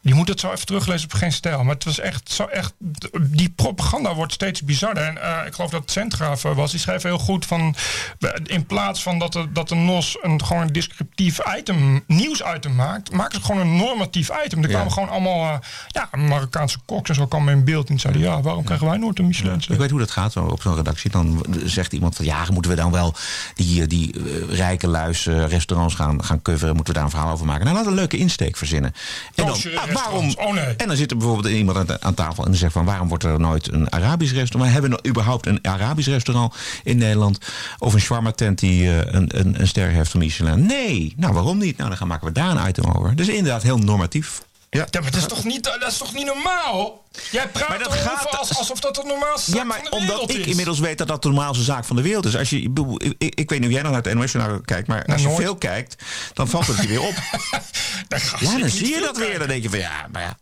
Je 0.00 0.14
moet 0.14 0.28
het 0.28 0.40
zo 0.40 0.52
even 0.52 0.66
teruglezen 0.66 1.04
op 1.04 1.12
geen 1.14 1.32
stijl. 1.32 1.64
Maar 1.64 1.74
het 1.74 1.84
was 1.84 1.98
echt 1.98 2.30
zo 2.32 2.44
echt. 2.44 2.74
Die 3.20 3.48
propaganda 3.48 4.14
wordt 4.14 4.32
steeds 4.32 4.62
bizarder. 4.62 5.02
En 5.02 5.22
eh, 5.22 5.46
ik 5.46 5.54
geloof 5.54 5.70
dat 5.70 5.80
het 5.80 5.90
Centgraaf 5.90 6.44
eh, 6.44 6.54
was. 6.56 6.70
Die 6.70 6.80
schreef 6.80 7.02
heel 7.02 7.18
goed 7.18 7.46
van. 7.46 7.74
In 8.44 8.66
plaats 8.66 9.02
van 9.02 9.18
dat 9.18 9.32
de, 9.32 9.52
dat 9.52 9.68
de 9.68 9.74
NOS 9.74 10.16
een 10.22 10.44
gewoon 10.44 10.62
een 10.62 10.72
descriptief 10.72 11.40
item, 11.58 12.04
nieuwsitem 12.06 12.74
maakt, 12.74 13.12
maken 13.12 13.38
ze 13.38 13.44
gewoon 13.44 13.60
een 13.60 13.76
normatief 13.76 14.30
item. 14.44 14.62
Er 14.62 14.68
Ja. 14.68 14.74
kwamen 14.74 14.92
gewoon 14.92 15.08
allemaal 15.08 15.52
eh, 15.52 15.58
ja, 15.88 16.08
Marokkaanse 16.18 16.78
koks 16.84 17.08
en 17.08 17.14
zo 17.14 17.26
kwam 17.26 17.48
in 17.48 17.64
beeld. 17.64 17.88
En 17.88 17.98
zeiden 18.00 18.22
ja, 18.22 18.40
waarom 18.40 18.64
krijgen 18.64 18.86
wij 18.86 18.96
nooit 18.96 19.18
een 19.18 19.26
Michelin? 19.26 19.62
Ik 19.68 19.78
weet 19.78 19.90
hoe 19.90 19.98
dat 19.98 20.10
gaat 20.10 20.36
op 20.36 20.62
zo'n 20.62 20.74
redactie. 20.74 21.10
Dan 21.10 21.44
zegt 21.64 21.92
iemand 21.92 22.16
van 22.16 22.24
ja, 22.24 22.44
moeten 22.52 22.70
we 22.70 22.76
dan 22.76 22.90
wel 22.90 23.14
die, 23.54 23.80
eh, 23.82 23.88
die 23.88 24.12
eh, 24.14 24.56
rijke 24.56 24.86
luis 24.88 25.26
eh, 25.26 25.46
restaurants 25.48 25.94
gaan, 25.94 26.24
gaan 26.24 26.42
coveren? 26.42 26.74
Moeten 26.74 26.92
we 26.92 26.98
daar 26.98 27.08
een 27.08 27.14
verhaal 27.14 27.32
over 27.32 27.46
maken? 27.46 27.64
Nou, 27.64 27.76
laat 27.76 27.86
een 27.86 27.94
leuke 27.94 28.16
insteek 28.16 28.56
verzinnen. 28.56 28.92
En 29.34 29.53
dan, 29.62 29.72
ah, 29.76 29.92
waarom, 29.92 30.24
restaurants. 30.24 30.36
Oh 30.36 30.52
nee. 30.52 30.76
en 30.76 30.88
dan 30.88 30.96
zit 30.96 31.10
er 31.10 31.16
bijvoorbeeld 31.16 31.54
iemand 31.54 31.90
aan, 31.90 32.02
aan 32.02 32.14
tafel 32.14 32.44
en 32.44 32.50
die 32.50 32.58
zegt 32.58 32.72
van 32.72 32.84
waarom 32.84 33.08
wordt 33.08 33.24
er 33.24 33.40
nooit 33.40 33.72
een 33.72 33.92
Arabisch 33.92 34.32
restaurant? 34.32 34.72
Hebben 34.72 34.90
we 34.90 34.96
nou 34.96 35.08
überhaupt 35.08 35.46
een 35.46 35.58
Arabisch 35.62 36.08
restaurant 36.08 36.54
in 36.82 36.98
Nederland? 36.98 37.38
Of 37.78 37.94
een 37.94 38.00
shawarma 38.00 38.30
tent 38.30 38.58
die 38.58 38.90
eh, 38.90 39.14
een, 39.14 39.38
een, 39.38 39.60
een 39.60 39.68
ster 39.68 39.88
heeft 39.88 40.10
van 40.10 40.20
Michelin? 40.20 40.66
Nee, 40.66 41.14
nou 41.16 41.32
waarom 41.32 41.58
niet? 41.58 41.76
Nou, 41.76 41.88
dan 41.88 41.98
gaan 41.98 42.08
maken 42.08 42.26
we 42.26 42.32
daar 42.32 42.50
een 42.50 42.68
item 42.68 42.84
over. 42.84 43.16
Dus 43.16 43.28
inderdaad 43.28 43.62
heel 43.62 43.78
normatief. 43.78 44.42
Ja, 44.70 44.86
Ja, 44.90 45.00
maar 45.00 45.10
dat 45.10 45.20
is 45.20 45.26
toch 45.26 45.44
niet, 45.44 45.64
dat 45.64 45.86
is 45.88 45.98
toch 45.98 46.14
niet 46.14 46.26
normaal? 46.26 47.03
Jij 47.30 47.48
praat 47.48 47.68
Maar 47.68 47.78
dat 47.78 47.92
gaat- 47.92 48.38
als, 48.38 48.56
alsof 48.58 48.80
dat 48.80 48.94
de 48.94 49.02
normaalste 49.06 49.50
zaak 49.50 49.60
Ja, 49.60 49.64
maar 49.66 49.80
van 49.82 49.90
de 49.90 49.96
omdat 49.96 50.30
ik 50.30 50.36
is. 50.38 50.46
inmiddels 50.46 50.78
weet 50.78 50.98
dat 50.98 51.08
dat 51.08 51.22
de 51.22 51.28
normaalste 51.28 51.64
zaak 51.64 51.84
van 51.84 51.96
de 51.96 52.02
wereld 52.02 52.24
is. 52.26 52.36
Als 52.36 52.50
je, 52.50 52.60
ik, 52.60 52.74
bedoel, 52.74 53.00
ik, 53.18 53.34
ik 53.34 53.50
weet 53.50 53.58
niet 53.58 53.68
of 53.68 53.74
jij 53.74 53.82
nog 53.82 53.92
naar 53.92 54.02
het 54.02 54.14
NOS 54.14 54.32
kijkt, 54.64 54.88
maar 54.88 55.04
als 55.04 55.20
je 55.20 55.26
nooit. 55.26 55.40
veel 55.40 55.56
kijkt, 55.56 56.02
dan 56.32 56.48
valt 56.48 56.66
het 56.66 56.80
je 56.82 56.88
weer 56.88 57.02
op. 57.02 57.14
Ja, 58.40 58.58
dan 58.58 58.68
zie 58.68 58.88
je 58.88 59.00
dat 59.00 59.16
weer. 59.18 59.38
Dan 59.38 59.48
denk 59.48 59.62
je 59.62 59.70
van 59.70 59.78
ja, 59.78 60.08
maar 60.12 60.22
ja, 60.22 60.36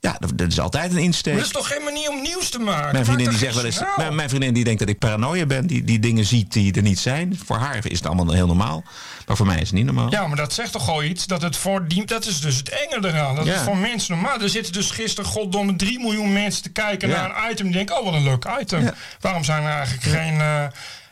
ja 0.00 0.16
dat, 0.18 0.38
dat 0.38 0.48
is 0.48 0.60
altijd 0.60 0.92
een 0.92 0.98
insteek. 0.98 1.32
Maar 1.34 1.42
dat 1.42 1.50
is 1.52 1.56
toch 1.58 1.68
geen 1.68 1.84
manier 1.84 2.08
om 2.10 2.22
nieuws 2.22 2.48
te 2.48 2.58
maken? 2.58 2.92
Mijn 2.92 3.04
vriendin, 3.04 3.28
die 3.28 3.38
zegt 3.38 3.54
wel 3.54 3.64
eens, 3.64 3.80
mijn, 3.96 4.14
mijn 4.14 4.28
vriendin 4.28 4.54
die 4.54 4.64
denkt 4.64 4.78
dat 4.80 4.88
ik 4.88 4.98
paranoia 4.98 5.46
ben, 5.46 5.66
die, 5.66 5.84
die 5.84 5.98
dingen 5.98 6.24
ziet 6.24 6.52
die 6.52 6.72
er 6.74 6.82
niet 6.82 6.98
zijn. 6.98 7.40
Voor 7.44 7.56
haar 7.56 7.86
is 7.86 7.98
het 7.98 8.06
allemaal 8.06 8.30
heel 8.30 8.46
normaal. 8.46 8.84
Maar 9.26 9.36
voor 9.36 9.46
mij 9.46 9.54
is 9.60 9.60
het 9.68 9.72
niet 9.72 9.84
normaal. 9.84 10.10
Ja, 10.10 10.26
maar 10.26 10.36
dat 10.36 10.52
zegt 10.52 10.72
toch 10.72 10.88
al 10.88 11.02
iets? 11.02 11.26
Dat, 11.26 11.42
het 11.42 11.56
voor 11.56 11.88
die, 11.88 12.04
dat 12.06 12.26
is 12.26 12.40
dus 12.40 12.56
het 12.56 12.68
enge 12.68 13.08
eraan. 13.08 13.34
Dat 13.34 13.46
Ja. 13.46 13.52
het 13.52 13.62
voor 13.62 13.76
mensen 13.76 14.14
normaal 14.14 14.40
Er 14.40 14.48
zitten 14.48 14.72
dus 14.72 14.90
gisteren 14.90 15.30
goddomme 15.30 15.76
3 15.76 15.98
miljoen 15.98 16.06
mensen 16.16 16.62
te 16.62 16.70
kijken 16.70 17.08
naar 17.08 17.44
een 17.44 17.50
item. 17.50 17.66
Die 17.66 17.74
denken, 17.74 17.98
oh 17.98 18.04
wat 18.04 18.14
een 18.14 18.22
leuk 18.22 18.44
item. 18.60 18.90
Waarom 19.20 19.44
zijn 19.44 19.62
er 19.62 19.70
eigenlijk 19.70 20.02
geen, 20.02 20.40
eh, 20.40 20.64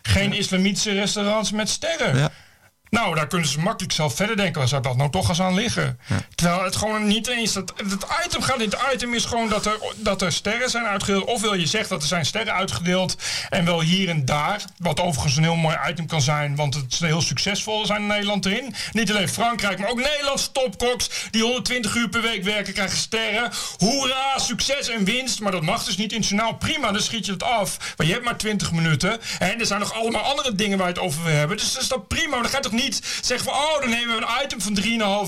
geen 0.02 0.32
islamitische 0.32 0.92
restaurants 0.92 1.52
met 1.52 1.68
sterren? 1.68 2.30
Nou, 2.90 3.14
daar 3.14 3.26
kunnen 3.26 3.48
ze 3.48 3.60
makkelijk 3.60 3.92
zelf 3.92 4.14
verder 4.14 4.36
denken. 4.36 4.58
Waar 4.58 4.68
zou 4.68 4.82
dat 4.82 4.96
nou 4.96 5.10
toch 5.10 5.28
eens 5.28 5.40
aan 5.40 5.54
liggen? 5.54 6.00
Terwijl 6.34 6.64
het 6.64 6.76
gewoon 6.76 7.06
niet 7.06 7.26
eens... 7.26 7.54
Het, 7.54 7.72
het 7.76 8.06
item 8.26 8.42
gaat 8.42 8.58
niet. 8.58 8.72
Het 8.72 8.94
item 8.94 9.14
is 9.14 9.24
gewoon 9.24 9.48
dat 9.48 9.66
er, 9.66 9.78
dat 9.96 10.22
er 10.22 10.32
sterren 10.32 10.70
zijn 10.70 10.84
uitgedeeld. 10.84 11.24
Ofwel 11.24 11.54
je 11.54 11.66
zegt 11.66 11.88
dat 11.88 12.02
er 12.02 12.08
zijn 12.08 12.26
sterren 12.26 12.54
uitgedeeld. 12.54 13.16
En 13.48 13.64
wel 13.64 13.80
hier 13.80 14.08
en 14.08 14.24
daar. 14.24 14.64
Wat 14.78 15.00
overigens 15.00 15.36
een 15.36 15.42
heel 15.42 15.56
mooi 15.56 15.76
item 15.88 16.06
kan 16.06 16.20
zijn. 16.20 16.56
Want 16.56 16.74
het 16.74 16.92
is 16.92 17.00
heel 17.00 17.20
succesvol 17.20 17.86
zijn 17.86 18.00
in 18.00 18.06
Nederland 18.06 18.46
erin. 18.46 18.74
Niet 18.92 19.10
alleen 19.10 19.28
Frankrijk, 19.28 19.78
maar 19.78 19.88
ook 19.90 20.00
Nederlandse 20.00 20.52
topkoks. 20.52 21.10
Die 21.30 21.42
120 21.42 21.94
uur 21.94 22.08
per 22.08 22.22
week 22.22 22.42
werken, 22.42 22.72
krijgen 22.72 22.98
sterren. 22.98 23.50
Hoera, 23.78 24.38
succes 24.38 24.88
en 24.88 25.04
winst. 25.04 25.40
Maar 25.40 25.52
dat 25.52 25.62
mag 25.62 25.84
dus 25.84 25.96
niet 25.96 26.12
internationaal. 26.12 26.54
Prima, 26.54 26.92
dan 26.92 27.02
schiet 27.02 27.26
je 27.26 27.32
het 27.32 27.42
af. 27.42 27.94
Maar 27.96 28.06
je 28.06 28.12
hebt 28.12 28.24
maar 28.24 28.36
20 28.36 28.72
minuten. 28.72 29.20
En 29.38 29.60
er 29.60 29.66
zijn 29.66 29.80
nog 29.80 29.94
allemaal 29.94 30.22
andere 30.22 30.54
dingen 30.54 30.78
waar 30.78 30.86
je 30.88 30.92
het 30.92 31.02
over 31.02 31.24
wil 31.24 31.34
hebben. 31.34 31.56
Dus 31.56 31.72
dat 31.72 31.82
is 31.82 31.88
dat 31.88 32.08
prima. 32.08 32.30
Maar 32.30 32.42
dan 32.42 32.50
ga 32.50 32.56
je 32.56 32.62
toch 32.62 32.72
niet 32.76 33.00
zeggen 33.20 33.50
van... 33.50 33.58
Oh, 33.58 33.80
dan 33.80 33.90
nemen 33.90 34.16
we 34.16 34.22
een 34.22 34.44
item 34.44 34.60
van 34.60 34.78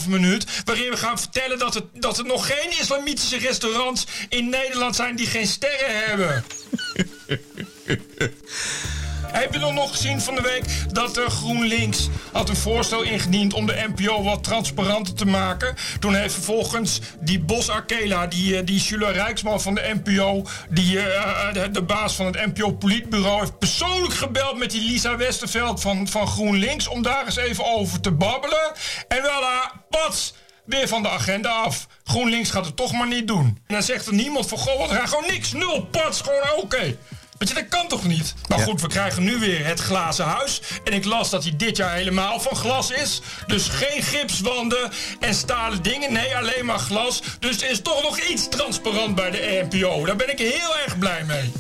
3,5 0.02 0.08
minuut. 0.08 0.46
Waarin 0.64 0.90
we 0.90 0.96
gaan 0.96 1.18
vertellen 1.18 1.58
dat, 1.58 1.74
het, 1.74 1.84
dat 1.94 2.18
er 2.18 2.24
nog 2.24 2.46
geen 2.46 2.70
islamitische 2.80 3.38
restaurants 3.38 4.06
in 4.28 4.48
Nederland 4.48 4.96
zijn 4.96 5.16
die 5.16 5.26
geen 5.26 5.46
sterren 5.46 6.06
hebben. 6.06 6.44
Heb 9.32 9.52
je 9.52 9.58
dan 9.58 9.74
nog 9.74 9.90
gezien 9.90 10.20
van 10.20 10.34
de 10.34 10.40
week 10.40 10.64
dat 10.94 11.20
GroenLinks 11.26 12.08
had 12.32 12.48
een 12.48 12.56
voorstel 12.56 13.02
ingediend 13.02 13.54
om 13.54 13.66
de 13.66 13.86
NPO 13.94 14.22
wat 14.22 14.44
transparanter 14.44 15.14
te 15.14 15.26
maken? 15.26 15.74
Toen 16.00 16.14
heeft 16.14 16.34
vervolgens 16.34 17.00
die 17.20 17.40
Bos 17.40 17.68
Arkela, 17.68 18.26
die, 18.26 18.56
eh, 18.56 18.66
die 18.66 18.80
Julia 18.80 19.10
Rijksman 19.10 19.60
van 19.60 19.74
de 19.74 20.00
NPO, 20.04 20.46
die, 20.68 21.00
eh, 21.00 21.52
de, 21.52 21.70
de 21.70 21.82
baas 21.82 22.14
van 22.14 22.26
het 22.26 22.54
NPO 22.54 22.72
Politbureau, 22.72 23.40
heeft 23.40 23.58
persoonlijk 23.58 24.14
gebeld 24.14 24.56
met 24.56 24.70
die 24.70 24.82
Lisa 24.82 25.16
Westerveld 25.16 25.80
van, 25.80 26.08
van 26.08 26.26
GroenLinks 26.26 26.88
om 26.88 27.02
daar 27.02 27.24
eens 27.24 27.36
even 27.36 27.64
over 27.64 28.00
te 28.00 28.12
babbelen. 28.12 28.72
En 29.08 29.22
voilà, 29.22 29.86
pats! 29.90 30.34
Weer 30.64 30.88
van 30.88 31.02
de 31.02 31.08
agenda 31.08 31.50
af. 31.50 31.86
GroenLinks 32.04 32.50
gaat 32.50 32.66
het 32.66 32.76
toch 32.76 32.92
maar 32.92 33.06
niet 33.06 33.26
doen. 33.26 33.46
En 33.46 33.74
dan 33.74 33.82
zegt 33.82 34.06
er 34.06 34.14
niemand 34.14 34.48
van, 34.48 34.58
goh, 34.58 34.78
wat 34.78 34.90
raar, 34.90 35.08
gewoon 35.08 35.26
niks, 35.26 35.52
nul, 35.52 35.84
pats, 35.84 36.20
gewoon 36.20 36.62
oké. 36.62 36.96
Weet 37.38 37.48
je, 37.48 37.54
dat 37.54 37.68
kan 37.68 37.88
toch 37.88 38.04
niet? 38.04 38.34
Maar 38.48 38.58
Ja. 38.58 38.64
goed, 38.64 38.80
we 38.80 38.88
krijgen 38.88 39.24
nu 39.24 39.38
weer 39.38 39.66
het 39.66 39.80
glazen 39.80 40.24
huis. 40.24 40.60
En 40.84 40.92
ik 40.92 41.04
las 41.04 41.30
dat 41.30 41.42
hij 41.42 41.52
dit 41.56 41.76
jaar 41.76 41.94
helemaal 41.94 42.40
van 42.40 42.56
glas 42.56 42.90
is. 42.90 43.20
Dus 43.46 43.68
geen 43.68 44.02
gipswanden 44.02 44.90
en 45.20 45.34
stalen 45.34 45.82
dingen. 45.82 46.12
Nee, 46.12 46.36
alleen 46.36 46.64
maar 46.64 46.78
glas. 46.78 47.22
Dus 47.38 47.62
er 47.62 47.70
is 47.70 47.80
toch 47.82 48.02
nog 48.02 48.18
iets 48.18 48.48
transparant 48.48 49.14
bij 49.14 49.30
de 49.30 49.66
NPO. 49.70 50.04
Daar 50.04 50.16
ben 50.16 50.30
ik 50.30 50.38
heel 50.38 50.76
erg 50.84 50.98
blij 50.98 51.24
mee. 51.24 51.52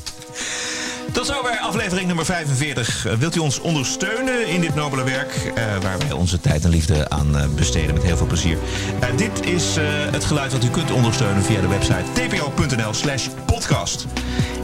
Tot 1.12 1.26
zover 1.26 1.58
aflevering 1.58 2.06
nummer 2.06 2.24
45. 2.24 3.06
Eh, 3.06 3.12
Wilt 3.14 3.36
u 3.36 3.38
ons 3.38 3.58
ondersteunen 3.60 4.46
in 4.46 4.60
dit 4.60 4.74
nobele 4.74 5.02
werk... 5.04 5.34
eh, 5.54 5.64
waar 5.82 5.98
wij 5.98 6.12
onze 6.12 6.40
tijd 6.40 6.64
en 6.64 6.70
liefde 6.70 7.08
aan 7.10 7.36
eh, 7.38 7.46
besteden 7.48 7.94
met 7.94 8.02
heel 8.02 8.16
veel 8.16 8.26
plezier? 8.26 8.58
Dit 9.16 9.46
is 9.46 9.64
het 10.10 10.24
geluid 10.24 10.50
dat 10.50 10.64
u 10.64 10.68
kunt 10.70 10.90
ondersteunen 10.90 11.44
via 11.44 11.60
de 11.60 11.68
website 11.68 12.04
tpo.nl 12.12 12.94
slash 12.94 13.26
podcast. 13.46 14.06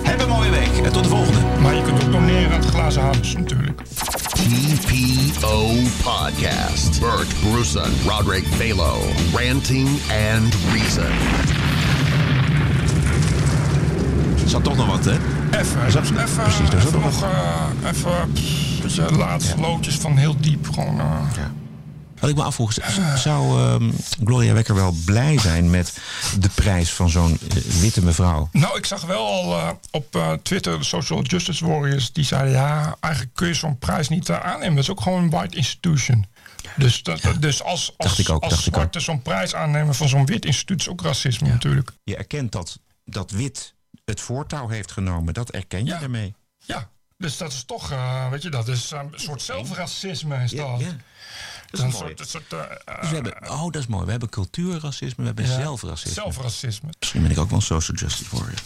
Heb 0.05 0.20
een 0.20 0.28
mooie 0.28 0.50
week 0.50 0.76
en 0.84 0.92
tot 0.92 1.02
de 1.02 1.09
volgende. 1.09 1.38
Maar 1.62 1.74
je 1.74 1.82
kunt 1.82 2.05
ook 2.05 2.12
doneren 2.12 2.52
aan 2.52 2.61
het 2.61 2.68
Glazen 2.70 3.02
Huis 3.02 3.32
natuurlijk. 3.36 3.80
TPO 4.34 5.70
Podcast. 6.02 7.00
Bert 7.00 7.34
Bruson, 7.40 7.90
Roderick 8.07 8.44
Balo, 8.59 8.98
Ranting 9.34 9.88
and 10.34 10.55
Reason. 10.72 11.12
Er 14.42 14.48
zat 14.50 14.64
toch 14.64 14.76
nog 14.76 14.86
wat, 14.86 15.05
hè? 15.05 15.12
Even, 15.61 15.92
zat- 15.92 16.02
even, 16.11 16.42
precies, 16.42 16.57
zat 16.70 16.74
even 16.74 16.92
nog 17.00 17.02
nog, 17.20 17.22
eh, 17.22 17.88
even, 17.90 18.32
pff, 18.32 18.82
weet 18.82 18.94
je, 18.94 19.16
laatste 19.16 19.61
loodjes 19.61 19.94
van 19.94 20.16
heel 20.16 20.36
diep. 20.40 20.68
Gewoon, 20.74 21.00
eh, 21.00 21.07
Wat 22.25 22.33
ik 22.33 22.39
me 22.39 22.49
afvroeg, 22.49 22.72
zou 23.16 23.61
ehm, 23.61 23.91
Gloria 24.25 24.53
Wekker 24.53 24.75
wel 24.75 24.95
blij 25.05 25.39
zijn 25.39 25.70
met 25.70 25.99
de 26.39 26.49
prijs 26.49 26.93
van 26.93 27.11
zo'n 27.11 27.39
eh, 27.49 27.57
witte 27.57 28.03
mevrouw? 28.05 28.49
Nou, 28.53 28.77
ik 28.77 28.87
zag 28.87 29.05
wel 29.05 29.27
al 29.27 29.59
eh, 29.59 29.70
op 29.91 30.16
eh, 30.16 30.33
Twitter 30.33 30.79
de 30.79 30.85
Social 30.85 31.22
Justice 31.22 31.66
Warriors. 31.66 32.12
Die 32.12 32.25
zeiden, 32.25 32.53
ja, 32.53 32.97
eigenlijk 33.01 33.35
kun 33.35 33.47
je 33.47 33.55
zo'n 33.55 33.79
prijs 33.79 34.09
niet 34.09 34.31
aannemen. 34.31 34.75
Dat 34.75 34.85
is 34.85 34.91
ook 34.91 35.01
gewoon 35.01 35.22
een 35.22 35.31
white 35.31 35.57
institution. 35.57 36.27
Dus, 36.77 37.03
dat, 37.03 37.20
dus 37.41 37.62
als, 37.62 37.95
als, 37.97 38.31
ook, 38.31 38.43
als 38.43 38.64
zwarte 38.64 39.01
zo'n 39.01 39.22
prijs 39.22 39.55
aannemen 39.55 39.95
van 39.95 40.09
zo'n 40.09 40.27
wit 40.27 40.45
instituut... 40.45 40.81
is 40.81 40.89
ook 40.89 41.03
racisme 41.03 41.49
natuurlijk. 41.49 41.91
Je 42.05 42.16
erkent 42.16 42.53
dat, 42.53 42.79
dat 43.05 43.31
wit 43.31 43.75
het 44.05 44.20
voortouw 44.20 44.68
heeft 44.68 44.93
genomen. 44.93 45.35
Dat 45.35 45.51
erken 45.51 45.85
je 45.85 45.91
daarmee. 45.91 46.35
Ja, 46.59 46.89
dus 47.18 47.37
dat 47.37 47.53
is 47.53 47.64
toch, 47.64 47.93
weet 48.31 48.43
je, 48.43 48.51
dat 48.51 48.68
is 48.68 48.91
een 48.91 49.12
soort 49.14 49.43
zelfracisme 49.43 50.43
is 50.43 50.51
dat. 50.51 50.81
ja. 50.81 50.87
Dat 50.87 50.95
Dat 51.77 51.87
is 51.87 51.95
is 51.95 52.01
een 52.01 52.07
mooi. 52.07 52.14
soort, 52.16 52.20
een 52.20 52.27
soort 52.51 52.53
eh, 52.85 53.01
Dus 53.01 53.09
we 53.09 53.14
hebben, 53.14 53.51
oh, 53.51 53.62
dat 53.62 53.77
is 53.77 53.87
mooi. 53.87 54.05
We 54.05 54.11
hebben 54.11 54.29
cultuurracisme, 54.29 55.14
we 55.16 55.25
hebben 55.27 55.45
Ja, 55.47 55.55
zelfracisme. 55.61 56.12
zelfracisme. 56.12 56.89
Misschien 56.99 57.22
ben 57.22 57.31
ik 57.31 57.39
ook 57.39 57.49
wel 57.49 57.59
een 57.59 57.64
social 57.64 57.97
justice 57.97 58.37
warrior. 58.37 58.59